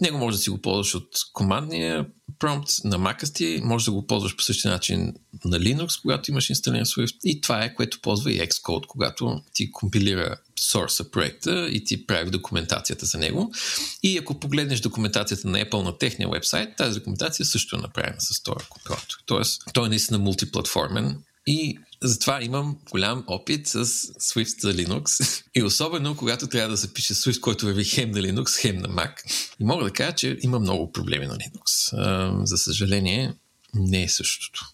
[0.00, 2.06] него може да си го ползваш от командния
[2.38, 5.14] промпт на Mac ти, може да го ползваш по същия начин
[5.44, 7.16] на Linux, когато имаш инсталиран Swift.
[7.24, 12.30] И това е, което ползва и Xcode, когато ти компилира source проекта и ти прави
[12.30, 13.52] документацията за него.
[14.02, 18.42] И ако погледнеш документацията на Apple на техния вебсайт, тази документация също е направена с
[18.42, 19.16] този компилатор.
[19.26, 25.42] Тоест, той е наистина мултиплатформен и затова имам голям опит с Swift за Linux.
[25.54, 28.88] И особено когато трябва да се пише Swift, който върви хем на Linux, хем на
[28.88, 29.12] Mac.
[29.60, 31.94] И мога да кажа, че има много проблеми на Linux.
[32.44, 33.34] За съжаление,
[33.74, 34.66] не е същото.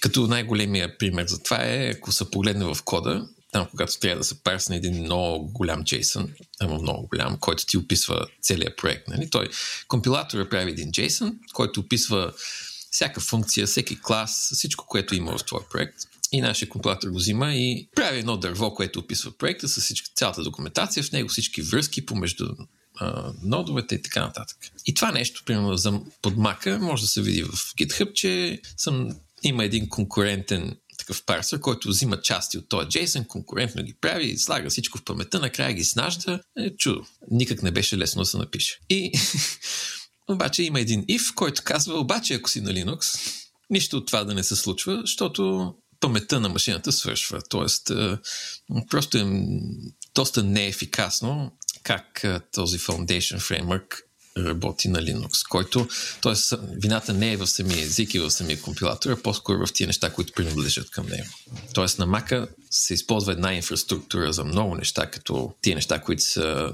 [0.00, 4.24] Като най-големия пример за това е, ако се погледне в кода, там когато трябва да
[4.24, 6.28] се парсне един много голям JSON,
[6.60, 9.08] ама много голям, който ти описва целият проект.
[9.08, 9.30] Нали?
[9.30, 9.48] Той,
[9.88, 12.32] компилатора прави един JSON, който описва
[12.90, 15.96] всяка функция, всеки клас, всичко, което има в твоя проект.
[16.32, 20.42] И нашия компилатор го взима и прави едно дърво, което описва проекта с всички, цялата
[20.42, 22.46] документация, в него всички връзки помежду
[22.96, 24.56] а, нодовете и така нататък.
[24.86, 29.10] И това нещо, примерно за под мака, може да се види в GitHub, че съм,
[29.42, 34.70] има един конкурентен такъв парсър, който взима части от този JSON, конкурентно ги прави, слага
[34.70, 36.40] всичко в паметта, накрая ги снажда.
[36.58, 37.06] Е, чудо.
[37.30, 38.78] Никак не беше лесно да се напише.
[38.90, 39.12] И
[40.28, 43.18] обаче има един if, който казва, обаче ако си на Linux,
[43.70, 47.42] нищо от това да не се случва, защото паметта на машината свършва.
[47.48, 48.18] Тоест, е,
[48.90, 49.24] просто е
[50.14, 51.52] доста неефикасно
[51.82, 54.00] как е, този Foundation Framework
[54.36, 55.88] работи на Linux, който,
[56.22, 56.56] т.е.
[56.72, 60.10] вината не е в самия език и в самия компилатор, а по-скоро в тия неща,
[60.10, 61.28] които принадлежат към него.
[61.74, 66.72] Тоест на Mac се използва една инфраструктура за много неща, като тия неща, които са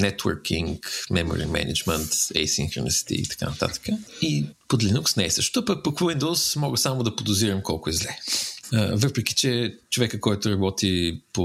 [0.00, 0.80] networking,
[1.10, 3.82] memory management, asynchronicity и така нататък.
[4.22, 7.92] И под Linux не е също, пък по Windows мога само да подозирам колко е
[7.92, 8.18] зле.
[8.72, 11.42] Въпреки, че човека, който работи по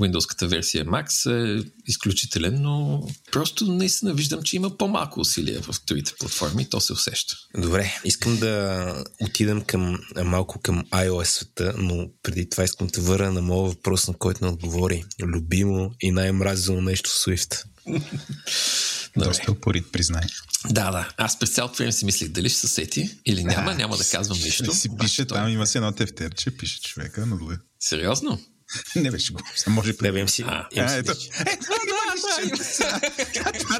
[0.00, 6.12] Windows-ката версия Max е изключителен, но просто наистина виждам, че има по-малко усилия в другите
[6.18, 7.36] платформи и то се усеща.
[7.58, 13.32] Добре, искам да отидем към, малко към iOS света, но преди това искам да върна
[13.32, 15.04] на моят въпрос, на който не отговори.
[15.22, 17.64] Любимо и най-мразено нещо Swift.
[19.16, 20.22] Доста упорит, признай.
[20.70, 21.08] Да, да.
[21.16, 24.04] Аз през цялото време си мислих дали ще се сети или няма, а, няма да
[24.04, 24.74] казвам нищо.
[24.74, 27.50] Си пише, там има си едно тефтерче, пише човека но долу.
[27.80, 28.40] Сериозно?
[28.96, 29.40] Не беше го.
[29.66, 30.12] Може би.
[30.12, 30.42] Да, си.
[30.46, 31.14] А, ето.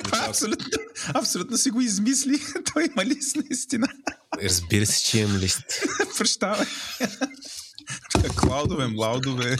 [0.04, 0.66] Това абсолютно,
[1.14, 2.40] абсолютно си го измисли.
[2.72, 3.88] Той има лист наистина.
[4.42, 5.62] Разбира се, че имам лист.
[6.18, 6.66] Прощавай.
[8.36, 9.56] Клаудове, млаудове.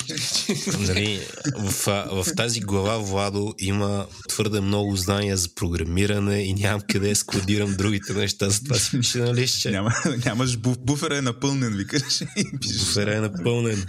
[0.81, 1.21] нали,
[1.57, 1.87] в,
[2.25, 8.13] в тази глава, Владо, има твърде много знания за програмиране и нямам къде складирам другите
[8.13, 9.71] неща, затова си пише на лище.
[9.71, 9.95] Няма,
[10.25, 12.23] нямаш буф, буфера е напълнен, викаш.
[12.79, 13.87] буфера е напълнен.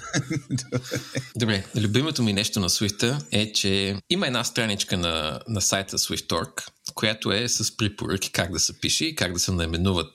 [1.35, 6.67] Добре, любимото ми нещо на Swift е, че има една страничка на, на сайта Swift.org,
[6.93, 10.11] която е с препоръки как да се пише и как да се наименуват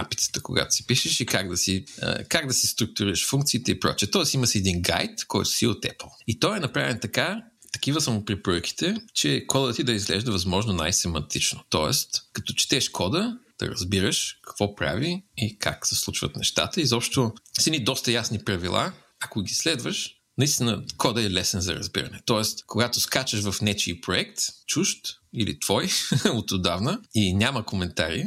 [0.00, 1.84] апицата, когато си пишеш и как да си,
[2.28, 4.10] как да си структурираш функциите и прочее.
[4.10, 6.10] Тоест има си един гайд, който си от Apple.
[6.26, 7.42] И той е направен така,
[7.72, 11.64] такива са му препоръките, че кодът ти да изглежда възможно най-семантично.
[11.70, 16.80] Тоест, като четеш кода, да разбираш какво прави и как се случват нещата.
[16.80, 18.92] Изобщо си ни доста ясни правила.
[19.20, 22.20] Ако ги следваш, наистина кода е лесен за разбиране.
[22.26, 24.98] Тоест, когато скачаш в нечи проект, чужд
[25.36, 25.88] или твой
[26.32, 28.24] от отдавна и няма коментари,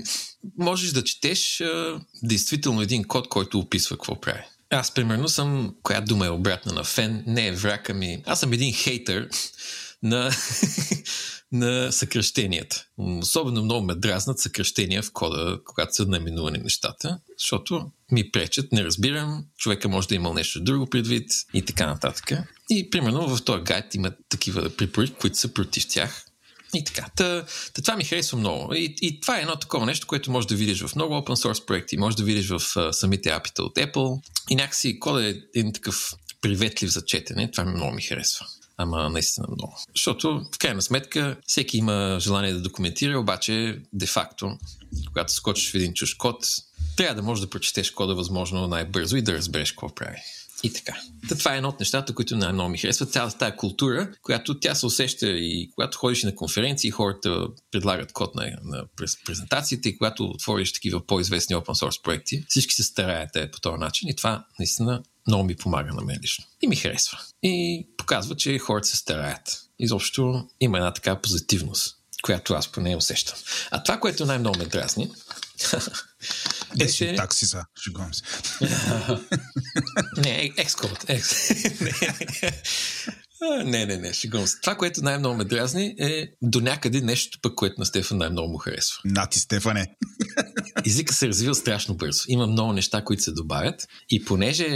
[0.58, 4.44] можеш да четеш а, действително един код, който описва какво прави.
[4.70, 8.54] Аз, примерно, съм, коя дума е обратна на фен, не е враг, ами аз съм
[8.54, 9.30] един хейтър
[10.04, 10.32] на,
[11.52, 12.86] на съкръщенията.
[12.98, 18.84] Особено много ме дразнат съкръщения в кода, когато са наименувани нещата, защото ми пречат, не
[18.84, 22.32] разбирам, човека може да е имал нещо друго предвид и така нататък.
[22.70, 26.26] И примерно в този гайд има такива препоръки, които са против тях.
[26.74, 27.06] И така.
[27.16, 28.74] Та, та това ми харесва много.
[28.74, 31.66] И, и това е едно такова нещо, което можеш да видиш в много open source
[31.66, 34.22] проекти, можеш да видиш в uh, самите апита от Apple.
[34.50, 37.52] И някакси кода е един такъв приветлив за четене.
[37.52, 38.46] Това ми много ми харесва.
[38.78, 39.78] Ама наистина много.
[39.96, 44.58] Защото, в крайна сметка, всеки има желание да документира, обаче, де-факто,
[45.08, 46.46] когато скочиш в един чуж код,
[46.98, 50.18] трябва да можеш да прочетеш кода възможно най-бързо и да разбереш какво прави.
[50.64, 51.02] И така.
[51.30, 53.12] Та това е едно от нещата, които най-много ми харесват.
[53.12, 58.36] Цялата тази култура, която тя се усеща и когато ходиш на конференции, хората предлагат код
[58.36, 58.84] на, на
[59.26, 64.10] презентациите и когато отвориш такива по-известни open source проекти, всички се стараят по този начин
[64.10, 66.46] и това наистина много ми помага на мен лично.
[66.62, 67.20] И ми харесва.
[67.44, 69.62] И показва, че хората се стараят.
[69.80, 73.38] Изобщо има една така позитивност, която аз поне усещам.
[73.72, 75.12] А това, което най-много ме дразни,
[76.78, 77.10] беше...
[77.10, 78.24] Е, такси са, шегувам се.
[80.18, 81.06] не, екскод.
[81.08, 81.54] Екс.
[83.66, 84.60] не, не, не, шегувам се.
[84.62, 88.58] Това, което най-много ме дразни е до някъде нещо пък, което на Стефан най-много му
[88.58, 89.02] харесва.
[89.06, 89.96] Нати, Стефане.
[90.86, 92.24] Езика се развива страшно бързо.
[92.28, 93.88] Има много неща, които се добавят.
[94.10, 94.68] И понеже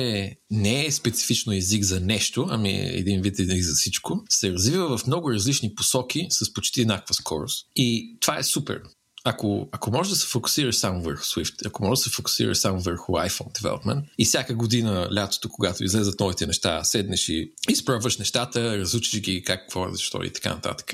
[0.52, 5.07] не е специфично език за нещо, ами един вид език за всичко, се развива в
[5.07, 7.68] много различни посоки с почти еднаква скорост.
[7.76, 8.82] И това е супер
[9.24, 12.82] ако, ако можеш да се фокусираш само върху Swift, ако можеш да се фокусираш само
[12.82, 18.78] върху iPhone development и всяка година, лятото, когато излезат новите неща, седнеш и изпробваш нещата,
[18.78, 20.94] разучиш ги как, какво, защо и така нататък,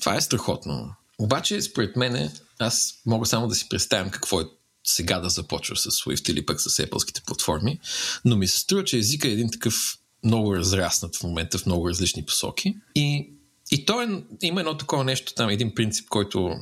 [0.00, 0.94] това е страхотно.
[1.18, 4.44] Обаче, според мен, аз мога само да си представям какво е
[4.84, 7.80] сега да започва с Swift или пък с Apple платформи,
[8.24, 11.88] но ми се струва, че езика е един такъв много разраснат в момента в много
[11.88, 13.32] различни посоки и
[13.70, 16.56] и то е, има едно такова нещо там, един принцип, който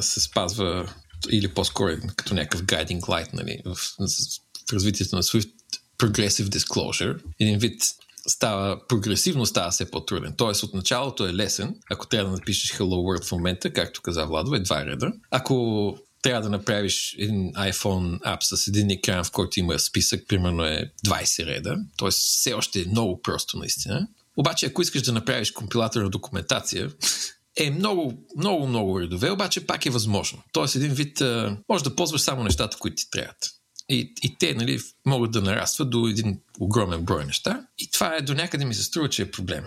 [0.00, 0.94] се спазва
[1.30, 5.50] или по-скоро е като някакъв guiding light нали, в, в развитието на Swift
[5.98, 7.22] progressive disclosure.
[7.40, 7.82] Един вид
[8.26, 10.34] става, прогресивно става все по-труден.
[10.36, 14.26] Тоест от началото е лесен, ако трябва да напишеш Hello World в момента, както каза
[14.26, 15.12] Владо, е два реда.
[15.30, 20.64] Ако трябва да направиш един iPhone app с един екран, в който има списък, примерно
[20.64, 22.10] е 20 реда, т.е.
[22.10, 24.08] все още е много просто наистина.
[24.36, 26.90] Обаче, ако искаш да направиш компилаторна документация,
[27.56, 30.42] е много, много, много редове, обаче пак е възможно.
[30.52, 31.22] Тоест един вид,
[31.68, 33.50] може да ползваш само нещата, които ти трябват.
[33.88, 37.66] И, и те нали, могат да нарастват до един огромен брой неща.
[37.78, 39.64] И това е до някъде ми се струва, че е проблем.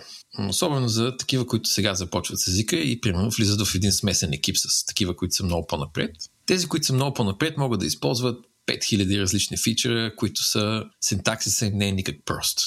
[0.50, 4.58] Особено за такива, които сега започват с езика и примерно влизат в един смесен екип
[4.58, 6.12] с такива, които са много по-напред.
[6.46, 11.78] Тези, които са много по-напред, могат да използват 5000 различни фичера, които са синтаксиса им
[11.78, 12.60] не е никак прост.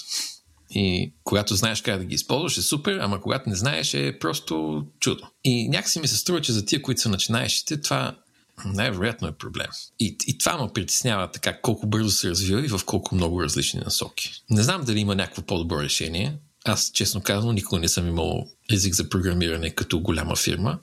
[0.71, 4.85] И когато знаеш как да ги използваш е супер, ама когато не знаеш е просто
[5.01, 5.29] чудо.
[5.45, 8.17] И някакси ми се струва, че за тия, които са начинаещите, това
[8.65, 9.67] най-вероятно е проблем.
[10.01, 13.81] И, и това ме притеснява така колко бързо се развива и в колко много различни
[13.81, 14.33] насоки.
[14.51, 16.39] Не знам дали има някакво по-добро решение.
[16.65, 20.79] Аз, честно казано, никога не съм имал език за програмиране като голяма фирма.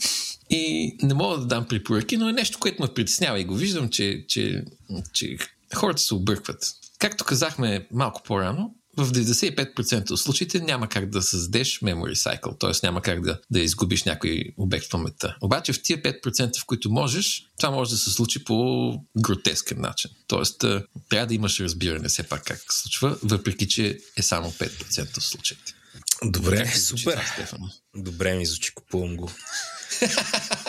[0.49, 3.89] И не мога да дам препоръки, но е нещо, което ме притеснява и го виждам,
[3.89, 4.65] че, че,
[5.13, 5.37] че
[5.75, 6.73] хората се объркват.
[6.99, 12.85] Както казахме малко по-рано, в 95% от случаите няма как да създадеш memory cycle, т.е.
[12.85, 15.37] няма как да, да изгубиш някой обект в паметта.
[15.41, 20.11] Обаче в тия 5%, в които можеш, това може да се случи по гротескен начин.
[20.27, 20.65] Тоест,
[21.09, 25.23] трябва да имаш разбиране все пак как се случва, въпреки че е само 5% от
[25.23, 25.73] случаите.
[26.23, 27.21] Добре, супер.
[27.35, 27.57] Това,
[27.95, 29.31] Добре ми звучи, купувам го.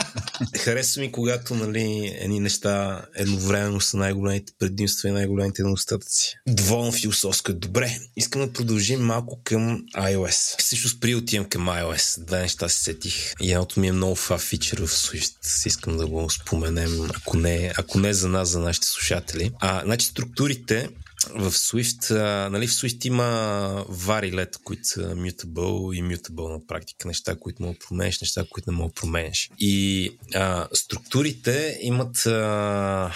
[0.59, 6.37] Харесва ми, когато нали, едни неща едновременно са най-големите предимства и най-големите недостатъци.
[6.49, 7.53] Доволно философско.
[7.53, 10.63] Добре, искам да продължим малко към iOS.
[10.63, 12.25] Също при отивам към iOS.
[12.25, 13.33] Две неща се сетих.
[13.41, 15.67] И едното ми е много фа фичър в Swift.
[15.67, 19.51] Искам да го споменем, ако не, ако не за нас, за нашите слушатели.
[19.61, 20.89] А, значи структурите
[21.35, 22.11] в Swift,
[22.49, 27.09] нали, в Swift има варилета, които са mutable и mutable на практика.
[27.09, 29.51] Неща, които мога да променеш, неща, които не мога да променеш.
[29.59, 33.13] И а, структурите имат а,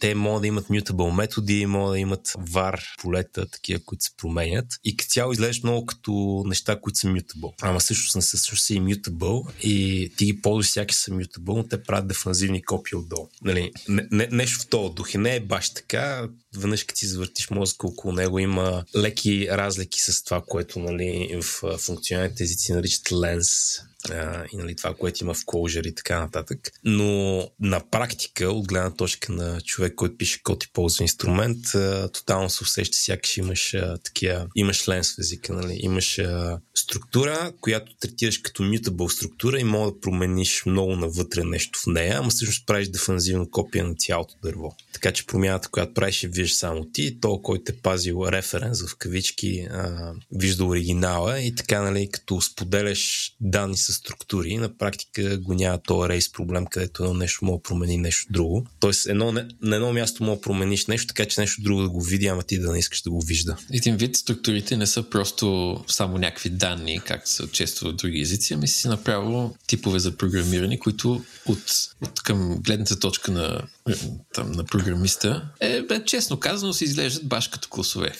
[0.00, 4.66] те могат да имат mutable методи, могат да имат var полета, такива, които се променят.
[4.84, 7.52] И като цяло изглеждаш много като неща, които са mutable.
[7.62, 11.68] Ама също не са също си mutable и ти ги ползваш всяки са mutable, но
[11.68, 13.28] те правят дефанзивни копии отдолу.
[13.42, 15.14] Нали, не, не, нещо в този дух.
[15.14, 16.28] И не е баш така.
[16.56, 21.78] Веднъж като си завъртиш мозъка около него, има леки разлики с това, което нали, в
[21.78, 23.80] функционалните езици наричат lens
[24.10, 26.70] а, и нали, това, което има в Clojure и така нататък.
[26.84, 32.08] Но на практика, от гледна точка на човек, който пише код и ползва инструмент, а,
[32.08, 35.78] тотално се усеща сякаш имаш а, такива, имаш ленс в езика, нали?
[35.80, 41.78] имаш а, структура, която третираш като mutable структура и мога да промениш много навътре нещо
[41.82, 44.76] в нея, ама всъщност правиш дефанзивно копия на цялото дърво.
[44.92, 49.66] Така че промяната, която правиш, виждаш само ти, то, който е пазил референс в кавички,
[49.70, 55.78] а, вижда оригинала и така, нали, като споделяш данни с структури, на практика го няма
[55.78, 58.66] този рейс проблем, където едно нещо може да промени нещо друго.
[58.80, 62.00] Тоест, едно, на едно място може да промениш нещо, така че нещо друго да го
[62.00, 63.56] види, ама ти да не искаш да го вижда.
[63.72, 68.54] Един вид структурите не са просто само някакви данни, както са често в други езици,
[68.54, 71.62] ами си направо типове за програмиране, които от,
[72.02, 73.62] от към гледната точка на,
[74.34, 78.12] там, на програмиста е, бе, честно казано, се изглеждат баш като класове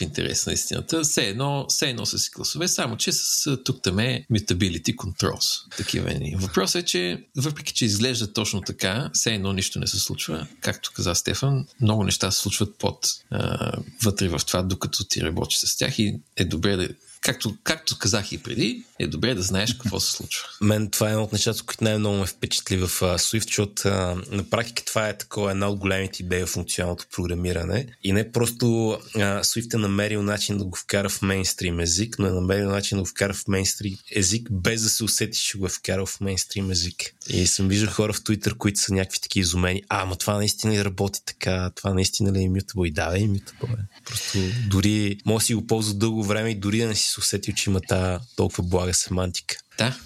[0.00, 1.00] интерес на истината.
[1.02, 5.76] Все едно, все едно са си класове, само че с тук там е mutability controls.
[5.76, 6.36] Такива ни.
[6.38, 10.46] Въпросът е, че въпреки, че изглежда точно така, все едно нищо не се случва.
[10.60, 13.72] Както каза Стефан, много неща се случват под а,
[14.02, 16.88] вътре в това, докато ти работиш с тях и е добре да
[17.20, 20.44] както, както казах и преди, е добре да знаеш какво се случва.
[20.60, 23.88] Мен това е едно от нещата, които най-много ме впечатли в Swift, защото
[24.30, 27.86] на практика това е такова една от големите идеи в функционалното програмиране.
[28.02, 32.26] И не просто uh, Swift е намерил начин да го вкара в мейнстрим език, но
[32.26, 35.66] е намерил начин да го вкара в мейнстрим език, без да се усети, че го
[35.66, 36.96] е вкарал в мейнстрим език.
[37.28, 39.82] И съм виждал хора в Twitter, които са някакви такива изумени.
[39.88, 41.70] А, ама това наистина ли работи така?
[41.74, 42.84] Това наистина ли е мютабъл?
[42.84, 43.76] И да, е мютабъл.
[44.04, 44.38] Просто
[44.68, 47.54] дори може да си го ползва дълго време и дори да не си се усетил,
[47.54, 49.56] че има тази толкова блага семантика.
[49.78, 49.96] Да,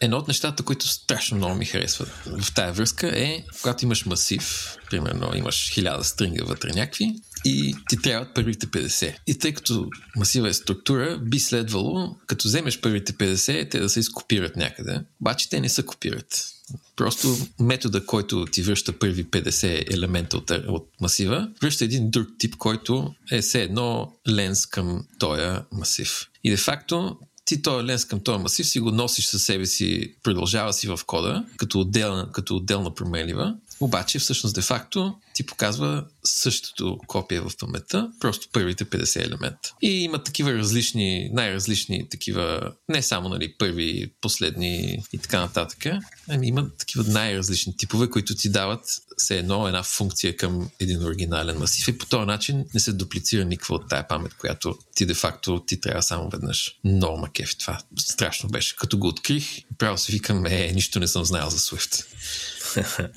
[0.00, 4.76] едно от нещата, които страшно много ми харесват в тая връзка е, когато имаш масив,
[4.90, 7.14] примерно имаш хиляда стринга вътре някакви,
[7.44, 9.14] и ти трябват първите 50.
[9.26, 14.00] И тъй като масива е структура, би следвало, като вземеш първите 50, те да се
[14.00, 15.00] изкопират някъде.
[15.20, 16.48] Обаче те не се копират.
[16.96, 22.56] Просто метода, който ти връща първи 50 елемента от, от масива, връща един друг тип,
[22.56, 26.28] който е все едно ленс към този масив.
[26.44, 30.14] И де факто ти този ленс към този масив си го носиш със себе си,
[30.22, 36.98] продължава си в кода, като отделна, като отделна променлива, обаче всъщност де-факто ти показва същото
[37.06, 39.74] копие в паметта, просто първите 50 елемента.
[39.82, 45.86] И има такива различни, най-различни такива, не само нали, първи, последни и така нататък,
[46.28, 48.84] ами има такива най-различни типове, които ти дават
[49.16, 53.44] все едно една функция към един оригинален масив и по този начин не се дуплицира
[53.44, 56.76] никаква от тая памет, която ти де-факто ти трябва само веднъж.
[56.84, 57.80] Много макеф това.
[57.98, 58.76] Страшно беше.
[58.76, 59.44] Като го открих,
[59.78, 62.04] право си викам, е, нищо не съм знаел за Swift.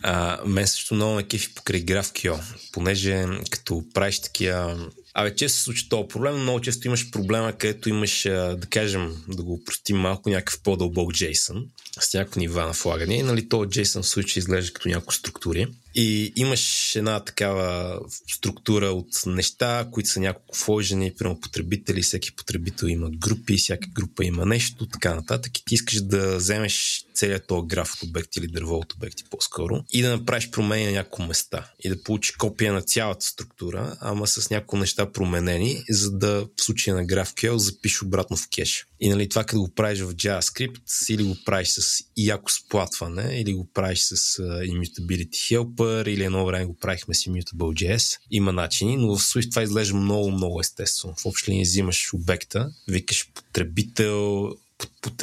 [0.04, 2.40] А, мен също много ме кефи покрай GraphQL,
[2.72, 7.90] понеже като правиш такива Абе, често се случва този проблем, много често имаш проблема, където
[7.90, 11.66] имаш, да кажем, да го простим малко, някакъв по-дълбок JSON
[12.00, 13.24] с някакво нива на флагане.
[13.24, 15.68] Нали, то JSON в случай изглежда като някакво структури.
[15.98, 18.00] И имаш една такава
[18.32, 24.26] структура от неща, които са няколко вложени, примерно потребители, всеки потребител има групи, всяка група
[24.26, 25.58] има нещо, така нататък.
[25.58, 29.84] И ти искаш да вземеш целият този граф от обект или дърво от обекти по-скоро
[29.92, 34.28] и да направиш промени на няколко места и да получиш копия на цялата структура, ама
[34.28, 38.88] с няколко неща променени, за да в случая на GraphQL запишеш обратно в кеш.
[39.00, 43.54] И нали, това като го правиш в JavaScript или го правиш с яко сплатване, или
[43.54, 48.18] го правиш с uh, Immutability Helper, или едно време го правихме с Immutable.js.
[48.32, 51.16] Има начини, но в Swift това изглежда много, много естествено.
[51.18, 54.52] В общи линии взимаш обекта, викаш потребител,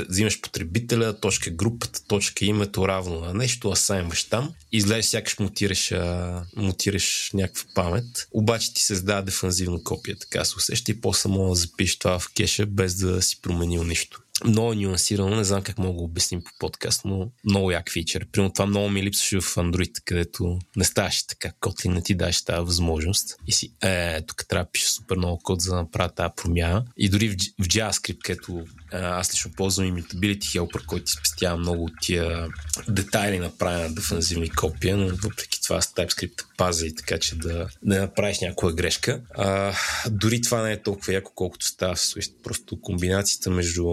[0.08, 6.44] взимаш потребителя, точка групата, точка името равно на нещо, асайнваш там, излезеш сякаш мутираш, а,
[6.56, 11.54] мутираш някаква памет, обаче ти създава дефанзивно копия, така се усеща и после мога да
[11.54, 15.98] запишеш това в кеша без да си променил нищо много нюансирано, не знам как мога
[15.98, 18.26] да обясним по подкаст, но много як фичър.
[18.32, 21.52] Примерно това много ми липсваше в Android, където не ставаше така.
[21.60, 23.36] Kotlin не ти даш тази възможност.
[23.46, 26.84] И си, е, тук трябва да пише супер много код, за да направя тази промяна.
[26.96, 31.84] И дори в, в JavaScript, където аз лично ползвам Immutability Helper, който ти спестява много
[31.84, 32.48] от тия
[32.88, 37.68] детайли на правене на дефанзивни копия, но въпреки това с TypeScript пази, така че да
[37.82, 39.20] не направиш някоя грешка.
[39.34, 39.74] А,
[40.10, 42.32] дори това не е толкова яко, колкото става в Swift.
[42.42, 43.84] Просто комбинацията между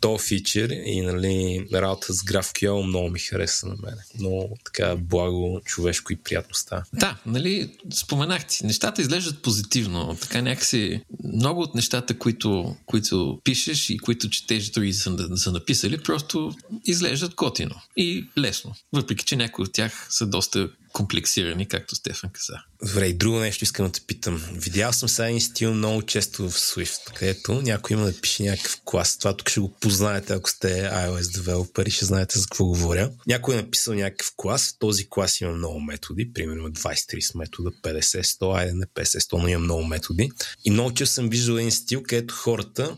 [0.00, 3.94] то фичър и нали, работа с GraphQL много ми хареса на мен.
[4.18, 6.84] Много така благо, човешко и приятно става.
[6.92, 10.16] Да, нали, споменах ти, нещата изглеждат позитивно.
[10.20, 15.98] Така някакси много от нещата, които, които пишеш и които четеш други са, са написали,
[16.02, 16.54] просто
[16.84, 18.74] изглеждат котино и лесно.
[18.92, 22.58] Въпреки, че някои от тях са доста комплексирани, както Стефан каза.
[22.86, 24.42] Добре, и друго нещо искам да те питам.
[24.52, 28.80] Видял съм сега един стил много често в Swift, където някой има да пише някакъв
[28.84, 29.18] клас.
[29.18, 33.10] Това тук ще го познаете, ако сте iOS developer и ще знаете за какво говоря.
[33.26, 34.68] Някой е написал някакъв клас.
[34.68, 39.60] В този клас има много методи, примерно 20-30 метода, 50-100, айде не 50-100, но има
[39.60, 40.30] много методи.
[40.64, 42.96] И много често съм виждал един стил, където хората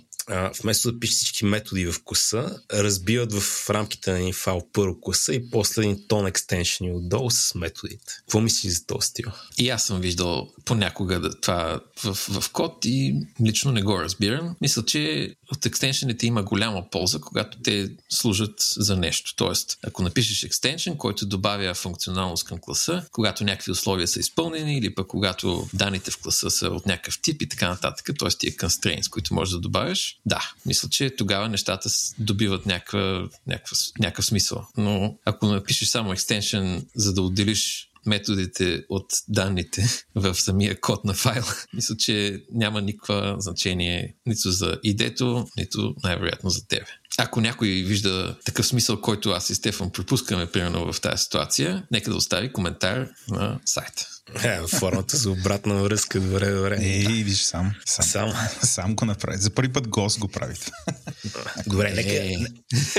[0.63, 5.35] вместо да пишат всички методи в класа, разбиват в рамките на един файл първо класа
[5.35, 8.15] и после един тон екстеншени отдолу с методите.
[8.19, 9.27] Какво мислиш за този стил?
[9.59, 13.15] И аз съм виждал понякога да, това в, в код и
[13.47, 14.57] лично не го разбирам.
[14.61, 19.35] Мисля, че от екстеншените има голяма полза, когато те служат за нещо.
[19.37, 24.95] Тоест, ако напишеш екстеншен, който добавя функционалност към класа, когато някакви условия са изпълнени или
[24.95, 28.29] пък когато данните в класа са от някакъв тип и така нататък, т.е.
[28.29, 34.25] тия constraints, които можеш да добавиш, да, мисля, че тогава нещата добиват някаква, някаква, някакъв
[34.25, 34.67] смисъл.
[34.77, 41.15] Но ако напишеш само екстеншън, за да отделиш методите от данните в самия код на
[41.15, 46.87] файла, мисля, че няма никаква значение нито за идето, нито най-вероятно за тебе.
[47.19, 52.11] Ако някой вижда такъв смисъл, който аз и Стефан пропускаме, примерно в тази ситуация, нека
[52.11, 54.07] да остави коментар на сайта.
[54.35, 56.79] Е, формата за обратна връзка, добре, добре.
[56.81, 57.75] Ей, виж сам.
[57.87, 58.35] Сам, Сам.
[58.63, 59.39] сам го направи.
[59.39, 60.71] За първи път гост го правите.
[61.67, 62.13] Добре, нека...
[62.13, 62.37] Е,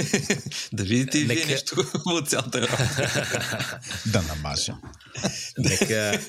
[0.73, 3.79] да видите и вие Нека- нещо от цялата работа.
[4.05, 4.73] да намажа.
[5.57, 6.19] Нека,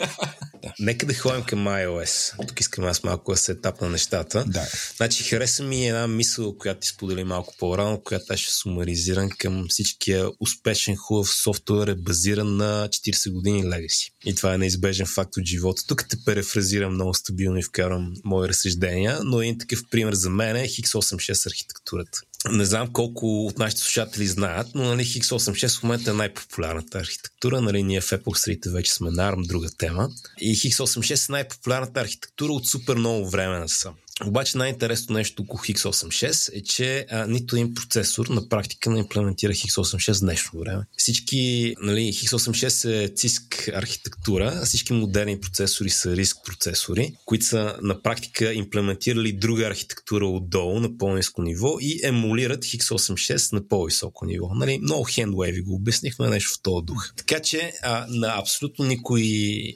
[0.78, 2.46] нека да ходим към iOS.
[2.48, 4.44] Тук искам аз малко да се етап на нещата.
[4.46, 4.66] Да.
[4.96, 9.66] Значи хареса ми една мисъл, която ти сподели малко по-рано, която аз ще сумаризирам към
[9.68, 14.10] всичкия успешен хубав софтуер е базиран на 40 години легаси.
[14.24, 14.58] И това е
[14.90, 15.86] неизбежен факт от живота.
[15.86, 20.56] Тук те перефразирам много стабилно и вкарвам мои разсъждения, но един такъв пример за мен
[20.56, 22.20] е X86 архитектурата.
[22.50, 27.60] Не знам колко от нашите слушатели знаят, но нали, X86 в момента е най-популярната архитектура.
[27.60, 30.08] Нали, ние в Apple средите вече сме на ARM, друга тема.
[30.40, 33.94] И X86 е най-популярната архитектура от супер много време насам.
[34.26, 39.52] Обаче най-интересното нещо около X86 е, че а, нито един процесор на практика не имплементира
[39.52, 40.82] X86 в днешно време.
[40.96, 48.02] Всички, нали, X86 е CISC архитектура, всички модерни процесори са RISC процесори, които са на
[48.02, 54.54] практика имплементирали друга архитектура отдолу на по-низко ниво и емулират X86 на по-високо ниво.
[54.54, 57.12] Нали, много хендвейви го обяснихме нещо в този дух.
[57.16, 59.22] Така че а, на абсолютно никой,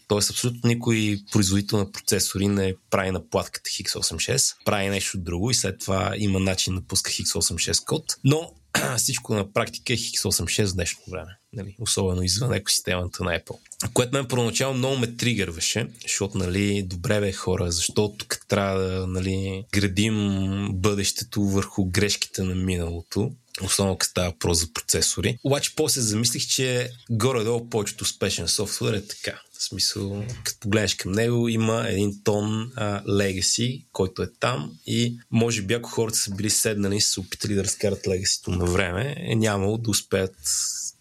[0.08, 0.18] т.е.
[0.18, 4.33] абсолютно никой производител на процесори не прави на платката X86,
[4.64, 8.50] прави нещо друго и след това има начин да пуска X86 код, но
[8.96, 11.30] всичко на практика е X86 в днешно време.
[11.56, 13.56] Нали, особено извън екосистемата на Apple.
[13.92, 19.06] Което мен първоначално много ме тригърваше, защото, нали, добре бе хора, защото тук трябва да
[19.06, 23.32] нали, градим бъдещето върху грешките на миналото
[23.62, 25.38] особено като става въпрос за процесори.
[25.44, 29.40] Обаче после замислих, че горе-долу повечето успешен софтуер е така.
[29.58, 35.18] В смисъл, като погледнеш към него, има един тон а, legacy, който е там и
[35.30, 39.16] може би ако хората са били седнали и са опитали да разкарат легасито на време,
[39.18, 40.36] е нямало да успеят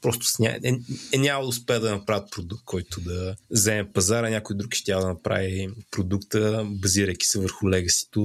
[0.04, 0.60] просто ня...
[0.64, 0.74] е,
[1.14, 5.08] е нямало да успеят да направят продукт, който да вземе пазара, някой друг ще да
[5.08, 8.22] направи продукта, базирайки се върху легасито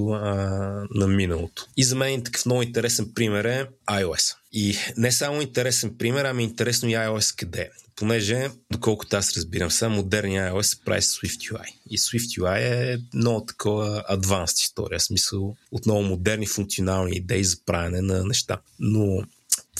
[0.95, 1.65] на миналото.
[1.77, 4.35] И за мен такъв много интересен пример е iOS.
[4.51, 7.69] И не само интересен пример, ами интересно и iOS къде е
[7.99, 11.73] понеже, доколкото аз разбирам, сега модерния iOS се прави с SwiftUI.
[11.89, 17.57] И SwiftUI е много такова адванс история, в смисъл от много модерни функционални идеи за
[17.65, 18.61] правене на неща.
[18.79, 19.23] Но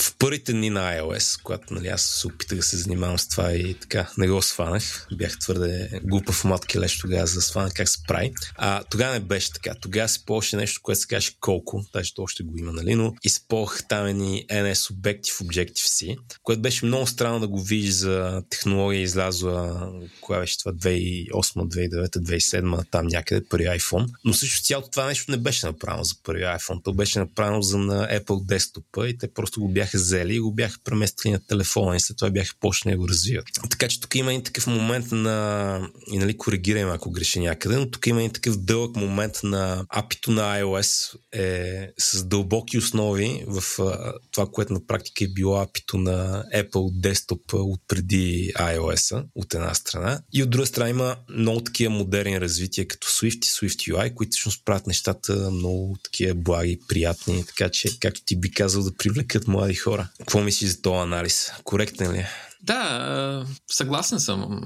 [0.02, 3.52] в първите дни на iOS, когато нали, аз се опитах да се занимавам с това
[3.52, 7.98] и така не го сванах, бях твърде глупав матки леш тогава за да как се
[8.08, 8.32] прави.
[8.56, 9.74] А тогава не беше така.
[9.80, 13.14] Тогава се ползваше нещо, което се каже колко, даже то още го има, нали, но
[13.24, 19.02] използвах там едни NS Objective Objective-C, което беше много странно да го видиш за технология
[19.02, 19.88] излязла,
[20.20, 24.06] коя беше това 2008, 2009, 2007, там някъде, първи iPhone.
[24.24, 26.84] Но също цялото това нещо не беше направено за първи iPhone.
[26.84, 30.54] То беше направено за на Apple десктопа и те просто го бяха взели и го
[30.54, 33.44] бяха преместили на телефона и след това бяха почнали да го развиват.
[33.70, 35.88] Така че тук има един такъв момент на...
[36.10, 40.30] И нали коригираме ако греши някъде, но тук има един такъв дълъг момент на апито
[40.30, 45.98] на iOS е с дълбоки основи в а, това, което на практика е било апито
[45.98, 50.20] на Apple десктоп от преди iOS от една страна.
[50.32, 54.30] И от друга страна има много такива модерни развития като Swift и Swift UI, които
[54.30, 59.48] всъщност правят нещата много такива благи, приятни, така че, както ти би казал, да привлекат
[59.48, 60.08] млади хора.
[60.18, 61.52] Какво мислиш за този анализ?
[61.64, 62.28] Коректен ли е?
[62.62, 64.60] Да, съгласен съм.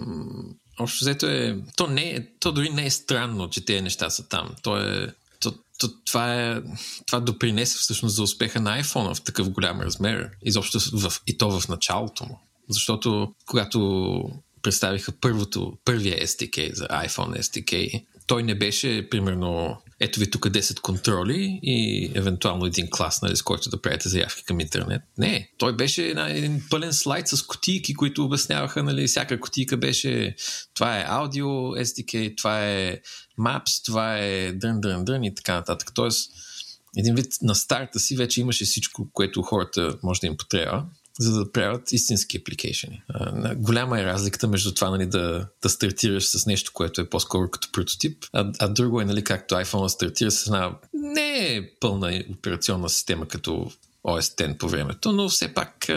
[0.78, 1.59] Общо взето е...
[1.77, 2.27] То, не е...
[2.41, 4.55] то дори не е странно, че тези неща са там.
[4.62, 5.15] То е...
[5.41, 6.62] То, то, това, е,
[7.07, 10.31] това допринесе всъщност за успеха на iPhone в такъв голям размер.
[10.43, 12.41] Изобщо в, и то в началото му.
[12.69, 14.20] Защото когато
[14.62, 20.80] представиха първото, първия SDK за iPhone SDK, той не беше, примерно, ето ви тук 10
[20.80, 25.02] контроли и евентуално един клас, нали, с който да правите заявки към интернет.
[25.18, 30.36] Не, той беше една, един пълен слайд с кутийки, които обясняваха, нали, всяка кутийка беше
[30.74, 31.46] това е аудио
[31.76, 33.00] SDK, това е
[33.40, 35.90] Maps, това е дън и така нататък.
[35.94, 36.30] Тоест,
[36.96, 40.84] един вид на старта си вече имаше всичко, което хората може да им потреба
[41.19, 43.03] за да правят истински апликейшени.
[43.57, 47.73] Голяма е разликата между това нали, да, да стартираш с нещо, което е по-скоро като
[47.73, 52.89] прототип, а, а друго е нали, както iPhone стартира с една не е пълна операционна
[52.89, 53.70] система като
[54.05, 55.89] OS X по времето, но все пак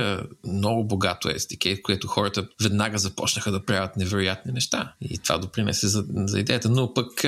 [0.44, 4.94] много богато SDK, което хората веднага започнаха да правят невероятни неща.
[5.02, 6.70] И това допринесе за, за идеята.
[6.70, 7.22] Но пък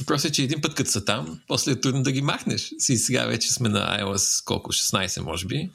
[0.00, 2.72] въпросът е, че един път като са там, после е трудно да ги махнеш.
[2.88, 5.70] И сега вече сме на iOS колко, 16 може би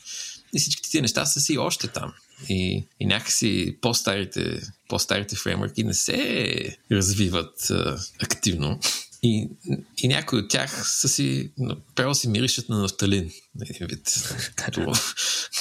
[0.57, 2.13] и всичките тези неща са си още там.
[2.49, 8.79] И, и някакси по-старите, по-старите фреймворки не се развиват а, активно.
[9.23, 9.49] И,
[9.97, 11.51] и някои от тях са си,
[11.95, 13.31] право си миришат на нафталин.
[13.69, 14.13] Един вид.
[14.55, 14.81] Като,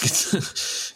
[0.01, 0.47] като,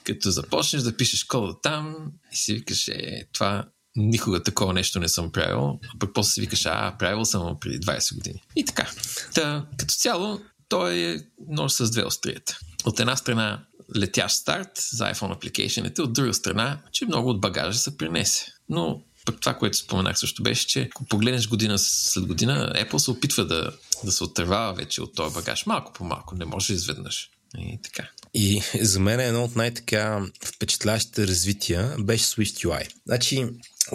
[0.04, 5.08] като започнеш да пишеш кода там и си викаш, е, това никога такова нещо не
[5.08, 8.42] съм правил, а пък после си викаш, а, правил съм преди 20 години.
[8.56, 8.90] И така.
[9.34, 12.58] Та, като цяло, той е нож с две острията.
[12.84, 17.78] От една страна летящ старт за iPhone апликейшените, от друга страна, че много от багажа
[17.78, 18.46] се принесе.
[18.68, 23.10] Но пък това, което споменах също беше, че ако погледнеш година след година, Apple се
[23.10, 23.72] опитва да,
[24.04, 27.30] да се отървава вече от този багаж малко по малко, не може изведнъж.
[27.58, 28.08] И така.
[28.34, 32.88] И за мен едно от най-така впечатляващите развития беше SwiftUI.
[33.06, 33.46] Значи,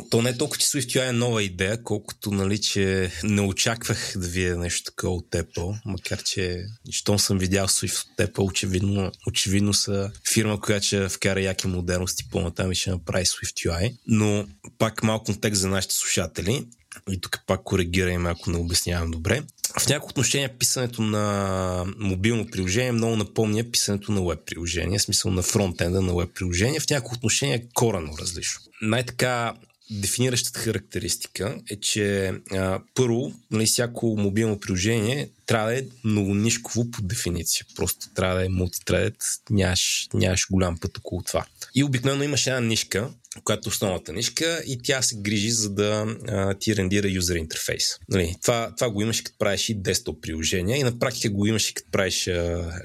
[0.09, 4.27] то не е толкова, че SwiftUI е нова идея, колкото, нали, че не очаквах да
[4.27, 9.73] видя нещо такова от Apple, макар че, щом съм видял Swift от Apple, очевидно, очевидно
[9.73, 13.97] са фирма, която ще вкара яки модерности по-натам и ще направи SwiftUI.
[14.07, 14.47] Но
[14.77, 16.65] пак малко контекст за нашите слушатели
[17.11, 19.41] и тук пак коригираме, ако не обяснявам добре.
[19.80, 25.31] В някои отношения писането на мобилно приложение много напомня писането на веб приложение, в смисъл
[25.31, 26.80] на фронтенда на веб приложение.
[26.80, 28.61] В някои отношения е корено различно.
[28.81, 29.53] Най-така
[29.91, 37.01] дефиниращата характеристика е, че а, първо, нали, всяко мобилно приложение трябва да е многонишково по
[37.01, 37.65] дефиниция.
[37.76, 39.15] Просто трябва да е мултитредед,
[39.49, 41.45] нямаш, нямаш голям път около това.
[41.76, 43.09] И обикновено имаш една нишка,
[43.43, 47.84] която е основната нишка и тя се грижи за да а, ти рендира юзер интерфейс.
[48.09, 51.69] Нали, това, това го имаш като правиш и десктоп приложения и на практика го имаш
[51.69, 52.31] и като правиш а,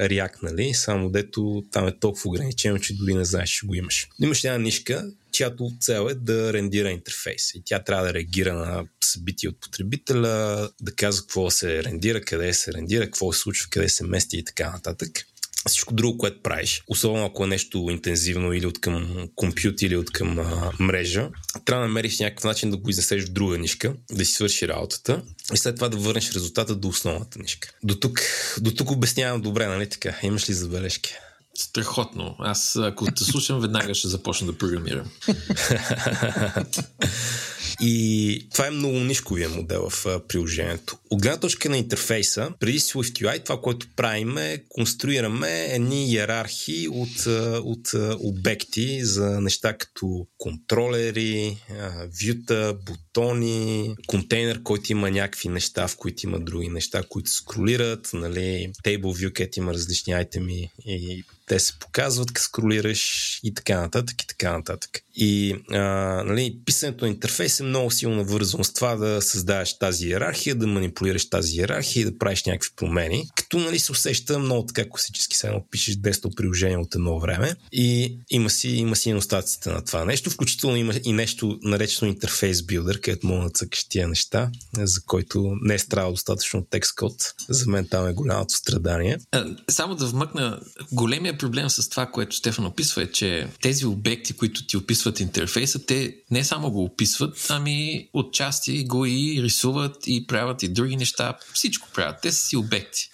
[0.01, 4.09] React, нали, само дето там е толкова ограничено, че дори не знаеш, че го имаш.
[4.23, 7.55] Имаш една нишка, чиято цел е да рендира интерфейс.
[7.55, 12.50] И тя трябва да реагира на събития от потребителя, да казва какво се рендира, къде
[12.55, 15.27] се рендира, какво се случва, къде се мести и така нататък
[15.69, 20.11] всичко друго, което правиш, особено ако е нещо интензивно или от към компютър или от
[20.11, 21.29] към а, мрежа,
[21.65, 25.23] трябва да намериш някакъв начин да го изнесеш в друга нишка, да си свърши работата
[25.55, 27.73] и след това да върнеш резултата до основната нишка.
[27.83, 28.21] До тук,
[28.61, 30.15] до тук обяснявам добре, нали така?
[30.23, 31.15] Имаш ли забележки?
[31.55, 32.37] Страхотно.
[32.39, 35.11] Аз, ако те слушам, веднага ще започна да програмирам.
[37.83, 40.99] И това е много нишковия модел в приложението.
[41.11, 47.27] От гледна точка на интерфейса, преди SwiftUI, това, което правим е конструираме едни иерархии от,
[47.65, 51.59] от обекти за неща като контролери,
[52.27, 58.73] вюта, бутони, контейнер, който има някакви неща, в които има други неща, които скролират, нали,
[58.85, 64.27] Table View, където има различни айтеми и те се показват, скролираш и така нататък и
[64.27, 64.91] така нататък.
[65.23, 65.79] И а,
[66.27, 70.67] нали, писането на интерфейс е много силно вързано с това да създаваш тази иерархия, да
[70.67, 73.29] манипулираш тази иерархия и да правиш някакви промени.
[73.35, 78.19] Като нали, се усеща много така класически, само пишеш 10 приложение от едно време и
[78.31, 80.31] има си, има си ностатите на това нещо.
[80.31, 85.57] Включително има и нещо наречено интерфейс билдер, където мога да цъкаш тия неща, за който
[85.63, 87.35] не е страдал достатъчно текст код.
[87.49, 89.19] За мен там е голямото страдание.
[89.71, 90.61] Само да вмъкна,
[90.93, 94.77] големия проблем с това, което Стефан описва е, че тези обекти, които ти
[95.11, 100.69] описват интерфейса, те не само го описват, ами отчасти го и рисуват и правят и
[100.69, 101.37] други неща.
[101.55, 102.17] Всичко правят.
[102.23, 103.11] Те са си обекти.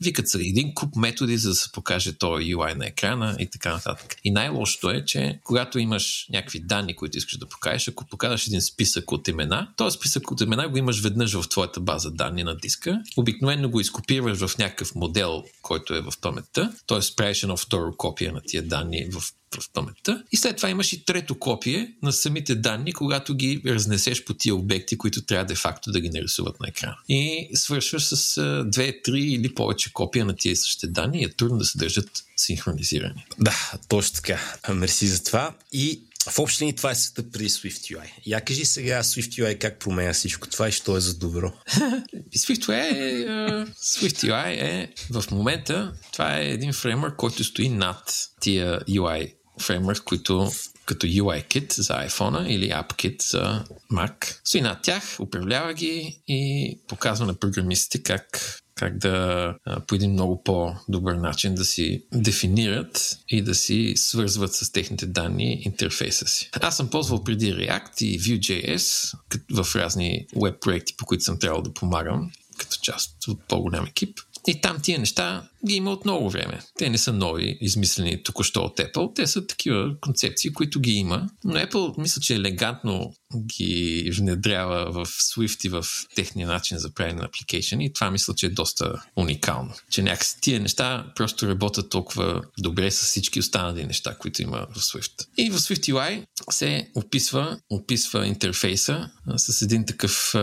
[0.00, 3.72] Викат се един куп методи, за да се покаже то UI на екрана и така
[3.72, 4.16] нататък.
[4.24, 8.62] И най-лошото е, че когато имаш някакви данни, които искаш да покажеш, ако покажеш един
[8.62, 12.56] списък от имена, този списък от имена го имаш веднъж в твоята база данни на
[12.56, 13.02] диска.
[13.16, 17.14] Обикновено го изкопираш в някакъв модел, който е в паметта, т.е.
[17.16, 19.22] правиш едно второ копие на тия данни в
[19.60, 20.22] в паметта.
[20.32, 24.54] И след това имаш и трето копие на самите данни, когато ги разнесеш по тия
[24.54, 26.96] обекти, които трябва де-факто да ги нарисуват на екрана.
[27.08, 31.58] И свършваш с две, три или повече копия на тия същите данни и е трудно
[31.58, 33.26] да се държат синхронизирани.
[33.38, 34.58] Да, точно така.
[34.74, 35.54] Мерси за това.
[35.72, 38.12] И В общи линии това е света преди SwiftUI.
[38.26, 41.52] Я кажи сега SwiftUI как променя всичко това и що е за добро.
[42.36, 49.32] SwiftUI е, SwiftUI е в момента това е един фреймворк, който стои над тия UI
[49.58, 50.50] фреймворк, които
[50.84, 54.40] като UIKit за iPhone или AppKit за Mac.
[54.44, 59.54] Стои над тях, управлява ги и показва на програмистите как как да
[59.86, 65.62] по един много по-добър начин да си дефинират и да си свързват с техните данни
[65.62, 66.50] интерфейса си.
[66.60, 69.14] Аз съм ползвал преди React и Vue.js
[69.62, 74.20] в разни веб проекти, по които съм трябвал да помагам като част от по-голям екип.
[74.48, 76.60] И там тия неща ги има от много време.
[76.78, 79.16] Те не са нови, измислени току-що от Apple.
[79.16, 81.28] Те са такива концепции, които ги има.
[81.44, 85.84] Но Apple мисля, че елегантно ги внедрява в Swift и в
[86.14, 89.74] техния начин за правене на application и това мисля, че е доста уникално.
[89.90, 94.78] Че някакси тия неща просто работят толкова добре с всички останали неща, които има в
[94.78, 95.26] Swift.
[95.36, 100.34] И в Swift UI се описва, описва интерфейса с един такъв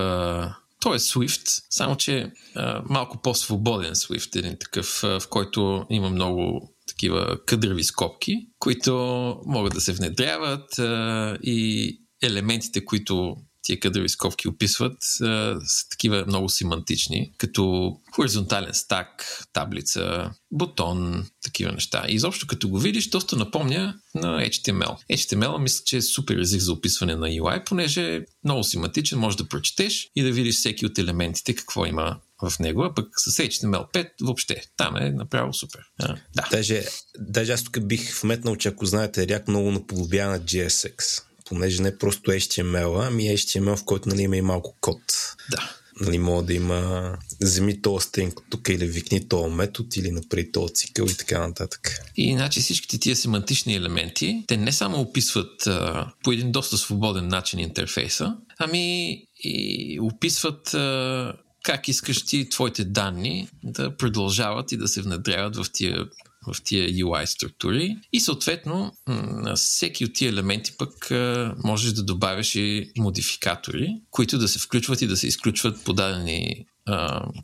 [0.86, 6.10] той е Swift, само че а, малко по-свободен Swift, един такъв, а, в който има
[6.10, 8.94] много такива къдрави скобки, които
[9.45, 11.90] могат да се внедряват а, и
[12.24, 13.36] елементите, които
[13.66, 15.58] тия кадрови скобки описват, са,
[15.90, 22.06] такива много семантични, като хоризонтален стак, таблица, бутон, такива неща.
[22.10, 24.98] И изобщо като го видиш, доста напомня на HTML.
[25.12, 29.38] HTML мисля, че е супер език за описване на UI, понеже е много семантичен, може
[29.38, 33.32] да прочетеш и да видиш всеки от елементите какво има в него, а пък с
[33.32, 34.62] HTML5 въобще.
[34.78, 35.82] Там е направо супер.
[36.00, 36.48] А, да.
[36.52, 36.84] Даже,
[37.20, 41.98] даже аз тук бих вметнал, че ако знаете, React много наподобява на JSX понеже не
[41.98, 45.02] просто HTML, ами HTML, в който нали, има и малко код.
[45.52, 45.76] Да.
[46.02, 47.12] Нали, мога да има
[47.42, 52.00] вземи този стринг тук или викни този метод или направи този цикъл и така нататък.
[52.18, 57.28] И иначе всичките тия семантични елементи, те не само описват а, по един доста свободен
[57.28, 64.88] начин интерфейса, ами и описват а, как искаш ти твоите данни да продължават и да
[64.88, 66.06] се внедряват в тия
[66.54, 71.12] в тия UI структури и съответно на всеки от тия елементи пък
[71.64, 76.66] можеш да добавиш и модификатори, които да се включват и да се изключват по дадени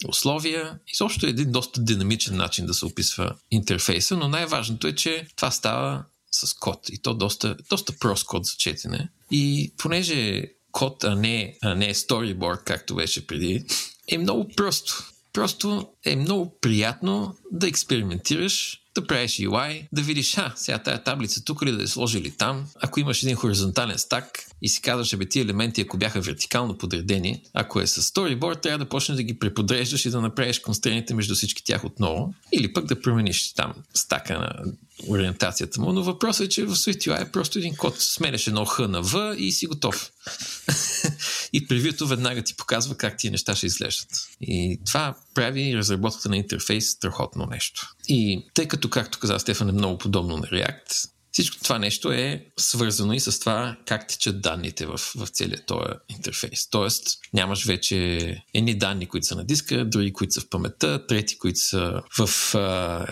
[0.07, 0.79] условия.
[0.87, 5.27] И също е един доста динамичен начин да се описва интерфейса, но най-важното е, че
[5.35, 9.09] това става с код и то доста, доста прост код за четене.
[9.31, 13.65] И понеже код, а не, а не storyboard, както беше преди,
[14.07, 15.11] е много просто.
[15.33, 21.43] Просто е много приятно да експериментираш да правиш UI, да видиш, а, сега тая таблица
[21.43, 22.67] тук ли да е сложили там.
[22.81, 27.43] Ако имаш един хоризонтален стак и си казваш, бе, тия елементи, ако бяха вертикално подредени,
[27.53, 31.35] ако е с storyboard, трябва да почнеш да ги преподреждаш и да направиш констрените между
[31.35, 32.33] всички тях отново.
[32.51, 34.71] Или пък да промениш там стака на
[35.07, 35.93] ориентацията му.
[35.93, 37.99] Но въпросът е, че в SwiftUI е просто един код.
[37.99, 40.11] Сменяш едно Х на В и си готов.
[41.53, 44.09] и превюто веднага ти показва как тия неща ще изглеждат.
[44.41, 47.95] И това прави разработката на интерфейс страхотно нещо.
[48.07, 52.45] И тъй като, както каза Стефан, е много подобно на React, всичко това нещо е
[52.57, 56.69] свързано и с това как тичат данните в, в целия този интерфейс.
[56.69, 57.95] Тоест, нямаш вече
[58.53, 62.55] едни данни, които са на диска, други, които са в паметта, трети, които са в
[62.55, 63.05] а,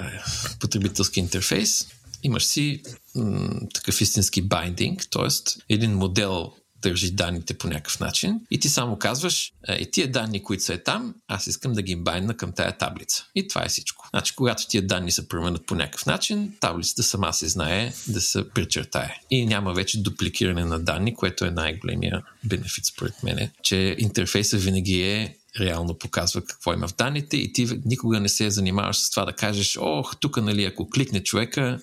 [0.59, 1.87] потребителски интерфейс.
[2.23, 2.83] Имаш си
[3.15, 5.27] м- такъв истински байдинг, т.е.
[5.73, 10.63] един модел държи данните по някакъв начин и ти само казваш, е, тия данни, които
[10.63, 13.25] са е там, аз искам да ги байна към тая таблица.
[13.35, 14.07] И това е всичко.
[14.09, 18.49] Значи, когато тия данни се променят по някакъв начин, таблицата сама се знае да се
[18.49, 19.19] причертае.
[19.29, 25.01] И няма вече дупликиране на данни, което е най-големия бенефит според мен, че интерфейса винаги
[25.01, 29.25] е реално показва какво има в данните и ти никога не се занимаваш с това
[29.25, 31.79] да кажеш, ох, тук, нали, ако кликне човека,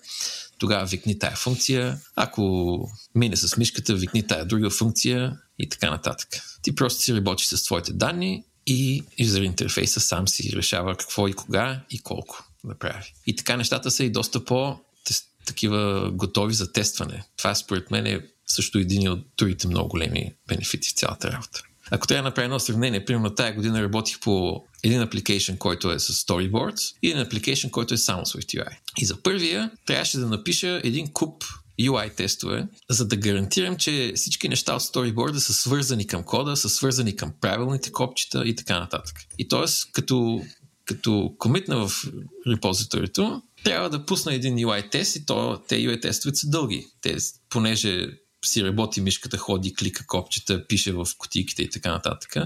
[0.59, 2.01] тогава викни тая функция.
[2.17, 6.29] Ако мине с мишката, викни тая друга функция и така нататък.
[6.63, 11.33] Ти просто си работиш с твоите данни и юзер интерфейса сам си решава какво и
[11.33, 13.15] кога и колко да прави.
[13.27, 14.79] И така нещата са и доста по
[15.47, 17.25] такива готови за тестване.
[17.37, 21.63] Това според мен е също един от другите много големи бенефити в цялата работа.
[21.91, 25.99] Ако трябва да направя едно сравнение, примерно тая година работих по един application, който е
[25.99, 28.77] с storyboards и един application, който е само с UI.
[28.99, 31.45] И за първия трябваше да напиша един куп
[31.81, 36.69] UI тестове, за да гарантирам, че всички неща от storyboard са свързани към кода, са
[36.69, 39.17] свързани към правилните копчета и така нататък.
[39.39, 39.93] И т.е.
[39.93, 40.43] като,
[40.85, 42.05] като комитна в
[42.47, 46.87] репозиторито, трябва да пусна един UI тест и то, те UI тестовете са дълги.
[47.01, 47.17] Те,
[47.49, 48.09] понеже
[48.49, 52.37] си работи мишката, ходи, клика копчета, пише в кутийките и така нататък,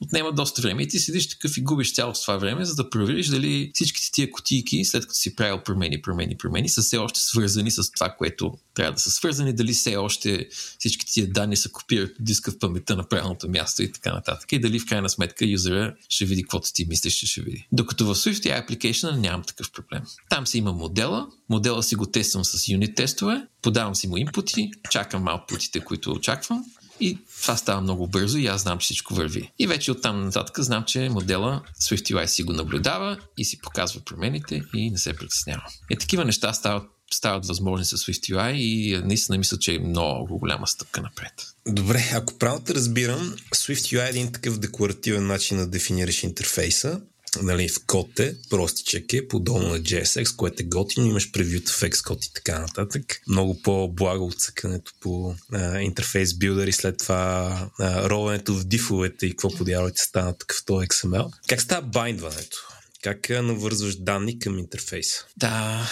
[0.00, 3.26] отнема доста време и ти седиш такъв и губиш цялото това време, за да провериш
[3.26, 7.70] дали всичките тия кутийки, след като си правил промени, промени, промени, са все още свързани
[7.70, 10.48] с това, което трябва да са свързани, дали все още
[10.78, 14.52] всички тия данни са копират диска в паметта на правилното място и така нататък.
[14.52, 17.66] И дали в крайна сметка юзера ще види каквото ти мислиш, че ще види.
[17.72, 20.02] Докато в SwiftUI application нямам такъв проблем.
[20.30, 24.70] Там си има модела, модела си го тествам с юнит тестове, подавам си му инпути,
[24.90, 26.64] чакам аутпутите, които очаквам
[27.00, 29.52] и това става много бързо и аз знам, че всичко върви.
[29.58, 34.62] И вече оттам нататък знам, че модела SwiftUI си го наблюдава и си показва промените
[34.74, 35.62] и не се притеснява.
[35.90, 40.66] Е, такива неща стават стават възможни с SwiftUI и наистина мисля, че е много голяма
[40.66, 41.32] стъпка напред.
[41.66, 47.00] Добре, ако правилно те разбирам, SwiftUI е един такъв декларативен начин да дефинираш интерфейса,
[47.42, 51.80] нали, в код е, простичък е, подобно на JSX, което е готино, имаш превюта в
[51.80, 53.20] Xcode и така нататък.
[53.28, 59.26] Много по-благо от цъкането по а, интерфейс билдер и след това а, ролането в дифовете
[59.26, 61.30] и какво подявате стана такъв в този XML.
[61.48, 62.56] Как става байндването?
[63.02, 65.24] Как навързваш данни към интерфейса?
[65.36, 65.88] Да,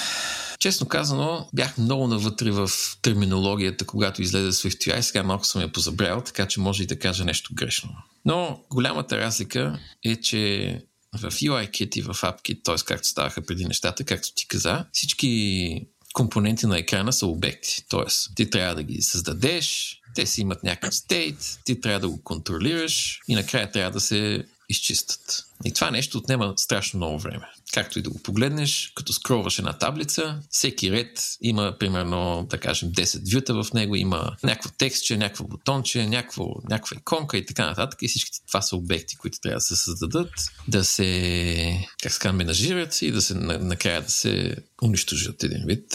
[0.62, 2.70] Честно казано, бях много навътре в
[3.02, 5.00] терминологията, когато излезе SwiftUI.
[5.00, 7.90] Сега малко съм я позабрял, така че може и да кажа нещо грешно.
[8.24, 10.80] Но голямата разлика е, че
[11.18, 12.74] в UIKit и в AppKit, т.е.
[12.86, 17.84] както ставаха преди нещата, както ти каза, всички компоненти на екрана са обекти.
[17.88, 18.34] Т.е.
[18.34, 23.20] ти трябва да ги създадеш, те си имат някакъв стейт, ти трябва да го контролираш
[23.28, 25.46] и накрая трябва да се изчистят.
[25.64, 27.46] И това нещо отнема страшно много време.
[27.72, 32.92] Както и да го погледнеш, като скролваш една таблица, всеки ред има примерно, да кажем,
[32.92, 38.02] 10 вюта в него, има някакво текстче, някакво бутонче, някакво, някаква иконка и така нататък.
[38.02, 40.30] И всички това са обекти, които трябва да се създадат,
[40.68, 45.86] да се, как ска, менажират и да се накрая да се унищожат един вид.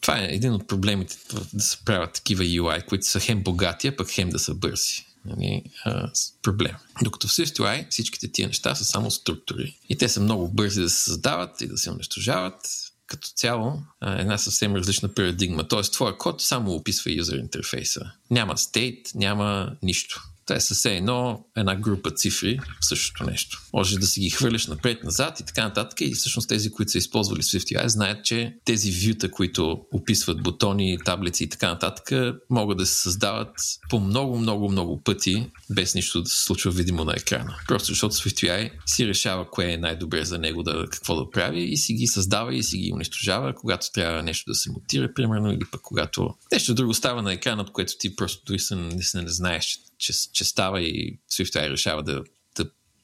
[0.00, 1.16] Това е един от проблемите
[1.54, 5.06] да се правят такива UI, които са хем богати, а пък хем да са бързи
[5.28, 6.10] нали, а,
[6.42, 6.74] проблем.
[7.02, 9.78] Докато в SwiftUI всичките тия неща са само структури.
[9.88, 12.60] И те са много бързи да се създават и да се унищожават.
[13.06, 15.68] Като цяло а, една съвсем различна парадигма.
[15.68, 18.10] Тоест, твоя код само описва юзер интерфейса.
[18.30, 20.22] Няма стейт, няма нищо.
[20.46, 23.62] Това е съвсем едно, една група цифри в същото нещо.
[23.72, 26.00] Може да си ги хвърляш напред-назад и така нататък.
[26.00, 31.44] И всъщност тези, които са използвали SwiftUI, знаят, че тези вюта, които описват бутони, таблици
[31.44, 33.50] и така нататък, могат да се създават
[33.90, 37.56] по много, много, много пъти, без нищо да се случва видимо на екрана.
[37.68, 41.76] Просто защото SwiftUI си решава кое е най-добре за него да какво да прави и
[41.76, 45.64] си ги създава и си ги унищожава, когато трябва нещо да се мутира, примерно, или
[45.72, 49.28] пък когато нещо друго става на екрана, от което ти просто дори не, не, не
[49.28, 52.22] знаеш, че, че става и SwiftUI решава да,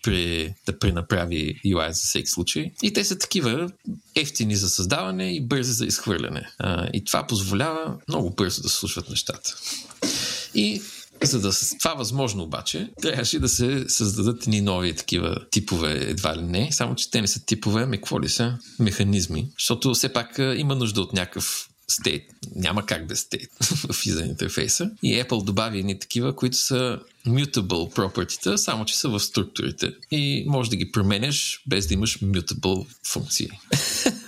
[0.02, 2.70] при, да пренаправи UI за всеки случай.
[2.82, 3.70] И те са такива
[4.14, 6.50] ефтини за създаване и бързи за изхвърляне.
[6.58, 9.56] А, и това позволява много бързо да се случват нещата.
[10.54, 10.82] И
[11.26, 16.36] за да се това възможно обаче, трябваше да се създадат ни нови такива типове, едва
[16.36, 16.72] ли не.
[16.72, 18.58] Само, че те не са типове, ами какво ли са?
[18.78, 19.48] Механизми.
[19.58, 22.22] Защото все пак има нужда от някакъв стейт.
[22.56, 23.50] Няма как без стейт
[23.92, 24.90] в юзер интерфейса.
[25.02, 29.94] И Apple добави едни такива, които са mutable property само че са в структурите.
[30.10, 33.48] И може да ги променяш без да имаш mutable функции.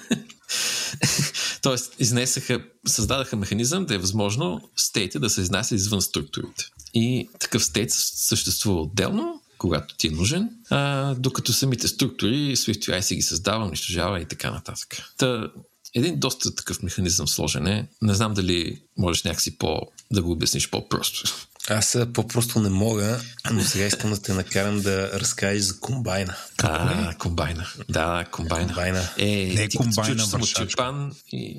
[1.62, 6.64] Тоест, изнесаха, създадаха механизъм да е възможно стейта да се изнася извън структурите.
[6.94, 13.16] И такъв стейт съществува отделно, когато ти е нужен, а, докато самите структури SwiftUI си
[13.16, 15.02] ги създава, унищожава и така нататък.
[15.16, 15.50] Та,
[15.94, 17.88] един доста такъв механизъм сложен е.
[18.02, 19.80] Не знам дали можеш някакси по,
[20.12, 21.48] да го обясниш по-просто.
[21.70, 23.20] Аз по-просто не мога,
[23.52, 26.34] но сега искам да те накарам да разкажеш за комбайна.
[26.62, 27.66] А, комбайна.
[27.88, 28.66] Да, комбайна.
[28.66, 29.08] комбайна.
[29.18, 31.58] Е, не ти комбайна, чу, че съм отчерпан и...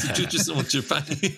[0.00, 1.36] ти чу, че съм отчерпан и...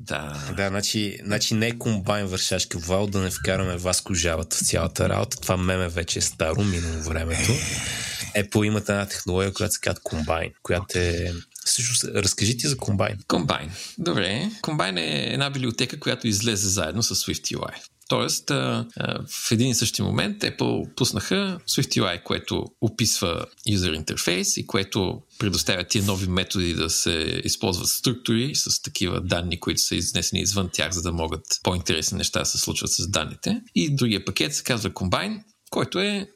[0.00, 0.42] Да.
[0.56, 5.08] Да, значи, значи не е комбайн вършашки вал, да не вкараме вас кожавата в цялата
[5.08, 5.36] работа.
[5.36, 7.52] Това меме вече е старо, минало времето.
[8.36, 11.32] Apple имат една технология, която се казва комбайн, която е
[11.64, 13.24] също разкажи ти за Combine.
[13.24, 13.70] Combine.
[13.98, 14.50] Добре.
[14.62, 17.74] Combine е една библиотека, която излезе заедно с SwiftUI.
[18.08, 18.50] Тоест,
[19.28, 25.84] в един и същи момент Apple пуснаха SwiftUI, което описва user интерфейс и което предоставя
[25.84, 30.92] тия нови методи да се използват структури с такива данни, които са изнесени извън тях,
[30.92, 33.60] за да могат по-интересни неща да се случват с данните.
[33.74, 36.26] И другия пакет се казва Combine, който е, е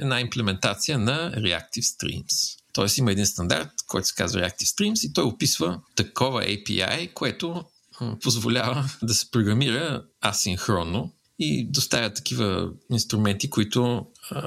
[0.00, 2.58] една имплементация на Reactive Streams.
[2.72, 7.64] Тоест има един стандарт, който се казва Reactive Streams и той описва такова API, което
[8.22, 14.06] позволява да се програмира асинхронно и доставя такива инструменти, които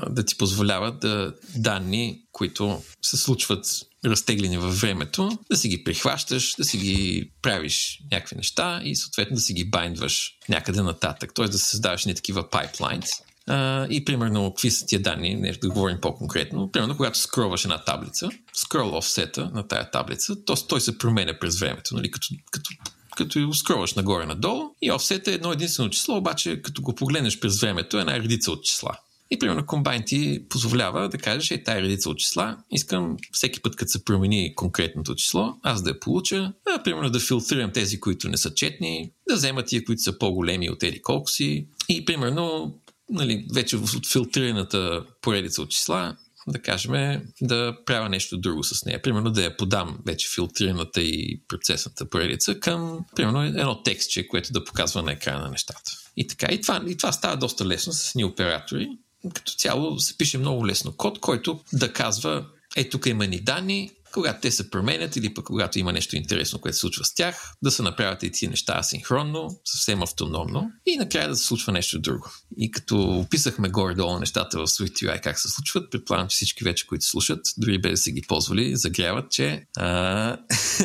[0.09, 3.65] да ти позволяват да данни, които се случват
[4.05, 9.35] разтеглени във времето, да си ги прихващаш, да си ги правиш някакви неща и съответно
[9.35, 11.34] да си ги байндваш някъде нататък.
[11.35, 11.47] Т.е.
[11.47, 13.09] да създаваш не такива пайплайнс,
[13.47, 16.72] А, и примерно, какви са тия данни, нещо да говорим по-конкретно.
[16.72, 21.59] Примерно, когато скроваш една таблица, скрол офсета на тая таблица, то, той се променя през
[21.59, 22.69] времето, нали, като, като
[23.15, 27.97] като скроваш нагоре-надолу и офсет е едно единствено число, обаче като го погледнеш през времето
[27.97, 28.97] е една редица от числа.
[29.31, 33.76] И примерно комбайн ти позволява да кажеш, е тая редица от числа, искам всеки път,
[33.76, 38.30] като се промени конкретното число, аз да я получа, а, примерно да филтрирам тези, които
[38.30, 42.76] не са четни, да взема тия, които са по-големи от еди колко си и примерно
[43.10, 46.18] нали, вече от филтрираната поредица от числа
[46.48, 49.02] да кажем, да правя нещо друго с нея.
[49.02, 54.64] Примерно да я подам вече филтрираната и процесната поредица към, примерно, едно текстче, което да
[54.64, 55.91] показва на екрана на нещата.
[56.18, 58.88] И така, и това, и това става доста лесно с ни оператори.
[59.34, 62.45] Като цяло се пише много лесно код, който да казва,
[62.76, 66.59] е, тук има ни данни, когато те се променят или пък когато има нещо интересно,
[66.59, 70.97] което се случва с тях, да се направят и тези неща асинхронно, съвсем автономно и
[70.97, 72.31] накрая да се случва нещо друго.
[72.57, 77.05] И като описахме горе-долу нещата в SwiftUI как се случват, предполагам, че всички вече, които
[77.05, 80.37] слушат, дори без да са ги ползвали, загряват, че а,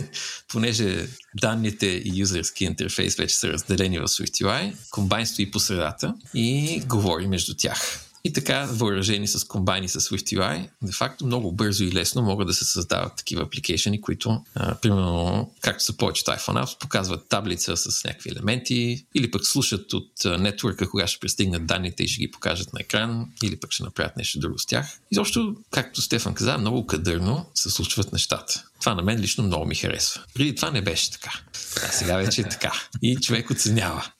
[0.48, 1.06] понеже
[1.40, 7.26] данните и юзерски интерфейс вече са разделени в SwiftUI, комбайн стои по средата и говори
[7.26, 8.09] между тях.
[8.24, 12.54] И така, въоръжени с комбайни с SwiftUI, де факто много бързо и лесно могат да
[12.54, 18.04] се създават такива апликейшени, които, а, примерно, както са повечето iPhone apps, показват таблица с
[18.04, 22.72] някакви елементи, или пък слушат от нетворка, кога ще пристигнат данните и ще ги покажат
[22.72, 25.00] на екран, или пък ще направят нещо друго с тях.
[25.12, 28.64] И защо, както Стефан каза, много кадърно се случват нещата.
[28.80, 30.24] Това на мен лично много ми харесва.
[30.34, 31.40] Преди това не беше така.
[31.76, 32.72] А сега вече е така.
[33.02, 34.12] И човек оценява.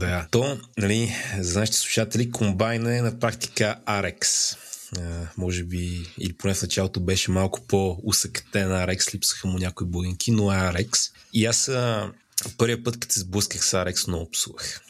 [0.00, 0.26] Да.
[0.30, 3.76] То, нали, за нашите слушатели, комбайна е на практика.
[3.86, 10.30] Uh, може би, или поне в началото беше малко по-усъкатен RX, липсаха му някои будинки,
[10.30, 11.10] но е RX.
[11.32, 11.70] И аз
[12.58, 14.80] първия път, като се сблъсках с RX, много псувах.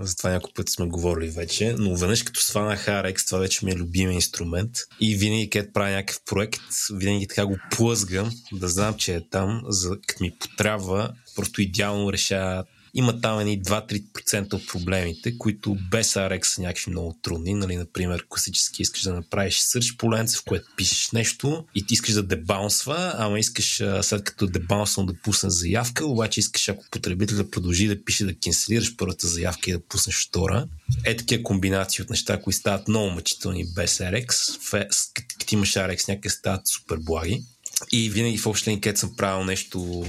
[0.00, 3.70] За това няколко пъти сме говорили вече, но веднъж като сванах RX, това вече ми
[3.70, 4.70] е любимия инструмент.
[5.00, 6.60] И винаги където правя някакъв проект,
[6.92, 12.12] винаги така го плъзгам, да знам, че е там, за като ми потрябва, просто идеално
[12.12, 12.64] решава
[12.94, 17.54] има там едни 2-3% от проблемите, които без RX са някакви много трудни.
[17.54, 22.14] Нали, например, класически искаш да направиш сърч поленце, в което пишеш нещо и ти искаш
[22.14, 27.86] да дебаунсва, ама искаш след като дебаунсвам да пусне заявка, обаче искаш ако потребителя продължи
[27.86, 30.66] да пише да кенселираш първата заявка и да пуснеш втора.
[31.04, 34.58] Е такива комбинации от неща, които стават много мъчителни без RX.
[35.38, 37.44] Като имаш RX, някъде стават супер благи.
[37.92, 40.06] И винаги в общи линии, съм правил нещо,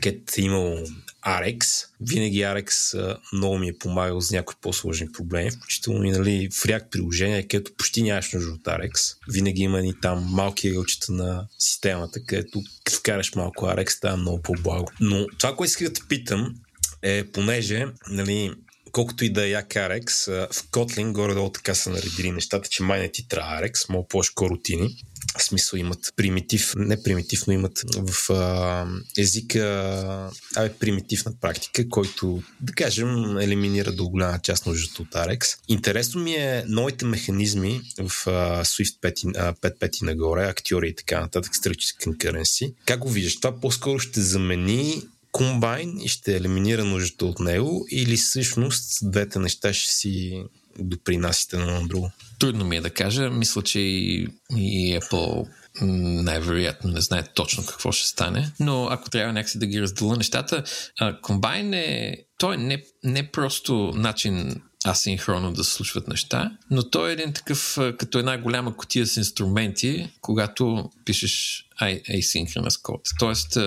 [0.00, 0.78] където е имало
[1.26, 6.62] RX, винаги RX много ми е помагал за някои по-сложни проблеми, включително и нали, в
[6.62, 9.16] React приложения, където почти нямаш нужда от RX.
[9.28, 12.62] Винаги има и там малки ъгълчета на системата, където
[12.96, 14.92] вкараш малко RX, става много по-благо.
[15.00, 16.54] Но това, което исках да те питам,
[17.02, 18.52] е понеже нали,
[18.92, 23.00] колкото и да е як RX, в Kotlin горе-долу така са наредили нещата, че май
[23.00, 24.96] не ти трябва RX, много по-шко рутини
[25.38, 28.86] в смисъл имат примитив, не примитив, но имат в а,
[29.18, 35.58] езика абе, примитив на практика, който, да кажем, елиминира до голяма част нуждата от RX.
[35.68, 41.86] Интересно ми е новите механизми в а, Swift 5.5 нагоре, актьори и така нататък, стръчи
[41.86, 42.74] concurrency.
[42.86, 43.36] Как го виждаш?
[43.36, 45.02] Това по-скоро ще замени
[45.32, 50.44] комбайн и ще елиминира нуждата от него или всъщност двете неща ще си
[50.78, 52.10] допринасите на друго?
[52.38, 53.30] Трудно ми е да кажа.
[53.30, 55.48] Мисля, че и, и Apple
[55.80, 60.64] най-вероятно не знае точно какво ще стане, но ако трябва някакси да ги разделя нещата,
[61.22, 67.10] комбайн е, той е не, не просто начин асинхронно да се случват неща, но той
[67.10, 73.00] е един такъв, като една голяма котия с инструменти, когато пишеш asynchronous код.
[73.18, 73.58] Тоест,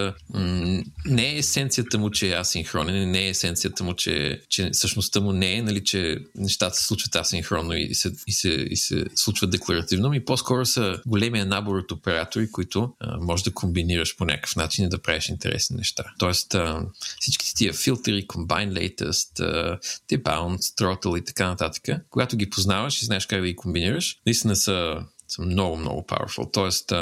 [1.06, 5.32] не е есенцията му, че е асинхронен, не е есенцията му, че, че същността му
[5.32, 9.50] не е, нали, че нещата се случват асинхронно и се, и се, и се случват
[9.50, 14.56] декларативно, и по-скоро са големия набор от оператори, които а, може да комбинираш по някакъв
[14.56, 16.04] начин и да правиш интересни неща.
[16.20, 16.82] Тоест, а,
[17.20, 19.80] всичките тия филтри, combine latest, а,
[20.12, 24.56] debound, throttle и така нататък, когато ги познаваш и знаеш как да ги комбинираш, наистина
[24.56, 25.06] са
[25.40, 26.54] много, много powerful.
[26.54, 26.94] Тоест,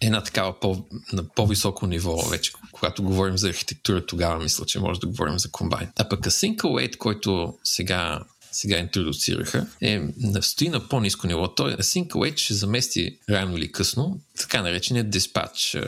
[0.00, 5.00] една такава по, на по-високо ниво вече, когато говорим за архитектура, тогава мисля, че може
[5.00, 5.88] да говорим за комбайн.
[5.96, 8.20] А пък Async Await, който сега
[8.52, 10.02] сега интродуцираха, е,
[10.40, 11.54] стои на по-низко ниво.
[11.54, 15.78] Той Async Await ще замести рано или късно така нареченият dispatch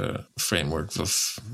[0.41, 1.07] фреймворк в,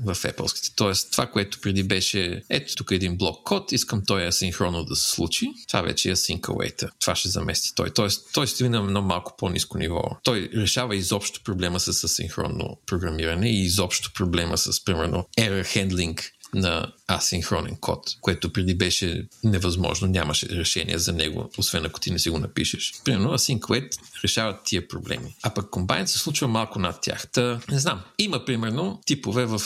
[0.05, 0.75] в Apple.
[0.75, 4.95] Тоест, това, което преди беше, ето тук е един блок код, искам той асинхронно да
[4.95, 6.89] се случи, това вече е Async Await.
[6.99, 7.89] Това ще замести той.
[7.89, 10.03] Тоест, той стои на едно малко по-низко ниво.
[10.23, 16.91] Той решава изобщо проблема с асинхронно програмиране и изобщо проблема с, примерно, error handling на
[17.07, 22.29] асинхронен код, което преди беше невъзможно, нямаше решение за него, освен ако ти не си
[22.29, 22.93] го напишеш.
[23.05, 23.89] Примерно Async Wait
[24.23, 25.35] решават тия проблеми.
[25.43, 27.27] А пък Combine се случва малко над тях.
[27.31, 28.01] Та, не знам.
[28.17, 29.59] Има примерно типове в,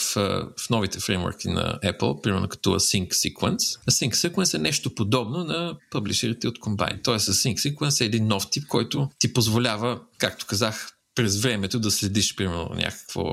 [0.58, 3.80] в новите фреймворки на Apple, примерно като Async Sequence.
[3.90, 7.04] Async Sequence е нещо подобно на публишерите от Combine.
[7.04, 11.92] Тоест Async Sequence е един нов тип, който ти позволява, както казах, през времето да
[11.92, 13.24] следиш, примерно, някакво,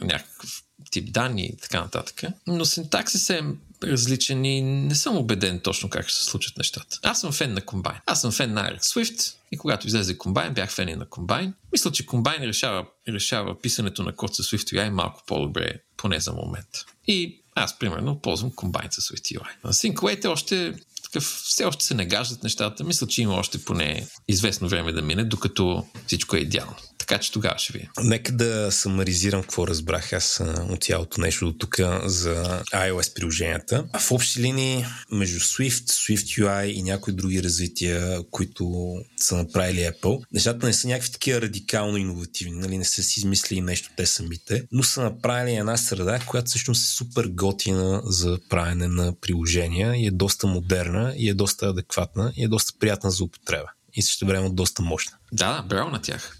[0.00, 0.62] някакъв
[0.94, 2.22] тип данни и така нататък.
[2.46, 3.42] Но синтаксис е
[3.82, 6.98] различен и не съм убеден точно как ще се случат нещата.
[7.02, 8.00] Аз съм фен на Combine.
[8.06, 11.52] Аз съм фен на Alex Swift и когато излезе Combine, бях фен и на Combine.
[11.72, 16.68] Мисля, че Combine решава, решава писането на код с SwiftUI малко по-добре, поне за момент.
[17.06, 19.48] И аз, примерно, ползвам Combine с SwiftUI.
[19.64, 22.84] На SyncWait е още такъв, все още се нагаждат нещата.
[22.84, 26.76] Мисля, че има още поне известно време да мине, докато всичко е идеално.
[27.06, 27.88] Така че тогава ще ви.
[28.02, 33.84] Нека да самаризирам какво разбрах аз от цялото нещо до тук за iOS приложенията.
[33.98, 40.24] В общи линии между Swift, Swift UI и някои други развития, които са направили Apple,
[40.32, 42.78] нещата не са някакви такива радикално иновативни, нали?
[42.78, 46.88] не са си измислили нещо те самите, но са направили една среда, която всъщност е
[46.88, 52.44] супер готина за правене на приложения и е доста модерна и е доста адекватна и
[52.44, 55.16] е доста приятна за употреба и също време доста мощна.
[55.32, 56.38] Да, браво на тях.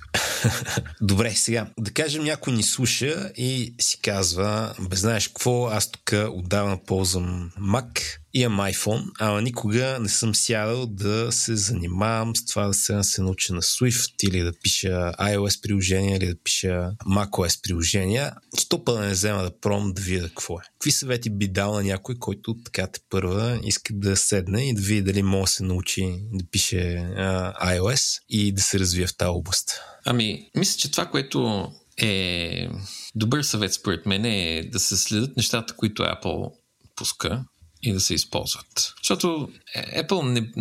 [1.01, 6.13] Добре, сега да кажем някой ни слуша и си казва, бе знаеш какво, аз тук
[6.31, 8.01] отдавна ползвам Mac,
[8.35, 13.05] имам iPhone, ама никога не съм сядал да се занимавам с това да се, да
[13.05, 18.33] се науча на Swift или да пиша iOS приложения или да пиша macOS приложения.
[18.59, 20.63] Що да не взема да пробвам да видя какво е.
[20.73, 24.83] Какви съвети би дал на някой, който така те първа иска да седне и да
[24.83, 29.17] види дали може да се научи да пише а, iOS и да се развие в
[29.17, 29.81] тази област?
[30.07, 32.69] Ами, мисля, че това, което е
[33.15, 36.53] добър съвет според мен е да се следят нещата, които Apple
[36.97, 37.45] пуска
[37.83, 38.95] и да се използват.
[39.03, 40.53] Защото Apple, не,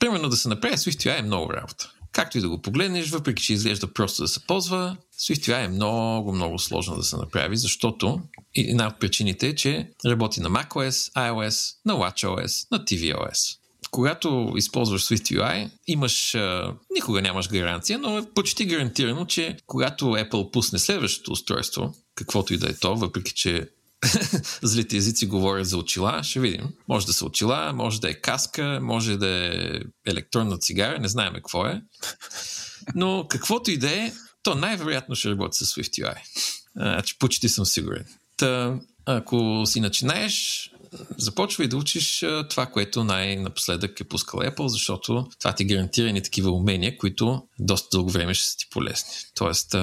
[0.00, 1.92] примерно да се направи SwiftUI е много работа.
[2.12, 6.32] Както и да го погледнеш, въпреки че изглежда просто да се ползва, SwiftUI е много,
[6.32, 8.20] много сложно да се направи, защото
[8.56, 13.57] една от причините е, че работи на macOS, iOS, на watchOS, на tvOS
[13.90, 16.36] когато използваш SwiftUI, имаш,
[16.94, 22.58] никога нямаш гаранция, но е почти гарантирано, че когато Apple пусне следващото устройство, каквото и
[22.58, 23.68] да е то, въпреки че
[24.62, 26.68] злите езици говорят за очила, ще видим.
[26.88, 31.34] Може да са очила, може да е каска, може да е електронна цигара, не знаем
[31.34, 31.82] какво е.
[32.94, 34.12] Но каквото и да е,
[34.42, 36.16] то най-вероятно ще работи с SwiftUI.
[36.76, 38.04] Значи почти съм сигурен.
[38.36, 40.67] Та, ако си начинаеш,
[41.16, 46.50] започвай да учиш това, което най-напоследък е пускал Apple, защото това ти гарантира ни такива
[46.50, 49.10] умения, които доста дълго време ще са ти полезни.
[49.34, 49.76] Тоест,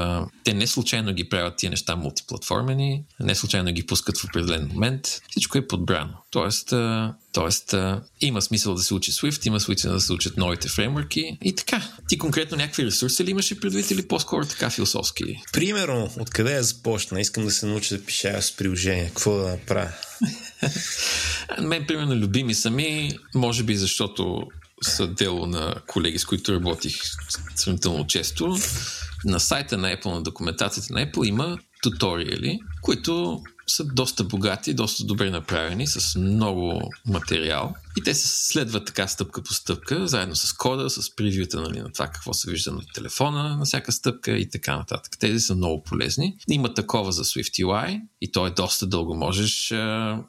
[0.43, 5.21] те не случайно ги правят тия неща мултиплатформени, не случайно ги пускат в определен момент.
[5.29, 6.13] Всичко е подбрано.
[6.31, 6.73] Тоест,
[7.35, 7.75] Тоест,
[8.21, 11.89] има смисъл да се учи Swift, има смисъл да се учат новите фреймворки и така.
[12.07, 15.41] Ти конкретно някакви ресурси ли имаш предвид или по-скоро така философски?
[15.53, 17.21] Примерно, откъде я започна?
[17.21, 19.05] Искам да се науча да пиша с приложение.
[19.05, 19.91] Какво да направя?
[21.61, 24.47] Мен, примерно, любими сами, може би защото
[24.81, 27.01] са дело на колеги, с които работих
[27.55, 28.57] сравнително често.
[29.25, 35.03] На сайта на Apple, на документацията на Apple има туториали, които са доста богати, доста
[35.03, 37.75] добре направени, с много материал.
[37.97, 41.91] И те се следват така стъпка по стъпка, заедно с кода, с превюта нали, на
[41.91, 45.17] това какво се вижда на телефона на всяка стъпка и така нататък.
[45.19, 46.37] Тези са много полезни.
[46.49, 49.15] Има такова за SwiftUI и то е доста дълго.
[49.15, 50.23] Можеш а,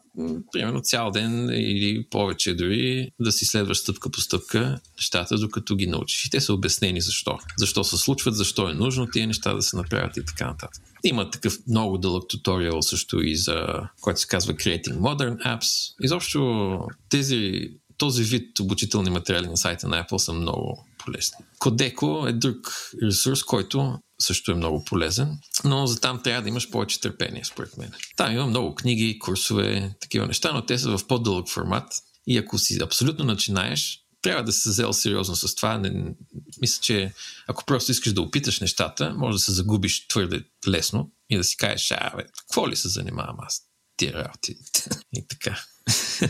[0.52, 5.86] примерно цял ден или повече дори да си следваш стъпка по стъпка нещата, докато ги
[5.86, 6.24] научиш.
[6.24, 7.38] И те са обяснени защо.
[7.59, 10.82] Защо се случват, защо е нужно тия неща да се направят и така нататък.
[11.05, 13.66] Има такъв много дълъг туториал също и за,
[14.01, 15.94] който се казва Creating Modern Apps.
[16.02, 16.78] Изобщо
[17.09, 17.56] тези,
[17.99, 21.37] този вид обучителни материали на сайта на Apple са много полезни.
[21.59, 22.73] Кодеко е друг
[23.03, 27.77] ресурс, който също е много полезен, но за там трябва да имаш повече търпение, според
[27.77, 27.93] мен.
[28.16, 31.93] Там има много книги, курсове, такива неща, но те са в по-дълъг формат
[32.27, 35.78] и ако си абсолютно начинаеш, трябва да се взел сериозно с това.
[35.78, 36.15] Не,
[36.61, 37.12] мисля, че
[37.47, 41.57] ако просто искаш да опиташ нещата, може да се загубиш твърде лесно и да си
[41.57, 43.62] кажеш, а, бе, какво ли се занимавам аз?
[43.97, 44.57] Тия работи.
[45.12, 45.61] и така.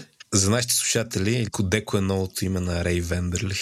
[0.32, 3.60] За нашите слушатели, Кодеко е новото име на Рей Вендерлих.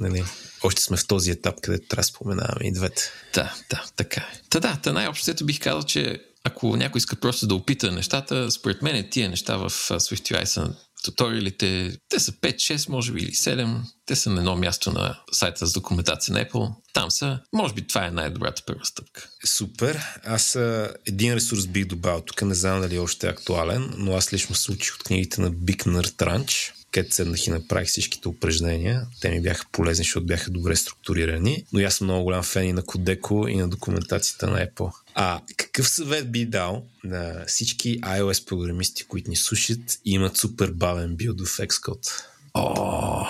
[0.00, 0.24] Нали?
[0.62, 3.10] Още сме в този етап, където трябва да споменаваме и двете.
[3.34, 4.40] Да, да, така е.
[4.50, 8.82] Та да, та най-общото бих казал, че ако някой иска просто да опита нещата, според
[8.82, 10.74] мен тия неща в SwiftUI са
[11.04, 13.80] туториалите, те са 5-6, може би, или 7.
[14.06, 16.74] Те са на едно място на сайта с документация на Apple.
[16.92, 17.40] Там са.
[17.52, 19.28] Може би това е най-добрата първа стъпка.
[19.44, 20.00] Супер.
[20.24, 20.58] Аз
[21.06, 22.42] един ресурс бих добавил тук.
[22.42, 25.86] Не знам дали още е актуален, но аз лично се учих от книгите на Big
[25.86, 29.06] Nerd Ranch където седнах и направих всичките упражнения.
[29.20, 31.64] Те ми бяха полезни, защото бяха добре структурирани.
[31.72, 34.92] Но аз съм много голям фен и на Кодеко, и на документацията на Apple.
[35.14, 40.70] А какъв съвет би дал на всички iOS програмисти, които ни слушат и имат супер
[40.70, 42.24] бавен билд в Xcode?
[42.54, 43.26] О,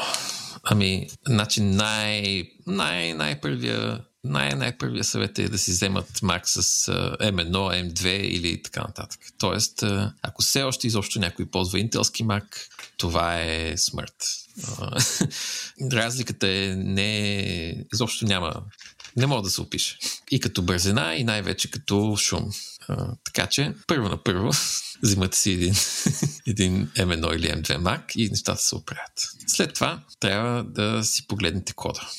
[0.65, 6.87] ами, значи най, най, най-първия най-най-първия съвет е да си вземат Mac с
[7.21, 9.21] M1, M2 или така нататък.
[9.39, 9.83] Тоест,
[10.23, 12.45] ако все още изобщо някой ползва интелски Mac,
[12.97, 14.15] това е смърт.
[15.93, 17.87] Разликата е не...
[17.95, 18.63] изобщо няма...
[19.17, 19.99] Не мога да се опише.
[20.31, 22.51] И като бързина, и най-вече като шум.
[22.89, 24.51] А, така че, първо на първо,
[25.03, 25.75] взимате си един,
[26.47, 29.29] един M1 или M2 Mac и нещата се оправят.
[29.47, 32.11] След това трябва да си погледнете кода.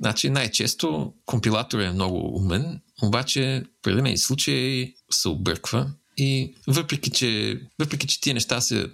[0.00, 7.60] Значи най-често компилатор е много умен, обаче в определени случаи се обърква и въпреки че,
[7.78, 8.90] въпреки, че тия неща се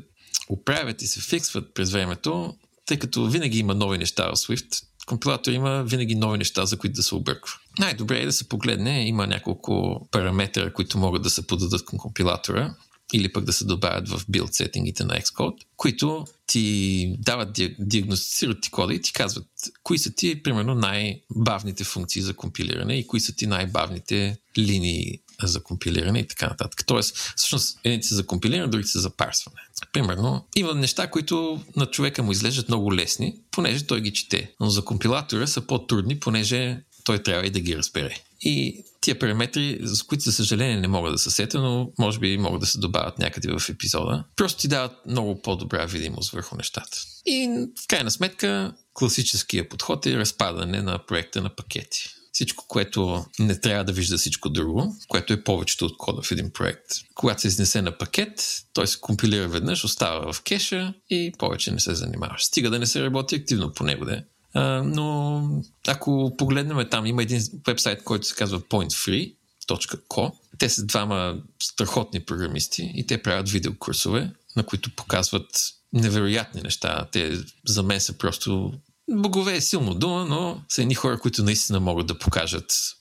[0.48, 2.54] оправят и се фиксват през времето,
[2.86, 6.96] тъй като винаги има нови неща в Swift, компилатор има винаги нови неща, за които
[6.96, 7.54] да се обърква.
[7.78, 12.74] Най-добре е да се погледне, има няколко параметра, които могат да се подадат към компилатора
[13.12, 18.70] или пък да се добавят в билд сетингите на Xcode, които ти дават, диагностицират ти
[18.70, 19.46] кода и ти казват
[19.82, 25.62] кои са ти, примерно, най-бавните функции за компилиране и кои са ти най-бавните линии за
[25.62, 26.86] компилиране и така нататък.
[26.86, 29.60] Тоест, всъщност, едните са за компилиране, другите са за парсване.
[29.92, 34.52] Примерно, има неща, които на човека му излежат много лесни, понеже той ги чете.
[34.60, 38.20] Но за компилатора са по-трудни, понеже той трябва и да ги разбере.
[38.40, 42.38] И тия параметри, за които за съжаление не мога да се сета, но може би
[42.38, 46.98] могат да се добавят някъде в епизода, просто ти дават много по-добра видимост върху нещата.
[47.26, 52.14] И в крайна сметка, класическия подход е разпадане на проекта на пакети.
[52.32, 56.50] Всичко, което не трябва да вижда всичко друго, което е повечето от кода в един
[56.52, 56.84] проект.
[57.14, 61.80] Когато се изнесе на пакет, той се компилира веднъж, остава в кеша и повече не
[61.80, 62.44] се занимаваш.
[62.44, 64.22] Стига да не се работи активно по него, да
[64.54, 65.42] но
[65.88, 70.32] ако погледнем там, има един вебсайт, който се казва pointfree.co.
[70.58, 75.50] Те са двама страхотни програмисти и те правят видеокурсове, на които показват
[75.92, 77.08] невероятни неща.
[77.12, 78.72] Те за мен са просто
[79.10, 82.97] богове е силно дума, но са едни хора, които наистина могат да покажат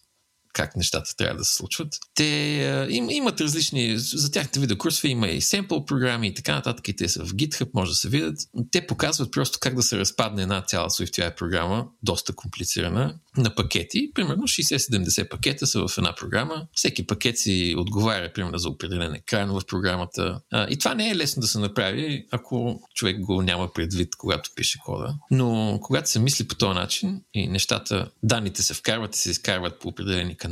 [0.57, 1.87] как нещата трябва да се случват.
[2.15, 6.95] Те им, имат различни, за тяхните видеокурсове има и семпл програми и така нататък, и
[6.95, 8.39] те са в GitHub, може да се видят.
[8.71, 14.11] Те показват просто как да се разпадне една цяла SwiftUI програма, доста комплицирана, на пакети.
[14.15, 16.67] Примерно 60-70 пакета са в една програма.
[16.73, 20.41] Всеки пакет си отговаря, примерно, за определен екран в програмата.
[20.69, 24.79] И това не е лесно да се направи, ако човек го няма предвид, когато пише
[24.85, 25.15] кода.
[25.31, 29.79] Но когато се мисли по този начин и нещата, данните се вкарват и се изкарват
[29.79, 30.46] по определени канали,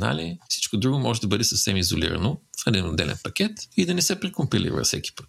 [0.48, 4.20] всичко друго може да бъде съвсем изолирано в един отделен пакет и да не се
[4.20, 5.28] прекомпилира всеки път.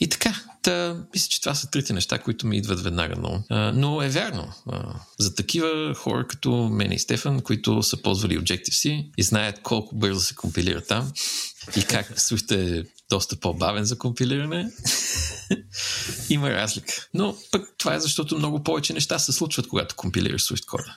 [0.00, 3.72] И така, та, мисля, че това са трите неща, които ми идват веднага но, А,
[3.72, 4.52] но е вярно.
[4.66, 9.96] А, за такива хора като мен и Стефан, които са ползвали Objective-C и знаят колко
[9.96, 11.12] бързо се компилира там
[11.76, 14.70] и как Swift е доста по-бавен за компилиране,
[16.30, 16.94] има разлика.
[17.14, 20.96] Но пък това е защото много повече неща се случват, когато компилираш Swift кода.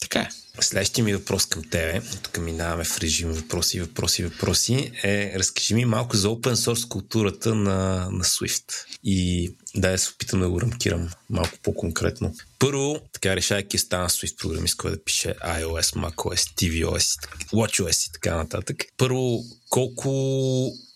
[0.00, 0.28] Така е.
[0.60, 5.84] Следващия ми въпрос към тебе, тук минаваме в режим въпроси, въпроси, въпроси, е разкажи ми
[5.84, 8.72] малко за open source културата на, на Swift.
[9.04, 12.34] И да, се опитам да го рамкирам малко по-конкретно.
[12.58, 18.36] Първо, така решайки стана Swift програмист, който да пише iOS, macOS, tvOS, watchOS и така
[18.36, 18.84] нататък.
[18.96, 20.10] Първо, колко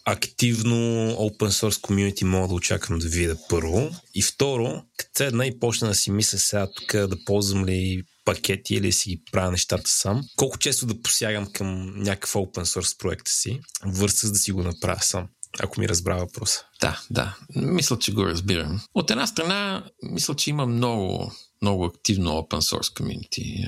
[0.05, 0.77] активно
[1.11, 3.91] open source community мога да очаквам да видя първо.
[4.15, 8.75] И второ, като седна и почна да си мисля сега тук да ползвам ли пакети
[8.75, 10.23] или си ги правя нещата сам.
[10.37, 15.03] Колко често да посягам към някакъв open source проекта си, върсъс да си го направя
[15.03, 16.65] сам ако ми разбра въпроса.
[16.81, 17.37] Да, да.
[17.57, 18.81] Мисля, че го разбирам.
[18.95, 23.67] От една страна, мисля, че има много, много активно open source community.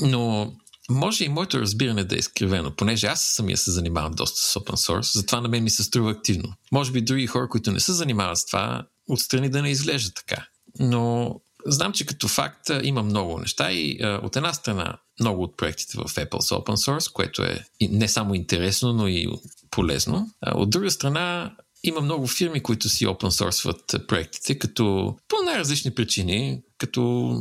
[0.00, 0.52] Но
[0.90, 4.88] може и моето разбиране да е изкривено, понеже аз самия се занимавам доста с open
[4.88, 6.54] source, затова на мен ми се струва активно.
[6.72, 10.46] Може би други хора, които не се занимават с това, отстрани да не изглежда така.
[10.78, 11.34] Но
[11.66, 15.98] знам, че като факт има много неща и а, от една страна много от проектите
[15.98, 19.28] в Apple са open source, което е не само интересно, но и
[19.70, 20.30] полезно.
[20.40, 25.90] А, от друга страна има много фирми, които си open source проектите, като по най-различни
[25.90, 27.34] причини, като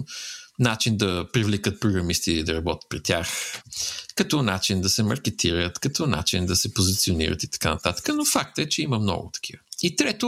[0.60, 3.27] начин да привлекат програмисти да работят при тях,
[4.15, 8.10] като начин да се маркетират, като начин да се позиционират и така нататък.
[8.15, 9.60] Но факт е, че има много такива.
[9.81, 10.27] И трето,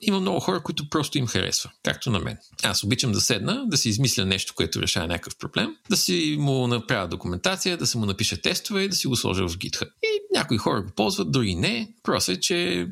[0.00, 2.36] има много хора, които просто им харесва, както на мен.
[2.62, 6.66] Аз обичам да седна, да си измисля нещо, което решава някакъв проблем, да си му
[6.66, 9.88] направя документация, да се му напиша тестове и да си го сложа в GitHub.
[10.02, 11.94] И някои хора го ползват, други не.
[12.02, 12.86] Просто е, че е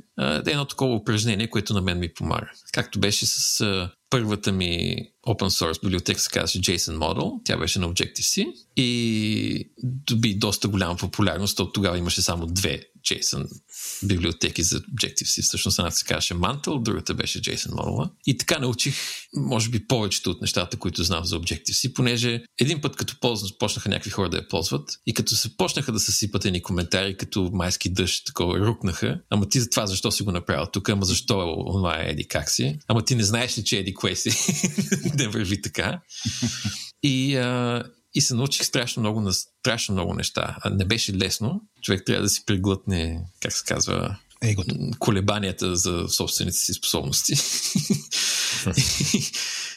[0.47, 2.51] едно такова упражнение, което на мен ми помага.
[2.73, 7.41] Както беше с първата ми open source библиотека се казваше JSON Model.
[7.45, 11.61] Тя беше на Objective-C и доби доста голяма популярност.
[11.61, 13.49] От тогава имаше само две JSON
[14.03, 15.43] библиотеки за Objective-C.
[15.43, 18.11] Всъщност едната се казваше Mantle, другата беше JSON Model.
[18.27, 18.97] И така научих,
[19.37, 23.89] може би, повечето от нещата, които знам за Objective-C, понеже един път като ползвам, почнаха
[23.89, 27.51] някакви хора да я ползват и като се почнаха да се сипат едни коментари, като
[27.53, 29.20] майски дъжд, такова рукнаха.
[29.31, 30.89] Ама ти за това защо си го направил тук?
[30.89, 32.79] Ама защо това е еди как си?
[32.89, 34.31] Ама ти не знаеш ли, че еди кое си?
[35.15, 36.01] не върви така.
[37.03, 37.83] И, а,
[38.15, 40.57] и се научих страшно много, на страшно много неща.
[40.61, 41.61] А не беше лесно.
[41.83, 44.75] Човек трябва да си преглътне, как се казва, Егото.
[44.99, 47.35] колебанията за собствените си способности.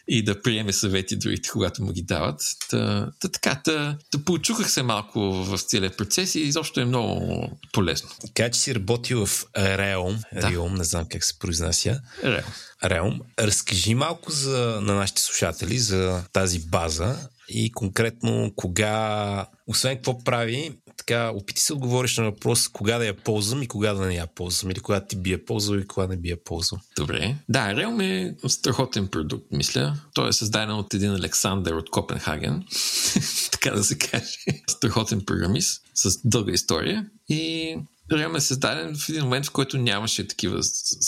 [0.07, 2.41] и да приеме съвети другите, когато му ги дават.
[2.70, 7.49] Та, та така, та, та поучухах се малко в целия процес и изобщо е много
[7.74, 8.10] полезно.
[8.26, 10.41] Така че си работил в Realm, да.
[10.41, 12.02] Realm, не знам как се произнася.
[12.24, 12.45] Realm.
[12.84, 13.20] Realm.
[13.40, 20.72] Разкажи малко за, на нашите слушатели за тази база и конкретно кога, освен какво прави,
[20.97, 24.27] така, опити се отговориш на въпрос кога да я ползвам и кога да не я
[24.27, 26.81] ползвам, или кога ти би я ползвал и кога не би я ползвал.
[26.97, 27.35] Добре.
[27.49, 29.97] Да, Realm е страхотен продукт, мисля.
[30.13, 32.63] Той е създаден от един Александър от Копенхаген,
[33.51, 34.38] така да се каже.
[34.67, 37.76] Страхотен програмист с дълга история и
[38.11, 40.64] Realm е създаден в един момент, в който нямаше такива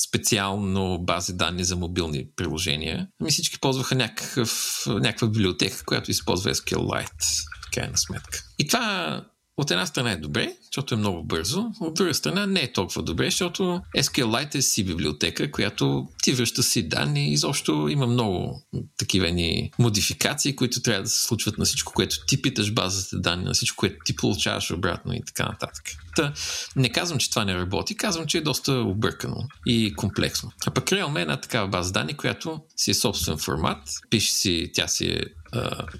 [0.08, 3.08] специално бази данни за мобилни приложения.
[3.22, 8.44] Ами всички ползваха някакъв, някаква библиотека, която използва SQLite, в крайна сметка.
[8.60, 9.24] И това
[9.58, 13.04] от една страна е добре, защото е много бързо, от друга страна не е толкова
[13.04, 18.62] добре, защото SQLite е си библиотека, която ти връща си данни изобщо има много
[18.98, 23.44] такива ни модификации, които трябва да се случват на всичко, което ти питаш базата данни,
[23.44, 25.84] на всичко, което ти получаваш обратно и така нататък.
[26.16, 26.34] Та,
[26.76, 30.52] не казвам, че това не работи, казвам, че е доста объркано и комплексно.
[30.68, 33.78] А пък Realm е една такава база данни, която си е собствен формат,
[34.10, 35.22] пише си, тя си е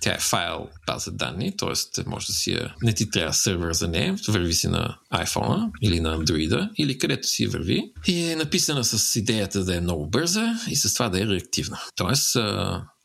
[0.02, 2.04] тя е файл база данни, т.е.
[2.06, 2.76] може да си я...
[2.84, 7.28] Не ти трябва сервер за нея, върви си на iPhone или на Android или където
[7.28, 11.22] си върви и е написана с идеята да е много бърза и с това да
[11.22, 11.80] е реактивна.
[11.96, 12.36] Тоест,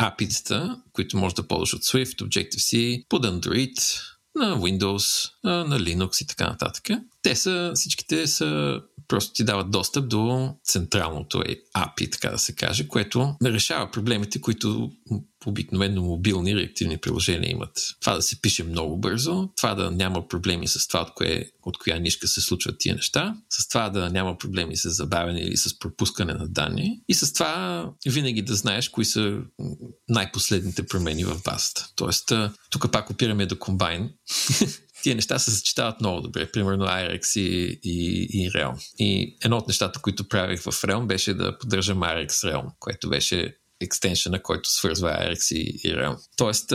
[0.02, 4.00] API-тата, които може да ползваш от Swift, Objective-C, под Android,
[4.34, 6.84] на Windows, на Linux и така нататък.
[7.22, 11.38] Те са, всичките са просто ти дават достъп до централното
[11.76, 14.90] API, така да се каже, което решава проблемите, които
[15.46, 17.94] обикновено мобилни реактивни приложения имат.
[18.00, 21.78] Това да се пише много бързо, това да няма проблеми с това, от, кое, от
[21.78, 25.78] коя нишка се случват тия неща, с това да няма проблеми с забавяне или с
[25.78, 29.38] пропускане на данни и с това винаги да знаеш кои са
[30.08, 31.88] най-последните промени в базата.
[31.96, 32.32] Тоест,
[32.70, 34.10] тук пак опираме до комбайн.
[35.02, 36.50] тия неща се съчетават много добре.
[36.50, 38.88] Примерно IRX и, и, и Realm.
[38.98, 43.56] И едно от нещата, които правих в Realm беше да поддържам IRX Realm, което беше
[43.80, 46.18] екстеншена, който свързва IRX и, и Realm.
[46.36, 46.72] Тоест,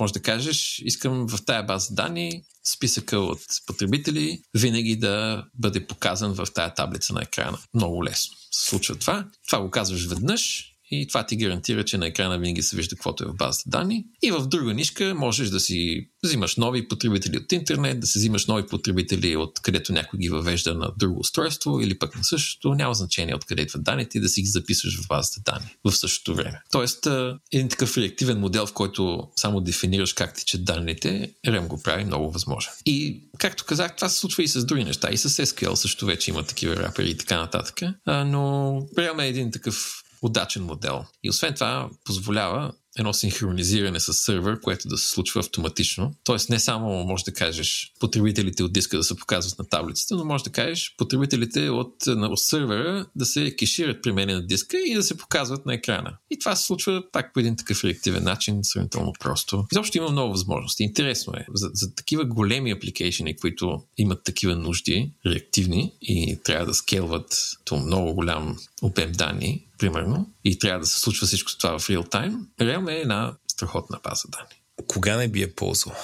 [0.00, 6.34] може да кажеш, искам в тая база данни списъка от потребители винаги да бъде показан
[6.34, 7.58] в тая таблица на екрана.
[7.74, 9.26] Много лесно се случва това.
[9.46, 13.24] Това го казваш веднъж и това ти гарантира, че на екрана винаги се вижда каквото
[13.24, 14.04] е в базата данни.
[14.22, 18.46] И в друга нишка можеш да си взимаш нови потребители от интернет, да си взимаш
[18.46, 22.74] нови потребители от където някой ги въвежда на друго устройство или пък на същото.
[22.74, 26.34] Няма значение откъде идват данните и да си ги записваш в базата данни в същото
[26.34, 26.60] време.
[26.72, 27.08] Тоест,
[27.52, 32.30] един такъв реактивен модел, в който само дефинираш как тичат данните, REM го прави много
[32.30, 32.72] възможен.
[32.86, 35.08] И както казах, това се случва и с други неща.
[35.12, 37.80] И с SQL също вече има такива рапери и така нататък.
[38.06, 41.04] Но приемаме един такъв удачен модел.
[41.22, 46.14] И освен това позволява едно синхронизиране с сървър, което да се случва автоматично.
[46.24, 50.24] Тоест не само може да кажеш потребителите от диска да се показват на таблицата, но
[50.24, 54.94] може да кажеш потребителите от, от сървъра да се кешират при мен на диска и
[54.94, 56.16] да се показват на екрана.
[56.30, 59.66] И това се случва пак по един такъв реактивен начин, сравнително просто.
[59.72, 60.82] Изобщо има много възможности.
[60.82, 61.46] Интересно е.
[61.54, 67.76] За, за такива големи апликейшени, които имат такива нужди, реактивни и трябва да скелват то
[67.76, 72.46] много голям обем данни, примерно, и трябва да се случва всичко това в реал тайм,
[72.60, 74.60] Realm е една страхотна база данни.
[74.86, 75.96] Кога не би я ползвал?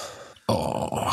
[0.47, 1.11] О,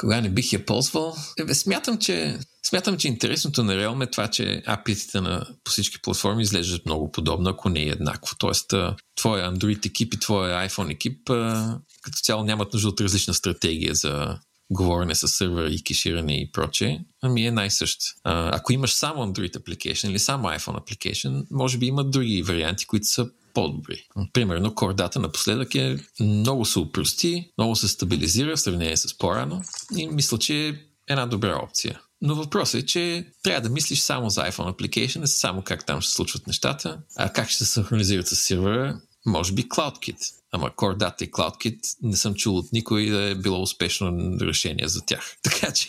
[0.00, 1.16] кога не бих я ползвал?
[1.48, 6.02] Е, смятам, че Смятам, че интересното на Realm е това, че API-тите на по всички
[6.02, 8.36] платформи изглеждат много подобно, ако не е еднакво.
[8.38, 8.74] Тоест,
[9.16, 11.28] твоя Android екип и твоя iPhone екип
[12.02, 14.38] като цяло нямат нужда от различна стратегия за
[14.70, 18.00] говорене с сервера и кеширане и прочее, ами е най-същ.
[18.24, 23.06] ако имаш само Android application или само iPhone application, може би има други варианти, които
[23.06, 24.06] са по-добри.
[24.32, 29.62] Примерно, кордата напоследък е много се упрости, много се стабилизира в сравнение с по-рано
[29.96, 30.74] и мисля, че е
[31.08, 32.00] една добра опция.
[32.22, 36.12] Но въпросът е, че трябва да мислиш само за iPhone application, само как там ще
[36.12, 40.18] случват нещата, а как ще се синхронизират с сервера, може би CloudKit.
[40.52, 44.88] Ама Core Data и CloudKit не съм чул от никой да е било успешно решение
[44.88, 45.36] за тях.
[45.42, 45.88] Така че,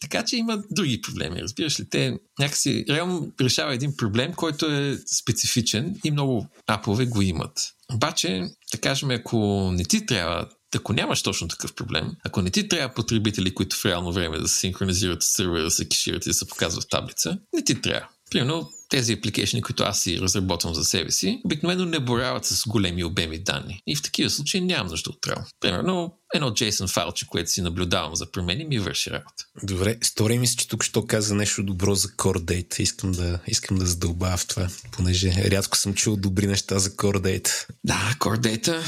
[0.00, 1.42] така че има други проблеми.
[1.42, 7.22] Разбираш ли, те някакси реално решава един проблем, който е специфичен и много апове го
[7.22, 7.74] имат.
[7.94, 12.68] Обаче, да кажем, ако не ти трябва ако нямаш точно такъв проблем, ако не ти
[12.68, 16.30] трябва потребители, които в реално време да се синхронизират с сервера, да се кешират и
[16.30, 18.08] да се показват в таблица, не ти трябва.
[18.30, 23.04] Примерно тези апликейшни, които аз си разработвам за себе си, обикновено не борават с големи
[23.04, 23.82] обеми данни.
[23.86, 25.44] И в такива случаи нямам нужда от трябва.
[25.60, 29.44] Примерно, едно JSON файлче, което си наблюдавам за промени, ми върши работа.
[29.62, 32.80] Добре, стори ми се, че тук що каза нещо добро за Core Data.
[32.80, 37.18] Искам да, искам да задълбая в това, понеже рядко съм чул добри неща за Core
[37.18, 37.50] Data.
[37.84, 38.82] Да, Core Data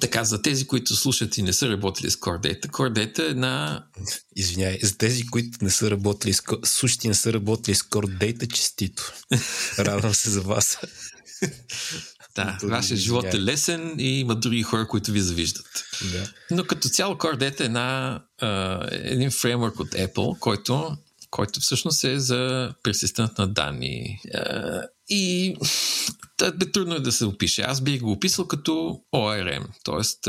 [0.00, 3.30] така, за тези, които слушат и не са работили с Core Data, Core Data е
[3.30, 3.84] една...
[4.36, 8.18] Извинявай, за тези, които не са работили с слушат и не са работили с Core
[8.18, 9.12] Data, честито.
[9.78, 10.78] Радвам се за вас.
[12.34, 15.84] Да, вашия живот е лесен и има други хора, които ви завиждат.
[16.12, 16.30] Да.
[16.50, 20.96] Но като цяло Core Data е една, а, един фреймворк от Apple, който
[21.34, 24.20] който всъщност е за персистент на данни.
[25.08, 25.54] И
[26.54, 27.62] бе трудно е да се опише.
[27.62, 30.22] Аз бих го описал като ORM, т.е.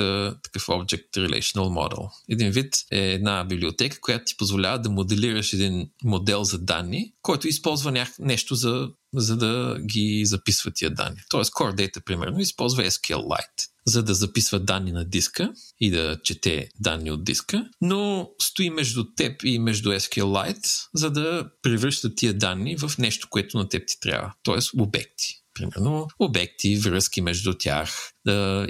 [0.44, 2.10] такъв Object Relational Model.
[2.30, 7.48] Един вид е една библиотека, която ти позволява да моделираш един модел за данни, който
[7.48, 11.20] използва нещо за, за да ги записва тия данни.
[11.30, 16.70] Тоест Core Data, примерно, използва SQLite за да записва данни на диска и да чете
[16.80, 22.78] данни от диска, но стои между теб и между SQLite, за да превръща тия данни
[22.78, 24.82] в нещо, което на теб ти трябва, т.е.
[24.82, 25.42] обекти.
[25.54, 28.12] Примерно обекти, връзки между тях,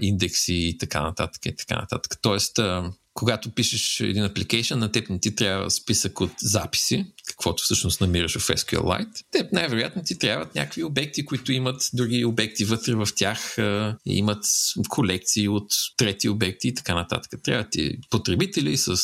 [0.01, 1.45] индекси и така нататък.
[1.45, 2.17] И така нататък.
[2.21, 2.59] Тоест,
[3.13, 8.38] когато пишеш един application, на теб не ти трябва списък от записи, каквото всъщност намираш
[8.38, 9.23] в SQLite.
[9.31, 13.57] Теб най-вероятно ти трябват някакви обекти, които имат други обекти вътре в тях,
[14.06, 14.45] имат
[14.89, 17.31] колекции от трети обекти и така нататък.
[17.43, 18.97] Трябва ти потребители с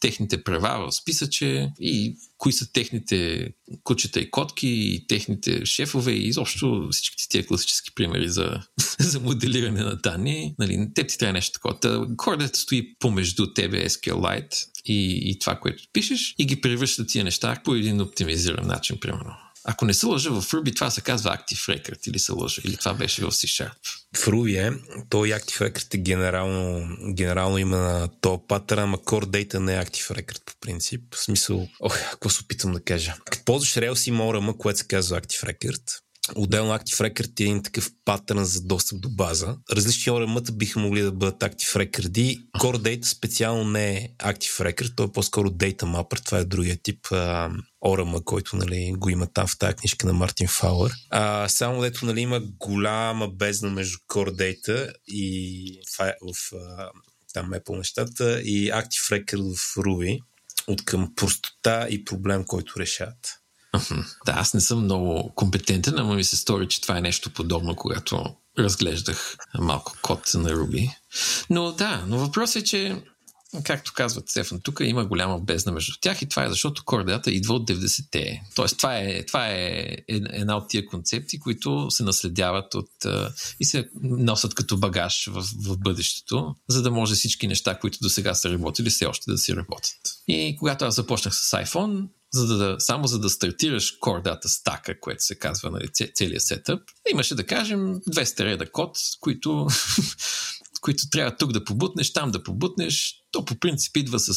[0.00, 3.48] техните права в списъче и кои са техните
[3.82, 8.60] кучета и котки и техните шефове и изобщо всичките тия класически примери за,
[9.00, 10.54] за моделиране на данни.
[10.58, 12.16] Нали, теб ти трябва нещо такова.
[12.16, 17.60] Кордът стои помежду тебе SQLite и, и това, което пишеш и ги превръща тия неща
[17.64, 19.34] по един оптимизиран начин, примерно.
[19.66, 22.76] Ако не се лъжа в Ruby, това се казва Active Record или се лъжа, или
[22.76, 23.76] това беше в C-Sharp.
[24.16, 24.80] В Ruby е,
[25.10, 29.84] той Active Record е генерално, генерално има на то патърн, ама Core Data не е
[29.84, 31.14] Active Record по принцип.
[31.14, 33.14] В смисъл, ох, какво се опитвам да кажа.
[33.24, 36.00] Като ползваш Rails има ORM, което се казва Active Record,
[36.34, 39.56] Отделно Active Record е един такъв патърн за достъп до база.
[39.72, 42.40] Различни ORM-та биха могли да бъдат Active Record.
[42.58, 46.24] Core Data специално не е Active Record, той е по-скоро Data Mapper.
[46.24, 47.50] Това е другия тип а,
[48.24, 50.92] който нали, го има там в тази книжка на Мартин Фауър.
[51.10, 56.52] А, само дето нали, има голяма бездна между Core Data и в, в
[57.32, 60.20] там Apple нещата и Active Record в Ruby
[60.66, 63.43] от към простота и проблем, който решават.
[64.26, 67.76] Да, аз не съм много компетентен, ама ми се стори, че това е нещо подобно,
[67.76, 68.24] когато
[68.58, 70.90] разглеждах малко код на Ruby.
[71.50, 73.02] Но да, но въпросът е, че
[73.62, 77.54] както казват Стефан, тук има голяма бездна между тях и това е защото Core идва
[77.54, 78.42] от 90-те.
[78.54, 82.90] Тоест, това е, това е една от тия концепции, които се наследяват от
[83.60, 88.08] и се носят като багаж в, в бъдещето, за да може всички неща, които до
[88.08, 89.96] сега са работили, все още да си работят.
[90.28, 95.00] И когато аз започнах с iPhone, за да, само за да стартираш Core Data стака,
[95.00, 96.80] което се казва нали, целият сетъп,
[97.12, 99.66] имаше да кажем 200 реда код, които,
[100.80, 103.14] които трябва тук да побутнеш, там да побутнеш.
[103.30, 104.34] То по принцип идва с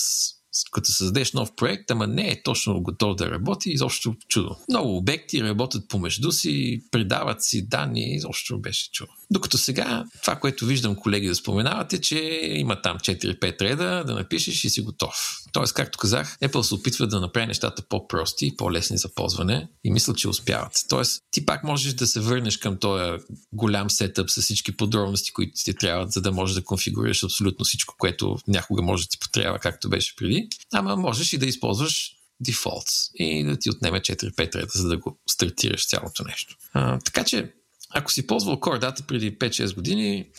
[0.72, 4.56] като създадеш нов проект, ама не е точно готов да работи, изобщо чудо.
[4.70, 9.12] Много обекти работят помежду си, предават си данни, изобщо беше чудо.
[9.32, 14.14] Докато сега, това, което виждам колеги да споменават е, че има там 4-5 реда да
[14.14, 15.16] напишеш и си готов.
[15.54, 19.92] Тоест, както казах, Apple се опитва да направи нещата по-прости и по-лесни за ползване и
[19.92, 20.74] мисля, че успяват.
[20.90, 23.24] Тоест, ти пак можеш да се върнеш към този
[23.54, 27.96] голям сетъп с всички подробности, които ти трябват, за да можеш да конфигурираш абсолютно всичко,
[27.98, 30.48] което някога може да ти потрябва, както беше преди.
[30.74, 32.12] Ама можеш и да използваш
[32.46, 36.56] defaults и да ти отнеме 4-5 реда, за да го стартираш цялото нещо.
[36.74, 37.54] А, така че,
[37.90, 40.30] ако си ползвал Data преди 5-6 години,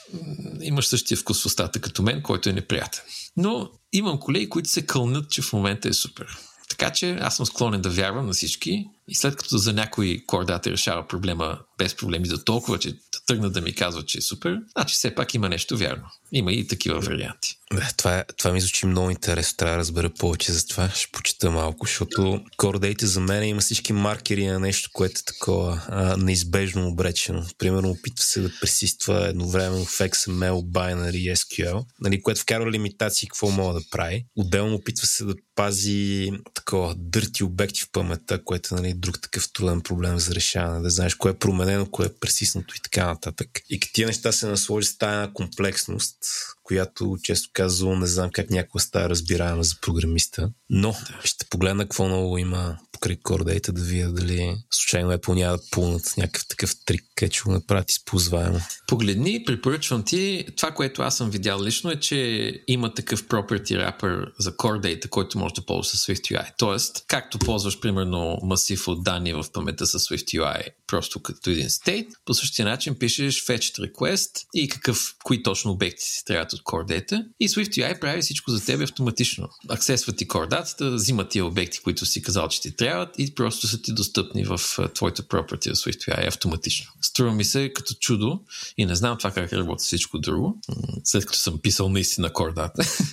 [0.62, 3.02] имаш същия вкус в устата като мен, който е неприятен.
[3.36, 6.38] Но имам колеги, които се кълнат, че в момента е супер.
[6.68, 10.48] Така че аз съм склонен да вярвам на всички и след като за някой Core
[10.48, 14.58] Data решава проблема без проблеми за толкова, че тръгнат да ми казват, че е супер,
[14.76, 16.04] значи все пак има нещо вярно.
[16.32, 17.57] Има и такива варианти.
[17.74, 19.56] Да, това, е, това ми звучи много интересно.
[19.56, 20.90] Трябва да разбера повече за това.
[20.90, 25.82] Ще почита малко, защото Data за мен има всички маркери на нещо, което е такова
[25.88, 27.44] а, неизбежно обречено.
[27.58, 33.50] Примерно опитва се да пресиства едновременно в XML, binary SQL, нали, което вкарва лимитации какво
[33.50, 34.24] мога да прави.
[34.36, 39.52] Отделно опитва се да пази такова дърти обекти в паметта, което е нали, друг такъв
[39.52, 40.80] труден проблем за решаване.
[40.80, 43.48] Да знаеш кое е променено, кое е пресиснато и така нататък.
[43.70, 46.18] И като тия неща се насложи с тази комплексност,
[46.62, 50.50] която често казвам, не знам как някаква става разбираема за програмиста.
[50.70, 50.94] Но
[51.24, 56.14] ще погледна какво много има покрай Core да видя дали случайно Apple няма да пълнат
[56.16, 58.60] някакъв такъв трик, където ще го направят използваемо.
[58.88, 60.46] Погледни, препоръчвам ти.
[60.56, 65.38] Това, което аз съм видял лично е, че има такъв property wrapper за Core който
[65.38, 66.46] може да ползва с SwiftUI.
[66.58, 72.08] Тоест, както ползваш примерно масив от данни в паметта с SwiftUI, просто като един state,
[72.24, 77.24] по същия начин пишеш fetch request и какъв, кои точно обекти си трябват от Core
[77.40, 79.48] и SwiftUI прави всичко за теб автоматично.
[79.68, 83.82] Аксесва ти Core взима тия обекти, които си казал, че ти трябват и просто са
[83.82, 84.60] ти достъпни в
[84.94, 86.92] твоите property в SwiftUI автоматично.
[87.02, 88.40] Струва ми се като чудо
[88.76, 90.60] и не знам това как работи всичко друго,
[91.04, 93.04] след като съм писал наистина Data.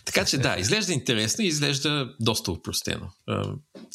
[0.04, 3.06] така че да, изглежда интересно и изглежда доста упростено.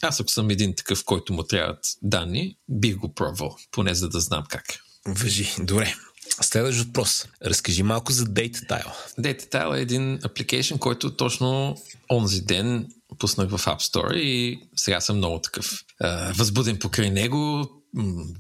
[0.02, 4.20] Аз ако съм един такъв, който му трябват данни, бих го пробвал, поне за да
[4.20, 4.66] знам как.
[5.08, 5.96] Въжи, добре.
[6.42, 7.26] Следващ въпрос.
[7.46, 8.92] Разкажи малко за DataTile.
[9.20, 11.78] DataTile е един апликейшн, който точно
[12.10, 12.88] онзи ден
[13.18, 17.70] пуснах в App Store и сега съм много такъв а, възбуден покрай него,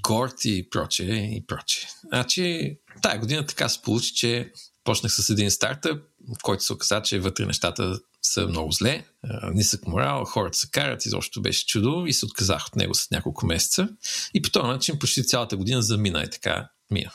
[0.04, 1.90] горд и прочее и прочее.
[2.08, 4.52] Значи, тая година така се получи, че
[4.84, 6.04] почнах с един стартъп,
[6.40, 9.06] в който се оказа, че вътре нещата са много зле,
[9.54, 13.46] нисък морал, хората се карат, изобщо беше чудо и се отказах от него след няколко
[13.46, 13.90] месеца.
[14.34, 17.12] И по този начин почти цялата година замина и така мина.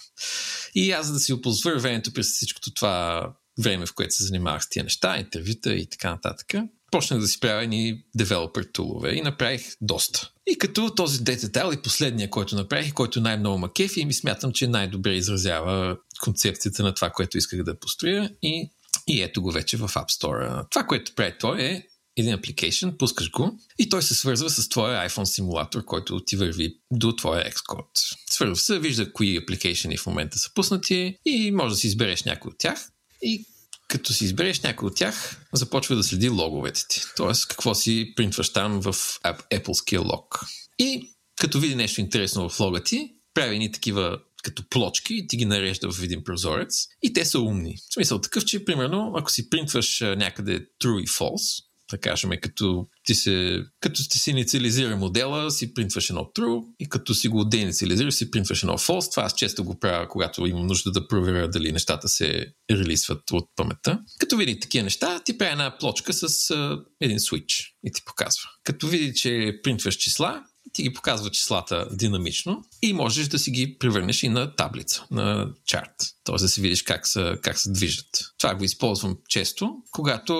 [0.75, 4.69] И аз, да си опозвъря времето през всичкото това време, в което се занимавах с
[4.69, 6.55] тия неща, интервюта и така нататък,
[6.95, 10.31] почнах да си правя ни девелопер тулове и направих доста.
[10.47, 14.53] И като този детайл и последния, който направих, който най-много ма кефи и ми смятам,
[14.53, 18.71] че най-добре изразява концепцията на това, което исках да построя и,
[19.09, 20.71] и ето го вече в App Store.
[20.71, 21.83] Това, което прави той е
[22.17, 26.75] един апликейшн, пускаш го и той се свързва с твоя iPhone симулатор, който ти върви
[26.91, 28.17] до твоя Xcode.
[28.31, 32.49] Свързва се, вижда кои апликейшни в момента са пуснати и може да си избереш някой
[32.49, 32.89] от тях
[33.23, 33.47] и
[33.89, 37.01] като си избереш някой от тях, започва да следи логовете ти.
[37.17, 38.93] Тоест, какво си принтваш там в
[39.25, 40.41] Apple лог.
[40.79, 45.37] И като види нещо интересно в лога ти, прави ни такива като плочки и ти
[45.37, 47.77] ги нарежда в един прозорец и те са умни.
[47.91, 51.65] В смисъл такъв, че примерно ако си принтваш някъде true и false,
[51.95, 56.89] да кажем, като ти се, като ти си инициализира модела, си принтваш едно true и
[56.89, 59.11] като си го деинициализираш, си принтваш едно false.
[59.11, 63.45] Това аз често го правя, когато имам нужда да проверя дали нещата се релисват от
[63.57, 64.01] паметта.
[64.19, 68.43] Като види такива неща, ти прави една плочка с uh, един switch и ти показва.
[68.65, 70.43] Като види, че принтваш числа,
[70.73, 75.49] ти ги показва числата динамично и можеш да си ги превърнеш и на таблица, на
[75.67, 75.95] чарт.
[76.25, 76.37] Т.е.
[76.37, 78.07] да си видиш как се, как се движат.
[78.39, 80.35] Това го използвам често, когато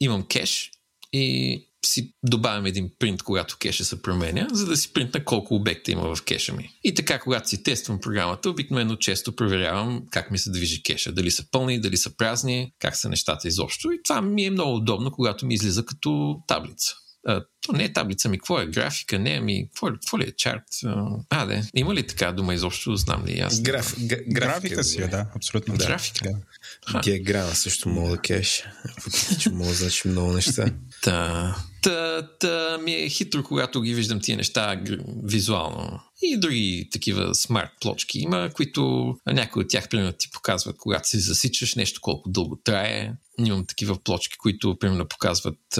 [0.00, 0.70] имам кеш
[1.16, 5.90] и си добавям един принт, когато кеша се променя, за да си принтна колко обекта
[5.90, 6.70] има в кеша ми.
[6.84, 11.12] И така, когато си тествам програмата, обикновено често проверявам как ми се движи кеша.
[11.12, 13.92] Дали са пълни, дали са празни, как са нещата изобщо.
[13.92, 16.94] И това ми е много удобно, когато ми излиза като таблица.
[17.28, 20.32] А, то не е таблица ми, какво е графика, не, ами, какво, какво ли е
[20.36, 20.62] чарт?
[21.30, 23.60] А, да, има ли така дума изобщо, знам ли аз?
[23.60, 25.76] Граф, г- графика си, е, да, абсолютно.
[25.76, 25.86] Да.
[25.86, 26.32] Графика.
[26.92, 27.00] Да.
[27.00, 28.64] Диаграма също мога да кеш.
[29.40, 30.66] че мога да значи много неща.
[31.06, 34.80] Та, та, та ми е хитро, когато ги виждам тия неща
[35.24, 36.00] визуално.
[36.22, 41.18] И други такива смарт плочки има, които някои от тях, примерно, ти показват, когато си
[41.18, 43.12] засичаш нещо, колко дълго трае.
[43.38, 45.78] Имам такива плочки, които, примерно, показват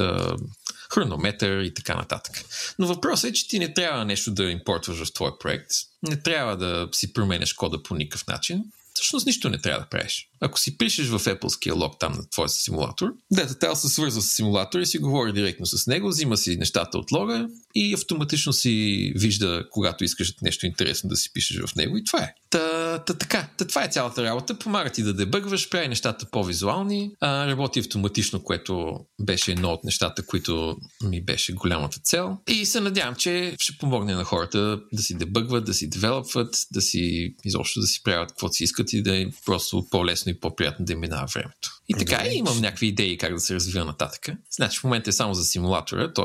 [0.95, 2.45] хронометър и така нататък.
[2.79, 5.71] Но въпросът е, че ти не трябва нещо да импортваш в твой проект.
[6.03, 8.65] Не трябва да си променяш кода по никакъв начин.
[8.97, 10.29] Всъщност нищо не трябва да правиш.
[10.41, 14.81] Ако си пишеш в Apple лог там на твоя симулатор, Datatel се свързва с симулатор
[14.81, 19.65] и си говори директно с него, взима си нещата от лога и автоматично си вижда,
[19.71, 22.35] когато искаш нещо интересно да си пишеш в него и това е.
[22.51, 24.59] Та, та, така, та, това е цялата работа.
[24.59, 30.27] Помага ти да дебъгваш, прави нещата по-визуални, а, работи автоматично, което беше едно от нещата,
[30.27, 32.37] които ми беше голямата цел.
[32.49, 36.81] И се надявам, че ще помогне на хората да си дебъгват, да си девелопват, да
[36.81, 40.85] си изобщо да си правят каквото си искат и да е просто по-лесно и по-приятно
[40.85, 41.71] да им минава времето.
[41.89, 44.29] И така и имам някакви идеи как да се развива нататък.
[44.51, 46.25] Значи в момента е само за симулатора, т.е.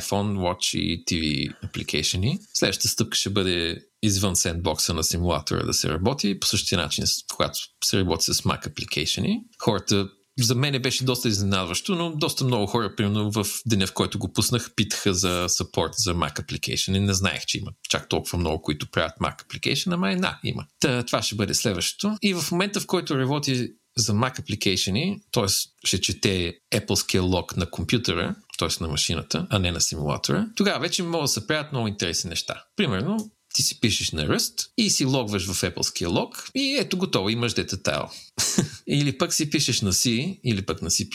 [0.00, 2.38] iPhone, Watch и TV application.
[2.54, 7.04] Следващата стъпка ще бъде извън сендбокса на симулатора да се работи, по същия начин,
[7.34, 9.40] когато се работи с Mac application.
[9.62, 10.08] Хората
[10.40, 14.32] за мен беше доста изненадващо, но доста много хора, примерно в деня, в който го
[14.32, 18.62] пуснах, питаха за support за Mac Application и не знаех, че има чак толкова много,
[18.62, 20.66] които правят Mac Application, ама една има.
[20.80, 22.18] Та, това ще бъде следващото.
[22.22, 25.46] И в момента, в който работи за Mac Application, т.е.
[25.84, 28.68] ще чете Apple Log на компютъра, т.е.
[28.80, 32.64] на машината, а не на симулатора, тогава вече могат да се правят много интересни неща.
[32.76, 37.30] Примерно, ти си пишеш на ръст и си логваш в Apple лог и ето готово,
[37.30, 38.08] имаш дата тайл.
[38.86, 41.08] или пък си пишеш на C или пък на C++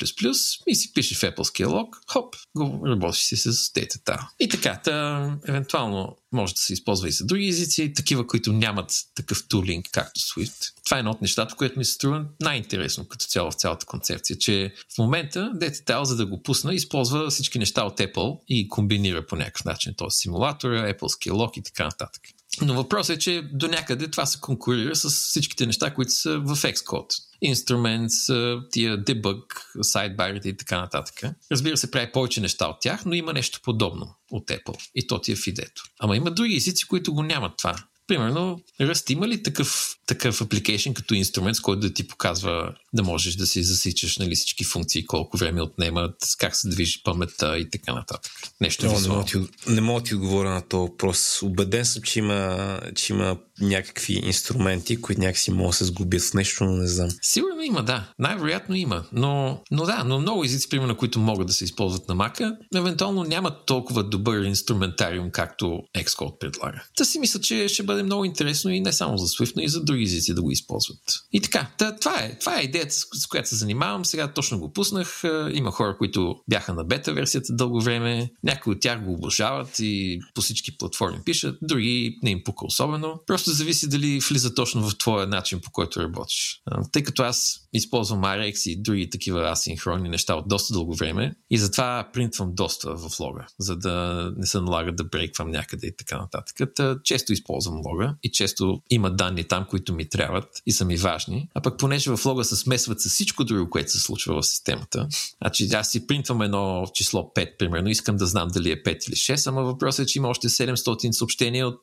[0.67, 3.73] и си пишеш в Apple лог, хоп, го работиш си с
[4.05, 4.19] тайл.
[4.39, 8.91] И така, та, евентуално може да се използва и за други езици, такива, които нямат
[9.15, 10.73] такъв тулинг, както Swift.
[10.85, 14.37] Това е едно от нещата, което ми се струва най-интересно като цяло в цялата концепция,
[14.37, 19.25] че в момента DataTile, за да го пусна, използва всички неща от Apple и комбинира
[19.25, 20.09] по някакъв начин, т.е.
[20.09, 22.21] симулатора, Apple Lock и така нататък.
[22.61, 26.55] Но въпросът е, че до някъде това се конкурира с всичките неща, които са в
[26.55, 27.15] Xcode.
[27.45, 28.29] Instruments,
[28.71, 29.43] тия debug,
[29.77, 31.21] sidebar и така нататък.
[31.51, 34.89] Разбира се, прави повече неща от тях, но има нещо подобно от Apple.
[34.95, 35.83] И то ти е фидето.
[35.99, 37.83] Ама има други езици, които го нямат това.
[38.09, 43.03] Примерно, Rust има ли такъв, такъв application като инструмент, с който да ти показва да
[43.03, 47.69] можеш да си засичаш нали, всички функции, колко време отнемат, как се движи паметта и
[47.69, 48.31] така нататък?
[48.61, 51.41] Нещо Но, не, мога ти, не мога да ти отговоря на този въпрос.
[51.41, 56.33] Убеден съм, че има, че има някакви инструменти, които някакси могат да се сгубят с
[56.33, 57.09] нещо, но не знам.
[57.21, 58.11] Сигурно има, да.
[58.19, 59.05] Най-вероятно има.
[59.11, 63.23] Но, но да, но много езици, примерно, които могат да се използват на мака, евентуално
[63.23, 66.83] нямат толкова добър инструментариум, както Xcode предлага.
[66.97, 69.67] Та си мисля, че ще бъде много интересно и не само за Swift, но и
[69.67, 70.99] за други езици да го използват.
[71.31, 74.05] И така, та, това, е, това е идеята, с която се занимавам.
[74.05, 75.23] Сега точно го пуснах.
[75.23, 78.29] Е, има хора, които бяха на бета версията дълго време.
[78.43, 83.21] Някои от тях го обожават и по всички платформи пишат, други не им пука особено.
[83.27, 86.61] Просто зависи дали влиза точно в твоя начин, по който работиш.
[86.91, 91.57] Тъй като аз използвам RX и други такива асинхронни неща от доста дълго време и
[91.57, 96.17] затова принтвам доста в лога, за да не се налага да брейквам някъде и така
[96.17, 96.69] нататък.
[96.75, 100.97] Та, често използвам лога и често има данни там, които ми трябват и са ми
[100.97, 101.49] важни.
[101.53, 105.07] А пък понеже в лога се смесват с всичко друго, което се случва в системата,
[105.41, 109.15] значи аз си принтвам едно число 5, примерно, искам да знам дали е 5 или
[109.15, 111.81] 6, ама въпросът е, че има още 700 съобщения от,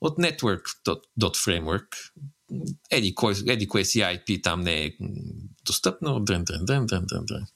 [0.00, 0.62] от network
[1.20, 1.86] dot framework.
[2.90, 4.90] Еди кой, еди кое си IP там не е
[5.66, 6.20] достъпно.
[6.20, 6.86] Дрън, дрън.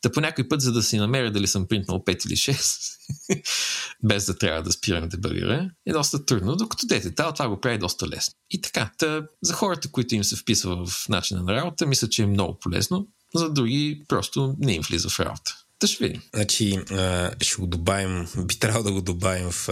[0.01, 2.97] Та по някой път, за да си намеря дали съм принтнал 5 или 6,
[4.05, 7.79] без да трябва да спирам да барира, е доста трудно, докато дете, това го прави
[7.79, 8.35] доста лесно.
[8.51, 12.23] И така, та, за хората, които им се вписва в начина на работа, мисля, че
[12.23, 13.09] е много полезно.
[13.35, 15.66] За други просто не им влиза в работа.
[15.81, 16.23] Да ще видим.
[16.35, 16.79] Значи,
[17.41, 19.69] ще го добавим, би трябвало да го добавим в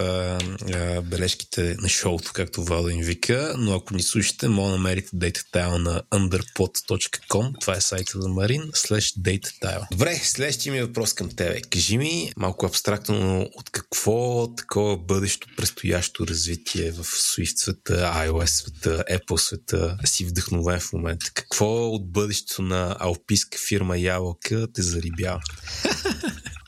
[1.05, 5.76] бележките на шоуто, както Валда им вика, но ако ни слушате, може да намерите DataTile
[5.76, 9.86] на underpod.com, това е сайта на Марин, slash DataTile.
[9.91, 11.60] Добре, следващия ми въпрос към тебе.
[11.60, 19.05] Кажи ми малко абстрактно от какво такова бъдещо предстоящо развитие в Swift света, iOS света,
[19.10, 21.31] Apple света си вдъхновен в момента?
[21.34, 25.41] Какво от бъдещето на алпийска фирма Ябълка те зарибява?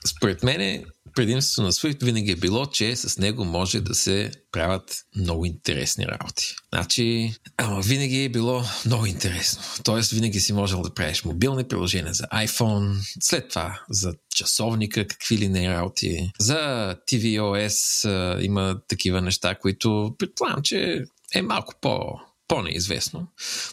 [0.06, 0.84] Според мен
[1.16, 6.06] предимството на Swift винаги е било, че с него може да се правят много интересни
[6.06, 6.54] работи.
[6.74, 9.62] Значи, ама винаги е било много интересно.
[9.84, 15.38] Тоест, винаги си можел да правиш мобилни приложения за iPhone, след това за часовника, какви
[15.38, 16.30] ли не работи.
[16.38, 23.26] За tvOS а, има такива неща, които предполагам, че е малко по по-неизвестно.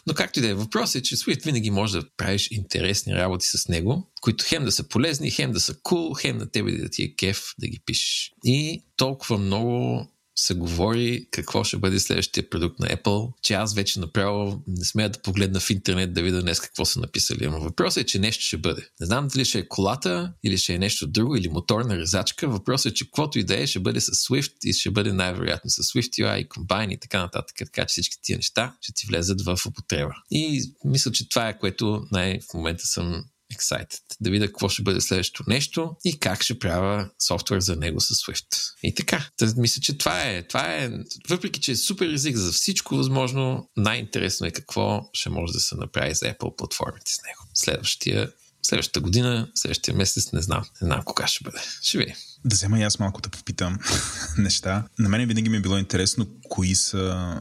[0.06, 3.46] Но както и да е, въпрос е, че Swift винаги може да правиш интересни работи
[3.46, 6.72] с него, които хем да са полезни, хем да са кул, cool, хем на тебе
[6.72, 8.32] да ти е кеф да ги пишеш.
[8.44, 10.06] И толкова много
[10.36, 15.10] се говори какво ще бъде следващия продукт на Apple, че аз вече направо не смея
[15.10, 17.46] да погледна в интернет да видя днес какво са написали.
[17.46, 18.88] Но въпросът е, че нещо ще бъде.
[19.00, 22.48] Не знам дали ще е колата, или ще е нещо друго, или моторна резачка.
[22.48, 25.70] Въпросът е, че каквото и да е, ще бъде с Swift и ще бъде най-вероятно
[25.70, 27.56] с Swift UI, Combine и така нататък.
[27.58, 30.14] Така че всички тия неща ще ти влезат в употреба.
[30.30, 34.00] И мисля, че това е което най- в момента съм excited.
[34.20, 38.14] Да видя какво ще бъде следващото нещо и как ще правя софтуер за него с
[38.14, 38.46] Swift.
[38.82, 39.28] И така.
[39.36, 40.90] Тъз, мисля, че това е, това е,
[41.28, 45.76] въпреки че е супер език за всичко възможно, най-интересно е какво ще може да се
[45.76, 47.50] направи за Apple платформите с него.
[47.54, 48.32] Следващия
[48.66, 50.64] следващата година, следващия месец, не знам.
[50.82, 51.58] Не знам кога ще бъде.
[51.82, 52.14] Ще видим.
[52.44, 53.78] Да взема и аз малко да попитам
[54.38, 54.84] неща.
[54.98, 57.34] На мен винаги ми е било интересно кои са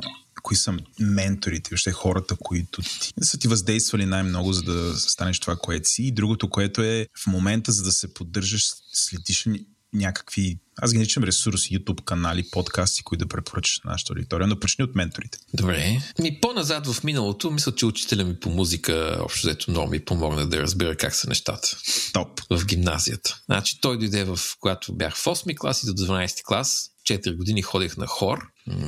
[0.43, 5.55] кои са менторите, въобще хората, които ти, са ти въздействали най-много, за да станеш това,
[5.55, 6.03] което си.
[6.03, 9.47] И другото, което е в момента, за да се поддържаш, следиш
[9.93, 14.59] някакви, аз ги наричам ресурси, YouTube канали, подкасти, които да препоръчаш на нашата аудитория, но
[14.59, 15.37] почни от менторите.
[15.53, 16.01] Добре.
[16.19, 20.49] Ми по-назад в миналото, мисля, че учителя ми по музика общо взето много ми помогна
[20.49, 21.77] да разбера как са нещата.
[22.13, 22.41] Топ.
[22.49, 23.39] В гимназията.
[23.45, 26.89] Значи той дойде в, когато бях в 8 клас и до 12 клас.
[27.09, 28.39] 4 години ходех на хор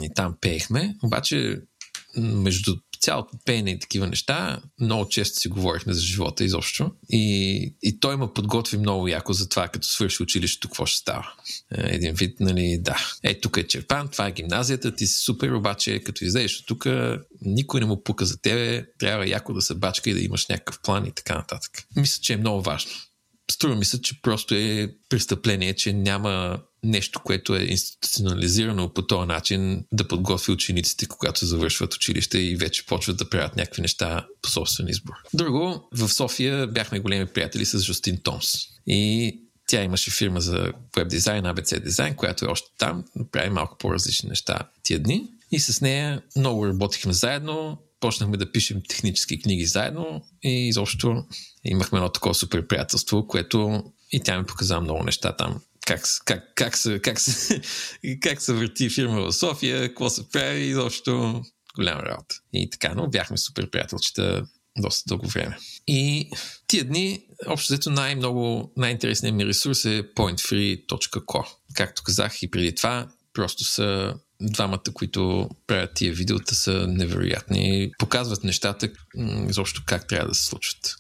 [0.04, 0.96] и там пеехме.
[1.04, 1.62] Обаче
[2.18, 2.76] между
[3.06, 6.92] цялото пеене и такива неща, много често си говорихме за живота изобщо.
[7.10, 11.34] И, и той ме подготви много яко за това, като свърши училището, какво ще става.
[11.78, 12.98] Е, един вид, нали, да.
[13.24, 16.86] Е, тук е Черпан, това е гимназията, ти си супер, обаче като излезеш от тук,
[17.42, 20.80] никой не му пука за тебе, трябва яко да се бачка и да имаш някакъв
[20.84, 21.72] план и така нататък.
[21.96, 22.92] Мисля, че е много важно.
[23.52, 29.28] Струва ми се, че просто е престъпление, че няма нещо, което е институционализирано по този
[29.28, 34.50] начин да подготви учениците, когато завършват училище и вече почват да правят някакви неща по
[34.50, 35.14] собствен избор.
[35.34, 38.54] Друго, в София бяхме големи приятели с Жустин Томс.
[38.88, 43.78] И тя имаше фирма за веб дизайн, ABC дизайн, която е още там, прави малко
[43.78, 45.28] по-различни неща тия дни.
[45.52, 51.24] И с нея много работихме заедно, почнахме да пишем технически книги заедно и изобщо
[51.64, 56.44] имахме едно такова супер приятелство, което и тя ми показа много неща там как, как,
[56.56, 57.62] как, се, как, се,
[58.22, 61.44] как се върти фирма в София, какво се прави, изобщо
[61.76, 62.36] голяма работа.
[62.54, 64.46] И така, но бяхме супер приятелчета
[64.78, 65.58] доста дълго време.
[65.88, 66.30] И
[66.68, 71.46] тия дни, общо взето най-много, най-интересният ми ресурс е pointfree.co.
[71.74, 77.92] Както казах и преди това, просто са двамата, които правят тия видеота са невероятни.
[77.98, 78.90] Показват нещата
[79.50, 80.96] изобщо как трябва да се случват.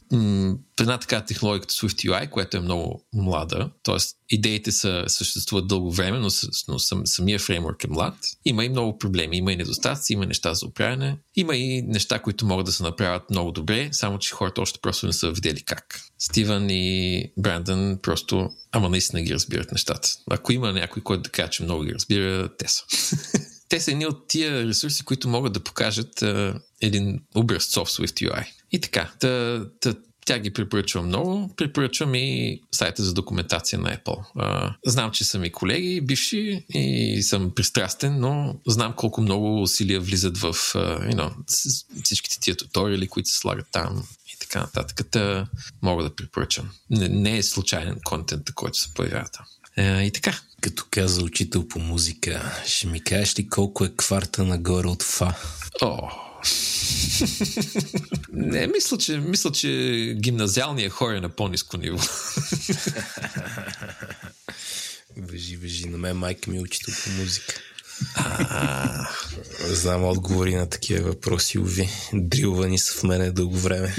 [0.79, 3.95] Една така технология като SwiftUI, която е много млада, т.е.
[4.29, 6.29] идеите са, съществуват дълго време, но,
[6.67, 8.15] но сам, самия фреймворк е млад.
[8.45, 12.45] Има и много проблеми, има и недостатъци, има неща за оправяне, има и неща, които
[12.45, 16.01] могат да се направят много добре, само че хората още просто не са видели как.
[16.19, 20.09] Стивън и Брандън просто ама наистина ги разбират нещата.
[20.29, 22.83] Ако има някой, който да каже, че много ги разбира, те са.
[23.69, 28.45] те са едни от тия ресурси, които могат да покажат а, един образцов Swift UI.
[28.71, 29.95] И така, та, та,
[30.25, 31.53] тя ги препоръчвам много.
[31.55, 34.25] Препоръчвам и сайта за документация на Apple.
[34.35, 39.99] А, знам, че са ми колеги, бивши и съм пристрастен, но знам колко много усилия
[39.99, 41.31] влизат в uh, you know,
[42.03, 44.03] всичките тия туториали, които се слагат там
[44.33, 45.07] и така нататък.
[45.11, 45.47] Та
[45.81, 46.69] мога да препоръчам.
[46.89, 49.45] Не, не е случайен контент, който се появява там.
[49.79, 50.39] Uh, и така.
[50.61, 55.35] Като каза учител по музика, ще ми кажеш ли колко е кварта нагоре от Фа?
[55.81, 56.09] О,
[58.33, 59.69] не, мисля, че, мисля, че
[60.19, 61.97] гимназиалният хор е на по-низко ниво.
[65.17, 65.89] Въжи, въжи.
[65.89, 67.61] На мен майка ми е учител по музика.
[69.59, 71.89] Знам отговори на такива въпроси, уви.
[72.13, 73.95] Дрилвани са в мене дълго време.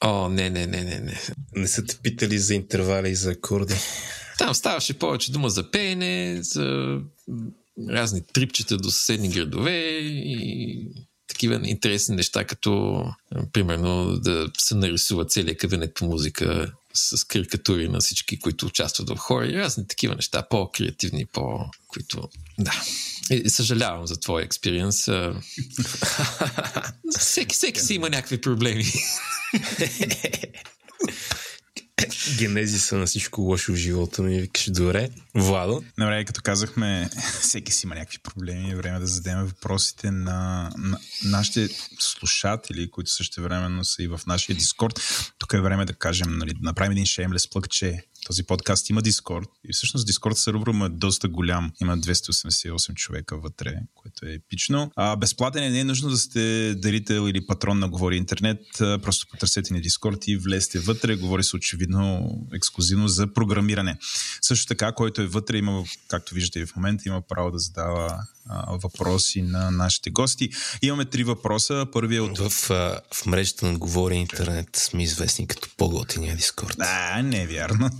[0.00, 1.20] О, не, не, не, не, не.
[1.56, 3.74] Не са те питали за интервали и за акорди.
[4.38, 6.98] Там ставаше повече дума за пеене, за
[7.88, 10.88] разни трипчета до съседни градове и
[11.28, 13.04] такива интересни неща, като
[13.52, 19.16] примерно да се нарисува целият кабинет по музика с карикатури на всички, които участват в
[19.16, 21.70] хора и разни такива неща, по-креативни, по...
[21.88, 22.28] които...
[22.58, 22.82] Да.
[23.30, 25.08] И, съжалявам за твоя експириенс.
[27.18, 28.84] всеки, всеки си има някакви проблеми.
[32.38, 34.40] генезиса на всичко лошо в живота ми.
[34.40, 35.84] Викаш, добре, Владо.
[35.98, 37.10] Добре, като казахме,
[37.40, 38.70] всеки си има някакви проблеми.
[38.70, 41.68] Е време да зададем въпросите на, на нашите
[41.98, 45.00] слушатели, които също времено са и в нашия Дискорд.
[45.38, 49.02] Тук е време да кажем, нали, да направим един шеймлес плък, че този подкаст има
[49.02, 49.48] Дискорд.
[49.64, 51.72] И всъщност Дискорд сервер му е доста голям.
[51.80, 54.90] Има 288 човека вътре, което е епично.
[54.96, 58.60] А безплатен е, не е нужно да сте дарител или патрон на Говори Интернет.
[58.78, 61.16] Просто потърсете ни Дискорд и влезте вътре.
[61.16, 63.98] Говори се очевидно ексклюзивно за програмиране.
[64.42, 68.26] Също така, който е вътре, има, както виждате и в момента, има право да задава
[68.48, 70.50] а, въпроси на нашите гости.
[70.82, 71.86] Имаме три въпроса.
[71.92, 72.38] Първият от...
[72.38, 76.76] В, а, в мрежата на Говори Интернет сме известни като по-готиния Дискорд.
[76.78, 77.90] Да, не е вярно.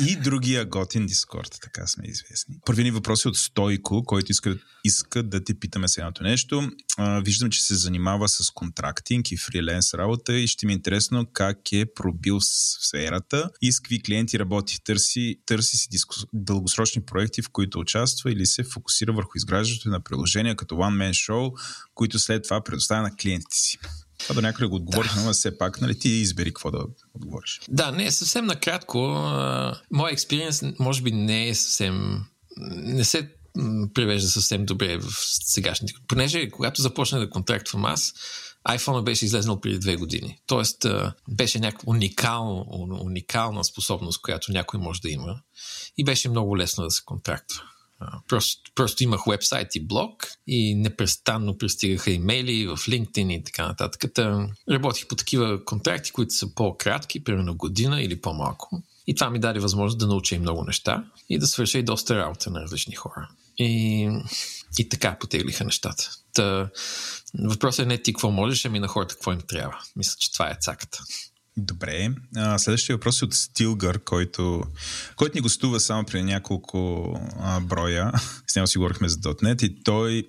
[0.08, 2.54] и другия готин Дискорд, така сме известни.
[2.66, 6.70] Първият ни въпрос е от Стойко, който иска, иска да ти питаме следното нещо.
[6.96, 11.26] А, виждам, че се занимава с контрактинг и фриленс работа и ще ми е интересно
[11.32, 14.78] как е пробил сферата и с какви клиенти работи.
[14.84, 16.14] Търси, търси си диску...
[16.32, 21.30] дългосрочни проекти, в които участва или се фокусира върху изграждането на приложения като One Man
[21.30, 21.52] Show,
[21.94, 23.78] които след това предоставя на клиентите си.
[24.18, 25.24] Това до някъде го отговорих, да.
[25.24, 27.60] но все пак, нали, ти избери какво да отговориш.
[27.68, 28.98] Да, не, съвсем накратко.
[29.92, 32.24] Моя експириенс може би не е съвсем...
[32.70, 33.30] Не се
[33.94, 35.12] превежда съвсем добре в
[35.44, 35.94] сегашните.
[36.08, 38.14] Понеже когато започнах да контрактвам аз,
[38.68, 40.38] iPhone беше излезнал преди две години.
[40.46, 40.86] Тоест,
[41.28, 42.66] беше някаква уникал,
[43.02, 45.40] уникална способност, която някой може да има.
[45.96, 47.62] И беше много лесно да се контрактва.
[48.28, 54.12] Просто, просто имах вебсайт и блог и непрестанно пристигаха имейли в LinkedIn и така нататък.
[54.14, 58.82] Та работих по такива контракти, които са по-кратки, примерно година или по-малко.
[59.06, 62.16] И това ми даде възможност да науча и много неща и да свърша и доста
[62.16, 63.28] работа на различни хора.
[63.58, 64.08] И,
[64.78, 66.10] и така потеглиха нещата.
[66.32, 66.70] Та,
[67.34, 69.78] въпросът е не ти какво можеш, ами на хората какво им трябва.
[69.96, 70.98] Мисля, че това е цаката.
[71.56, 72.10] Добре.
[72.36, 74.62] А, следващия въпрос е от Стилгър, който,
[75.16, 78.12] който ни гостува само преди няколко а, броя.
[78.46, 80.24] С него си говорихме за .NET и той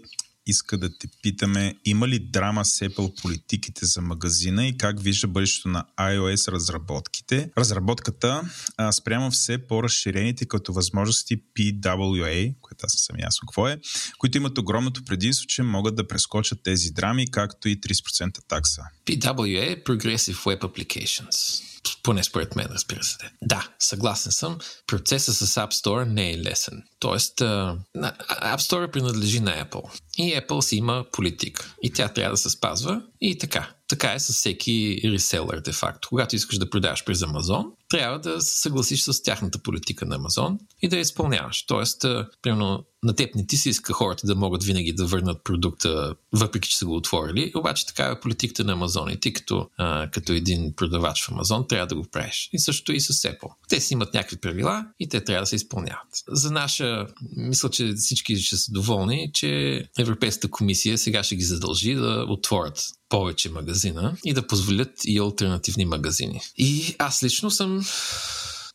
[0.46, 5.28] иска да те питаме, има ли драма с Apple политиките за магазина и как вижда
[5.28, 7.50] бъдещето на iOS разработките?
[7.58, 8.42] Разработката
[8.78, 13.80] а, спрямо все по-разширените като възможности PWA, което аз съм ясно какво е,
[14.18, 18.82] които имат огромното предимство, че могат да прескочат тези драми, както и 30% такса.
[19.06, 21.71] PWA– Progressive Web Applications
[22.04, 23.18] поне според мен, разбира се.
[23.42, 24.58] Да, съгласен съм.
[24.88, 26.84] Процесът с App Store не е лесен.
[27.00, 30.02] Тоест, App Store принадлежи на Apple.
[30.18, 31.76] И Apple си има политика.
[31.82, 33.02] И тя трябва да се спазва.
[33.22, 33.76] И така.
[33.88, 36.10] Така е с всеки реселър, де факто.
[36.10, 40.60] Когато искаш да продаваш през Амазон, трябва да се съгласиш с тяхната политика на Амазон
[40.82, 41.66] и да я изпълняваш.
[41.66, 42.06] Тоест,
[42.42, 46.70] примерно, на теб не ти се иска хората да могат винаги да върнат продукта, въпреки
[46.70, 50.34] че са го отворили, обаче такава е политиката на Амазон и ти като, а, като
[50.34, 52.50] един продавач в Амазон трябва да го правиш.
[52.54, 53.52] И също и с Apple.
[53.70, 56.08] Те си имат някакви правила и те трябва да се изпълняват.
[56.28, 61.96] За наша, мисля, че всички ще са доволни, че Европейската комисия сега ще ги задължи
[61.96, 66.42] да отворят повече магазина и да позволят и альтернативни магазини.
[66.58, 67.86] И аз лично съм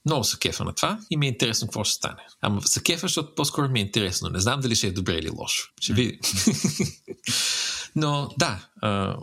[0.07, 2.27] много се кефа на това и ми е интересно какво ще стане.
[2.41, 4.29] Ама се кефа, защото по-скоро ми е интересно.
[4.29, 5.73] Не знам дали ще е добре или лошо.
[5.81, 6.19] Ще видим.
[7.97, 8.69] Но да,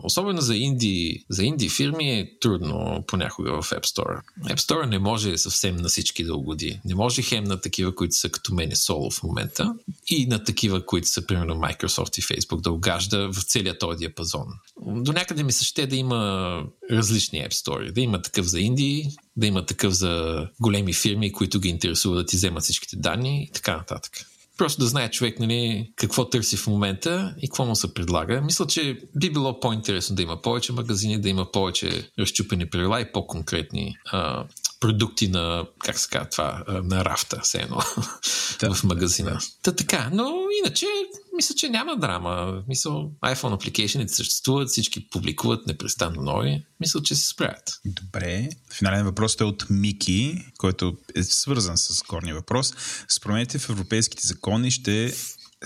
[0.02, 4.20] особено за инди, за инди фирми е трудно понякога в App Store.
[4.44, 6.80] App Store не може съвсем на всички да угоди.
[6.84, 9.74] Не може хем на такива, които са като мен соло в момента
[10.08, 14.46] и на такива, които са примерно Microsoft и Facebook да угажда в целият този диапазон.
[14.86, 17.92] До някъде ми се ще да има различни App Store.
[17.92, 22.26] Да има такъв за инди, да има такъв за големи фирми, които ги интересуват да
[22.26, 24.26] ти вземат всичките данни и така нататък.
[24.58, 28.40] Просто да знае човек нали, какво търси в момента и какво му се предлага.
[28.40, 33.12] Мисля, че би било по-интересно да има повече магазини, да има повече разчупени правила и
[33.12, 34.44] по-конкретни а,
[34.80, 37.78] продукти на, как се казва това, на рафта, все едно,
[38.60, 39.30] да, в магазина.
[39.30, 39.38] Да.
[39.62, 40.32] Та така, но
[40.64, 40.86] иначе
[41.36, 42.62] мисля, че няма драма.
[42.68, 42.90] Мисля,
[43.24, 46.64] iPhone application съществуват, всички публикуват непрестанно нови.
[46.80, 47.80] Мисля, че се справят.
[47.84, 48.48] Добре.
[48.72, 52.74] Финален въпрос е от Мики, който е свързан с горния въпрос.
[53.08, 55.14] С промените в европейските закони ще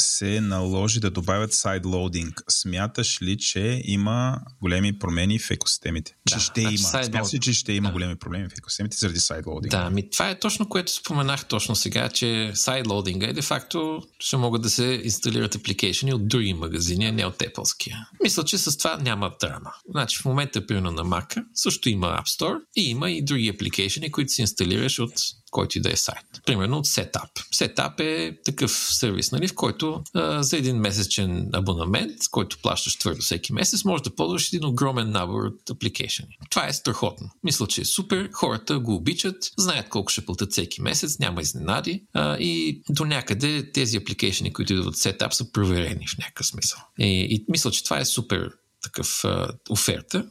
[0.00, 2.42] се наложи да добавят сайдлоудинг.
[2.48, 6.16] Смяташ ли, че има големи промени в екосистемите?
[6.28, 7.04] Да, че ще значи има.
[7.04, 7.92] Смяташ ли, че ще има да.
[7.92, 9.70] големи проблеми в екосистемите заради сайдлоудинг?
[9.70, 14.62] Да, ми това е точно което споменах точно сега, че сайдлоудинга е де-факто ще могат
[14.62, 17.96] да се инсталират апликейшени от други магазини, а не от Apple-ския.
[18.22, 19.72] Мисля, че с това няма драма.
[19.90, 24.12] Значи в момента, примерно на Mac, също има App Store и има и други апликейшени,
[24.12, 25.12] които си инсталираш от
[25.50, 26.26] който и да е сайт.
[26.46, 27.30] Примерно от Setup.
[27.54, 33.20] Setup е такъв сервис, нали, в който а, за един месечен абонамент, който плащаш твърдо
[33.20, 36.38] всеки месец, може да ползваш един огромен набор от апликейшени.
[36.50, 37.30] Това е страхотно.
[37.44, 38.28] Мисля, че е супер.
[38.32, 43.72] Хората го обичат, знаят колко ще платят всеки месец, няма изненади а, и до някъде
[43.72, 46.78] тези апликейшени, които идват от Setup, са проверени в някакъв смисъл.
[46.98, 48.50] И, и мисля, че това е супер
[48.82, 50.26] такъв а, оферта.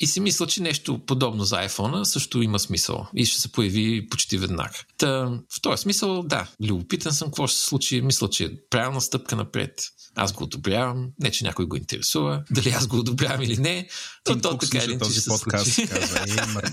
[0.00, 4.08] и си мисля, че нещо подобно за iPhone също има смисъл и ще се появи
[4.10, 4.78] почти веднага.
[4.98, 8.00] Та, в този смисъл, да, любопитен съм какво ще се случи.
[8.00, 9.82] Мисля, че е правилна стъпка напред.
[10.14, 11.08] Аз го одобрявам.
[11.20, 12.44] Не, че някой го интересува.
[12.50, 13.88] Дали аз го одобрявам или не.
[14.28, 16.62] Но то така или този подкаст казва,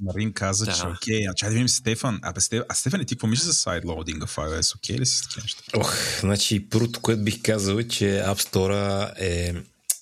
[0.00, 0.72] Марин каза, Да.
[0.72, 1.28] че окей.
[1.28, 2.18] А чай да видим Стефан.
[2.22, 4.76] Абе, Стефан, а Стефан, ти какво мислиш за сайдлоудинга в iOS?
[4.76, 5.62] Окей ли си с такива неща?
[5.76, 9.54] Ох, значи първото, което бих казал е, че App Store е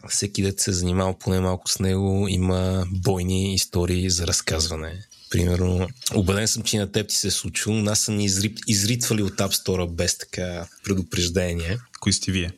[0.09, 5.07] всеки дет се е занимавал поне малко с него, има бойни истории за разказване.
[5.31, 8.59] Примерно, убеден съм, че на теб ти се е случило, но аз съм ни изрип,
[8.67, 11.79] изритвали от App Store без така предупреждение.
[12.01, 12.51] Кои сте вие?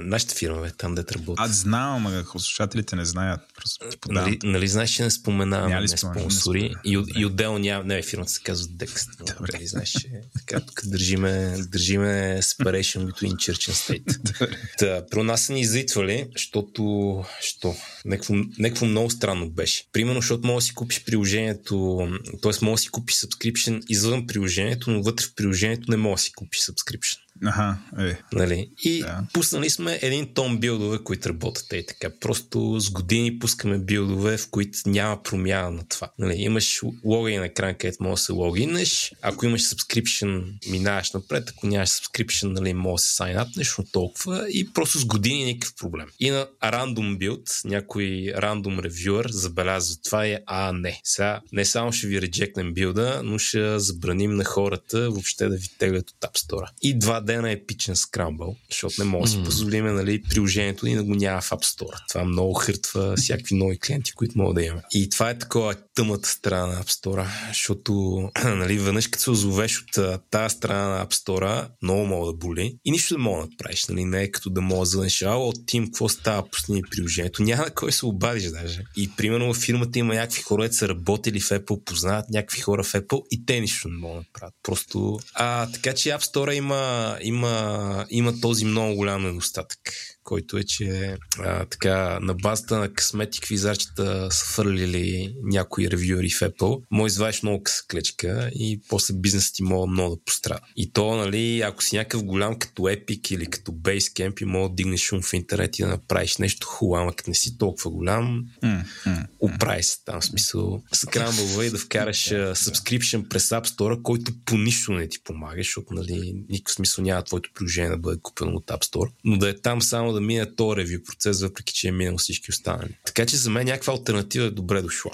[0.00, 1.42] Нашата фирма, бе, там дет работи.
[1.42, 3.40] Аз знам, ама слушателите не знаят.
[3.56, 4.30] Просто ти подавам.
[4.30, 7.84] Нали, нали знаеш, че не споменаваме Няма ли не спонсори Не и, и отделно няма...
[7.84, 9.18] Не, фирмата се казва Dext.
[9.18, 9.52] Добре.
[9.52, 14.46] Нали знаеш, че така тук държиме, държиме separation between church and state.
[14.78, 17.24] Та, при нас са ни изритвали, защото...
[17.40, 17.76] Що?
[18.04, 19.84] Некво, некво много странно беше.
[19.92, 22.08] Примерно, защото може да си купиш приложението,
[22.42, 22.64] т.е.
[22.64, 26.32] може да си купиш subscription извън приложението, но вътре в приложението не може да си
[26.32, 27.25] купиш subscription.
[27.44, 28.18] Аха, е.
[28.32, 28.70] Нали?
[28.82, 29.24] И Да.
[29.32, 32.08] пуснали сме един тон билдове, които работят и така.
[32.20, 36.10] Просто с години пускаме билдове, в които няма промяна на това.
[36.18, 36.34] Нали?
[36.34, 39.12] Имаш логин екран, където можеш да се логинеш.
[39.22, 41.50] Ако имаш subscription, минаваш напред.
[41.50, 44.46] Ако нямаш subscription, нали, можеш да се сайнапнеш, но толкова.
[44.50, 46.06] И просто с години никакъв проблем.
[46.20, 51.00] И на рандом билд, някой рандом ревюър забелязва това е, а не.
[51.04, 55.68] Сега не само ще ви реджекнем билда, но ще забраним на хората въобще да ви
[55.78, 56.66] теглят от App Store.
[56.82, 61.04] И два дена епичен скрамбъл, защото не може да си позволиме нали, приложението ни да
[61.04, 62.08] го няма в App Store.
[62.08, 64.82] Това много хъртва всякакви нови клиенти, които могат да имаме.
[64.92, 69.82] И това е такова тъмата страна на App Store, защото нали, веднъж като се озовеш
[69.82, 73.48] от тази страна на App Store, много мога да боли и нищо не мога да
[73.50, 73.84] направиш.
[73.84, 74.04] Нали?
[74.04, 77.42] Не е като да мога да заднеш, ало, Тим, какво става, пусни приложението.
[77.42, 78.84] Няма на кой се обадиш даже.
[78.96, 82.82] И примерно в фирмата има някакви хора, които са работили в Apple, познават някакви хора
[82.82, 84.54] в Apple и те нищо не могат да правят.
[84.62, 85.18] Просто.
[85.34, 89.78] А, така че App Store има, има, има този много голям недостатък
[90.26, 96.40] който е, че а, така, на базата на късмети квизарчета са фърлили някои ревюери в
[96.40, 100.60] Apple, може извадиш много къса клечка и после бизнесът ти мога много да пострада.
[100.76, 104.74] И то, нали, ако си някакъв голям като Epic или като Basecamp и мога да
[104.74, 108.44] дигнеш шум в интернет и да направиш нещо хубаво, ама като не си толкова голям,
[108.62, 109.26] М, м.
[109.38, 114.32] оправи се там, в смисъл скрамбълва и да вкараш а, subscription през App Store, който
[114.44, 118.52] по нищо не ти помага, защото нали, никакъв смисъл няма твоето приложение да бъде купено
[118.56, 121.88] от App Store, но да е там само да мине този ревю процес, въпреки че
[121.88, 122.96] е минал всички останали.
[123.06, 125.10] Така че за мен някаква альтернатива е добре дошла.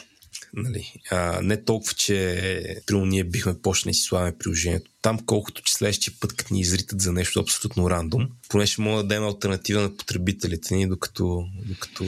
[0.55, 5.63] Нали, а, не толкова, че примерно ние бихме почнали да си слагаме приложението там, колкото
[5.63, 9.25] че следващия път, като ни изритат за нещо абсолютно рандом, поне ще мога да дадем
[9.25, 12.05] альтернатива на потребителите ни, докато, докато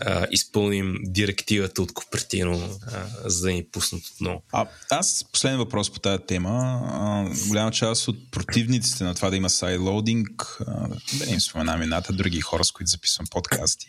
[0.00, 4.42] а, изпълним директивата от Купертино, а, за да ни пуснат отново.
[4.52, 6.80] А, аз последен въпрос по тази тема.
[6.84, 11.82] А, голяма част от противниците на това да има сайдлоудинг, а, да не им споменам
[11.82, 13.86] имената, други хора, с които записвам подкасти,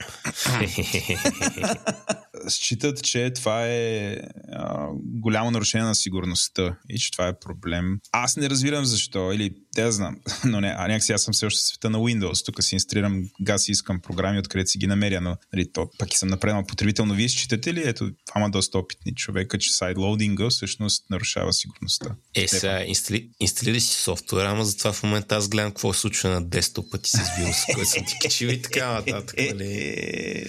[2.48, 4.18] считат, че това е
[4.52, 8.00] а, голямо нарушение на сигурността и че това е проблем.
[8.12, 11.46] Аз не разбирам защо, или те да знам, но не, а някакси аз съм все
[11.46, 12.46] още света на Windows.
[12.46, 16.14] Тук си инсталирам газ и искам програми, откъдето си ги намеря, но нали, то, пък
[16.14, 20.50] и съм напреднал потребител, но вие считате ли, ето, ама доста опитни човека, че сайдлоудинга
[20.50, 22.16] всъщност нарушава сигурността?
[22.36, 26.30] Е, сега инстали, инсталирай си софтуер, ама затова в момента аз гледам какво се случва
[26.30, 29.36] на десктопа ти с вируса, който съм ти качил и така нататък.
[29.38, 30.46] Нали?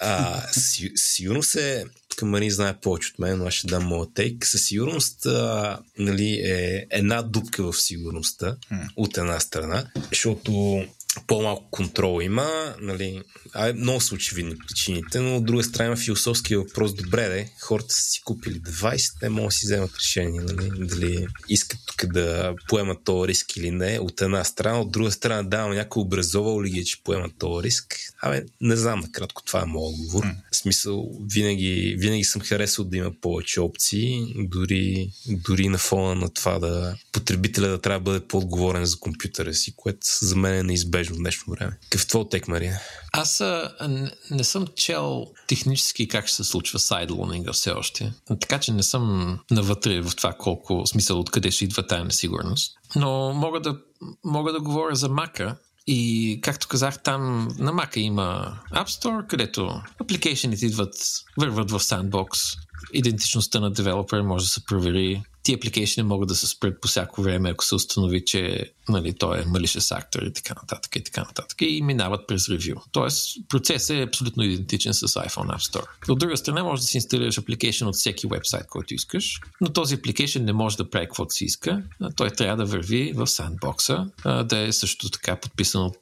[0.00, 4.14] А, си, сигурност е, тук Мари знае повече от мен, но аз ще дам моят
[4.14, 4.46] тейк.
[4.46, 8.56] Със сигурност а, нали, е една дупка в сигурността
[8.96, 10.84] от една страна, защото
[11.26, 13.22] по-малко контрол има, нали,
[13.52, 17.94] а, много са очевидни причините, но от друга страна има философски въпрос, добре де, хората
[17.94, 22.54] са си купили девайс, те могат да си вземат решение, нали, дали искат тук да
[22.68, 26.70] поемат този риск или не, от една страна, от друга страна давам някой образовал ли
[26.70, 30.24] ги, е, че поемат този риск, абе, не знам, накратко това е моят отговор.
[30.52, 36.28] В смисъл, винаги, винаги съм харесал да има повече опции, дори, дори на фона на
[36.28, 40.62] това да потребителя да трябва да бъде по-отговорен за компютъра си, което за мен е
[40.62, 41.78] неизбежно в днешно време.
[41.82, 42.80] Какъв е твой тек, Мария?
[43.12, 48.12] Аз а, не, не съм чел технически как ще се случва сайдлонинга все още.
[48.40, 52.72] Така че не съм навътре в това колко смисъл откъде ще идва тая несигурност.
[52.96, 53.78] Но мога да,
[54.24, 55.56] мога да говоря за Мака.
[55.86, 60.94] И както казах, там на Мака има App Store, където апликейшените идват,
[61.38, 62.58] върват в Sandbox.
[62.92, 65.22] Идентичността на девелопера може да се провери.
[65.42, 69.38] Ти апликейшени могат да се спрят по всяко време, ако се установи, че нали, той
[69.38, 71.60] е malicious actor и така нататък и така нататък.
[71.60, 72.80] И минават през ревю.
[72.92, 75.86] Тоест, процесът е абсолютно идентичен с iPhone App Store.
[76.08, 79.94] От друга страна, може да си инсталираш апликейшн от всеки вебсайт, който искаш, но този
[79.94, 81.82] апликейшн не може да прави каквото си иска.
[82.16, 84.06] Той трябва да върви в сандбокса,
[84.44, 85.98] да е също така подписан от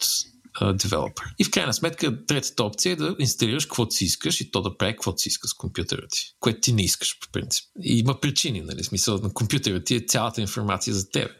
[0.74, 1.24] девелопер.
[1.38, 4.76] И в крайна сметка, третата опция е да инсталираш каквото си искаш и то да
[4.76, 7.64] прави каквото си иска с компютъра ти, което ти не искаш по принцип.
[7.82, 8.84] И има причини, нали?
[8.84, 11.30] Смисъл на компютъра ти е цялата информация за теб.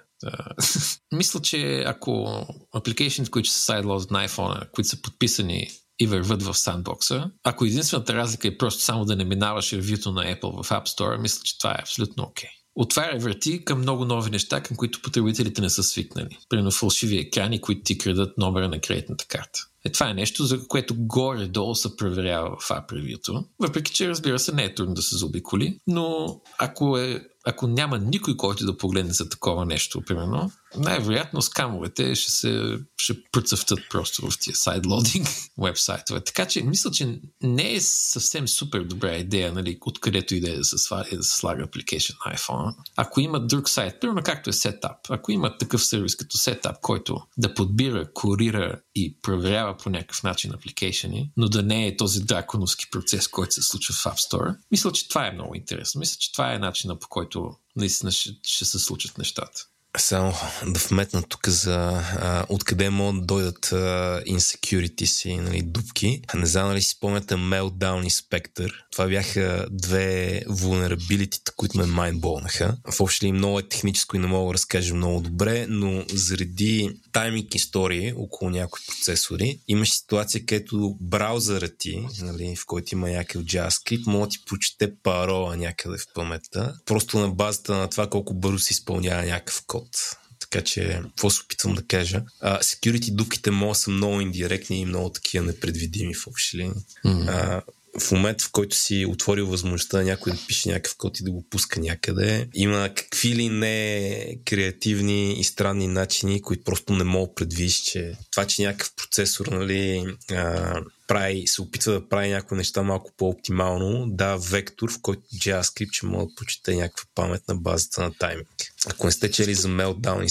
[1.12, 6.54] Мисля, че ако апликейшните, които са сайдлоз на iPhone, които са подписани и върват в
[6.54, 7.30] сандбокса.
[7.44, 11.20] Ако единствената разлика е просто само да не минаваш ревюто на Apple в App Store,
[11.20, 12.48] мисля, че това е абсолютно окей.
[12.48, 12.57] Okay.
[12.80, 16.38] Отваря врати към много нови неща, към които потребителите не са свикнали.
[16.48, 19.60] Примерно фалшиви екрани, които ти крадат номера на кредитната карта.
[19.84, 23.44] Е, това е нещо, за което горе-долу се проверява в Review.
[23.58, 27.98] Въпреки, че разбира се, не е трудно да се заобиколи, но ако е ако няма
[27.98, 34.30] никой, който да погледне за такова нещо, примерно, най-вероятно скамовете ще се ще процъфтат просто
[34.30, 36.20] в тия сайдлодинг вебсайтове.
[36.24, 40.78] Така че мисля, че не е съвсем супер добра идея, нали, откъдето иде да се,
[40.78, 42.74] сваля, да се слага application на iPhone.
[42.96, 47.20] Ако има друг сайт, примерно както е Setup, ако има такъв сервис като Setup, който
[47.38, 52.90] да подбира, корира и проверява по някакъв начин апликейшени, но да не е този драконовски
[52.90, 55.98] процес, който се случва в App Store, мисля, че това е много интересно.
[55.98, 59.64] Мисля, че това е начина по който наистина ще, ще се случат нещата.
[59.96, 60.34] Само
[60.66, 66.22] да вметна тук за а, откъде могат да дойдат а, insecurities и нали, дупки.
[66.34, 68.72] Не знам дали си спомняте Meltdown и Spectre.
[68.92, 72.76] Това бяха две vulnerability, които ме майнболнаха.
[72.90, 76.90] В общи ли много е техническо и не мога да разкажа много добре, но заради
[77.18, 83.42] тайминг истории около някои процесори, имаш ситуация, където браузъра ти, нали, в който има някакъв
[83.42, 88.34] JavaScript, може да ти почете парола някъде в паметта, просто на базата на това колко
[88.34, 90.16] бързо се изпълнява някакъв код код.
[90.40, 92.22] Така че, какво се опитвам да кажа?
[92.40, 96.82] А, security дупките могат са много индиректни и много такива непредвидими в общи линии.
[97.04, 97.62] Mm-hmm
[98.00, 101.44] в момент, в който си отворил възможността някой да пише някакъв код и да го
[101.50, 107.76] пуска някъде, има какви ли не креативни и странни начини, които просто не мога предвидиш,
[107.76, 110.74] че това, че някакъв процесор, нали, а,
[111.08, 116.06] прави, се опитва да прави някои неща малко по-оптимално, да вектор, в който JavaScript ще
[116.06, 118.48] може да почете някаква памет на базата на тайминг.
[118.86, 120.28] Ако не сте чели за Meltdown и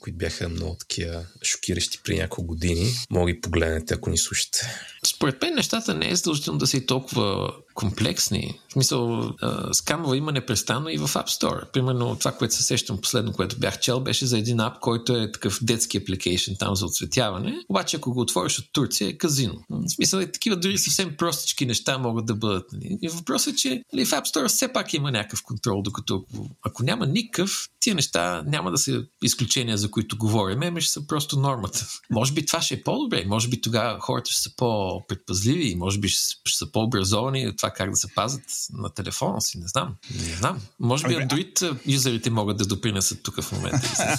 [0.00, 4.66] Които бяха много такива шокиращи при няколко години, мога ги погледнете, ако ни слушате.
[5.06, 8.60] Според мен нещата не е задължително да са и толкова комплексни.
[8.68, 9.30] В смисъл,
[9.72, 11.70] скамова има непрестанно и в App Store.
[11.72, 15.32] Примерно това, което се сещам последно, което бях чел, беше за един ап, който е
[15.32, 17.54] такъв детски апликейшн там за оцветяване.
[17.68, 19.54] Обаче, ако го отвориш от Турция, е казино.
[19.70, 22.72] В смисъл, е, такива дори съвсем простички неща могат да бъдат.
[22.72, 22.98] Нали?
[23.02, 26.50] И въпросът е, че нали, в App Store все пак има някакъв контрол, докато ако,
[26.62, 29.04] ако няма никакъв, тия неща няма да са
[29.44, 31.86] изключения, за които говорим, ами ще са просто нормата.
[32.10, 33.24] Може би това ще е по-добре.
[33.26, 37.90] Може би тогава хората ще са по-предпазливи, може би ще, ще са по-образовани това как
[37.90, 38.42] да се пазят
[38.72, 39.58] на телефона си.
[39.58, 39.94] Не знам.
[40.10, 40.60] Не знам.
[40.80, 43.92] Може би Android юзерите могат да допринесат тук в момента.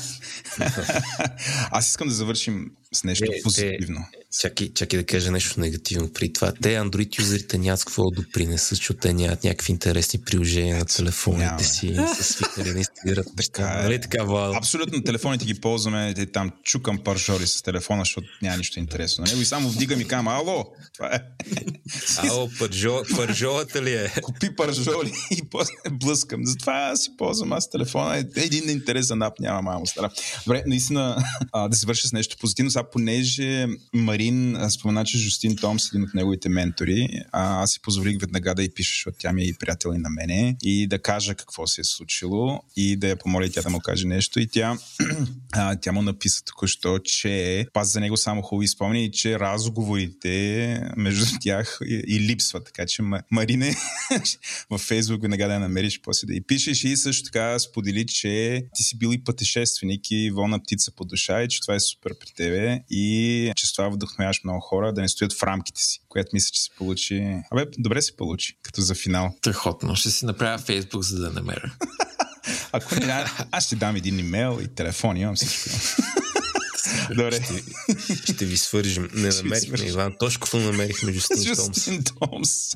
[1.71, 3.99] Аз искам да завършим с нещо е, позитивно.
[3.99, 6.53] Е, чакай, чакай да кажа нещо негативно при това.
[6.61, 11.63] Те Android юзерите нямат какво да допринесат, защото те нямат някакви интересни приложения на телефоните
[11.63, 13.77] си, са свикнали да инсталират така.
[13.79, 13.83] Е.
[13.83, 14.57] Нали така, Владо?
[14.57, 19.31] Абсолютно телефоните ги ползваме, те там чукам паржори с телефона, защото няма нищо интересно на
[19.31, 21.19] него и само вдигам и кам, ало, това е.
[22.29, 24.11] Ало, паржо, паржолата ли е?
[24.21, 26.41] Купи паржоли и после блъскам.
[26.45, 28.17] Затова си ползвам аз телефона.
[28.17, 30.09] Е, един интересен ап няма, мамо стара.
[30.45, 31.23] Добре, наистина
[31.69, 32.71] да се върша с нещо позитивно.
[32.71, 37.79] Сега, понеже Марин спомена, че Жустин Томс е един от неговите ментори, а, аз си
[37.81, 40.87] позволих веднага да й пиша, защото тя ми е и приятел и на мене, и
[40.87, 44.39] да кажа какво се е случило и да я помоля тя да му каже нещо.
[44.39, 44.77] И тя,
[45.53, 50.81] а, тя му написа току-що, че паз за него само хубави спомени и че разговорите
[50.97, 52.65] между тях и, и липсват.
[52.65, 53.75] Така че Марине
[54.69, 58.63] във Фейсбук веднага да я намериш, после да й пишеш и също така сподели, че
[58.75, 62.11] ти си бил и пътешественик и волна птица по душа и че това е супер
[62.19, 65.99] при тебе и че с това вдъхновяваш много хора да не стоят в рамките си,
[66.09, 67.41] което мисля, че се получи.
[67.51, 69.35] Абе, добре се получи, като за финал.
[69.41, 69.95] Трехотно.
[69.95, 71.73] Ще си направя Фейсбук, за да намеря.
[72.71, 75.69] Ако не, аз ще дам един имейл и телефон, имам всичко.
[77.09, 77.41] Добре.
[77.43, 79.09] Ще, ще ви свържим.
[79.13, 81.85] Не намерихме Иван Тошков, но намерихме Жустин Томс.
[82.19, 82.75] Томс.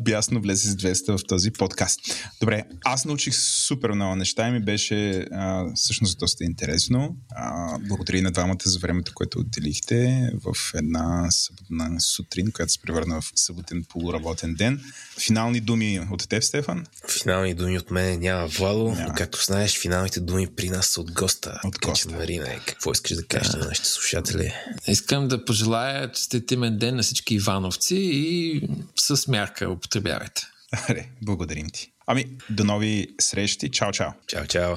[0.00, 2.00] бясно влезе с 200 в този подкаст.
[2.40, 7.16] Добре, аз научих супер много неща и ми беше а, всъщност доста интересно.
[7.30, 12.82] А, благодаря и на двамата за времето, което отделихте в една съботна сутрин, която се
[12.82, 14.80] превърна в съботен полуработен ден.
[15.20, 16.86] Финални думи от теб, Стефан?
[17.22, 19.08] Финални думи от мен няма, Владо, няма.
[19.08, 21.60] но както знаеш, финалните думи при нас са от госта.
[21.64, 22.14] От госта.
[22.14, 24.52] Марина, какво искаш да кажете на нашите слушатели?
[24.88, 28.62] Искам да пожелая честитимен ден на всички Ивановци и
[28.96, 30.42] с мярка употребявайте.
[30.88, 31.92] Аре, благодарим ти.
[32.06, 33.70] Ами, до нови срещи.
[33.70, 34.10] Чао, чао.
[34.26, 34.76] Чао, чао.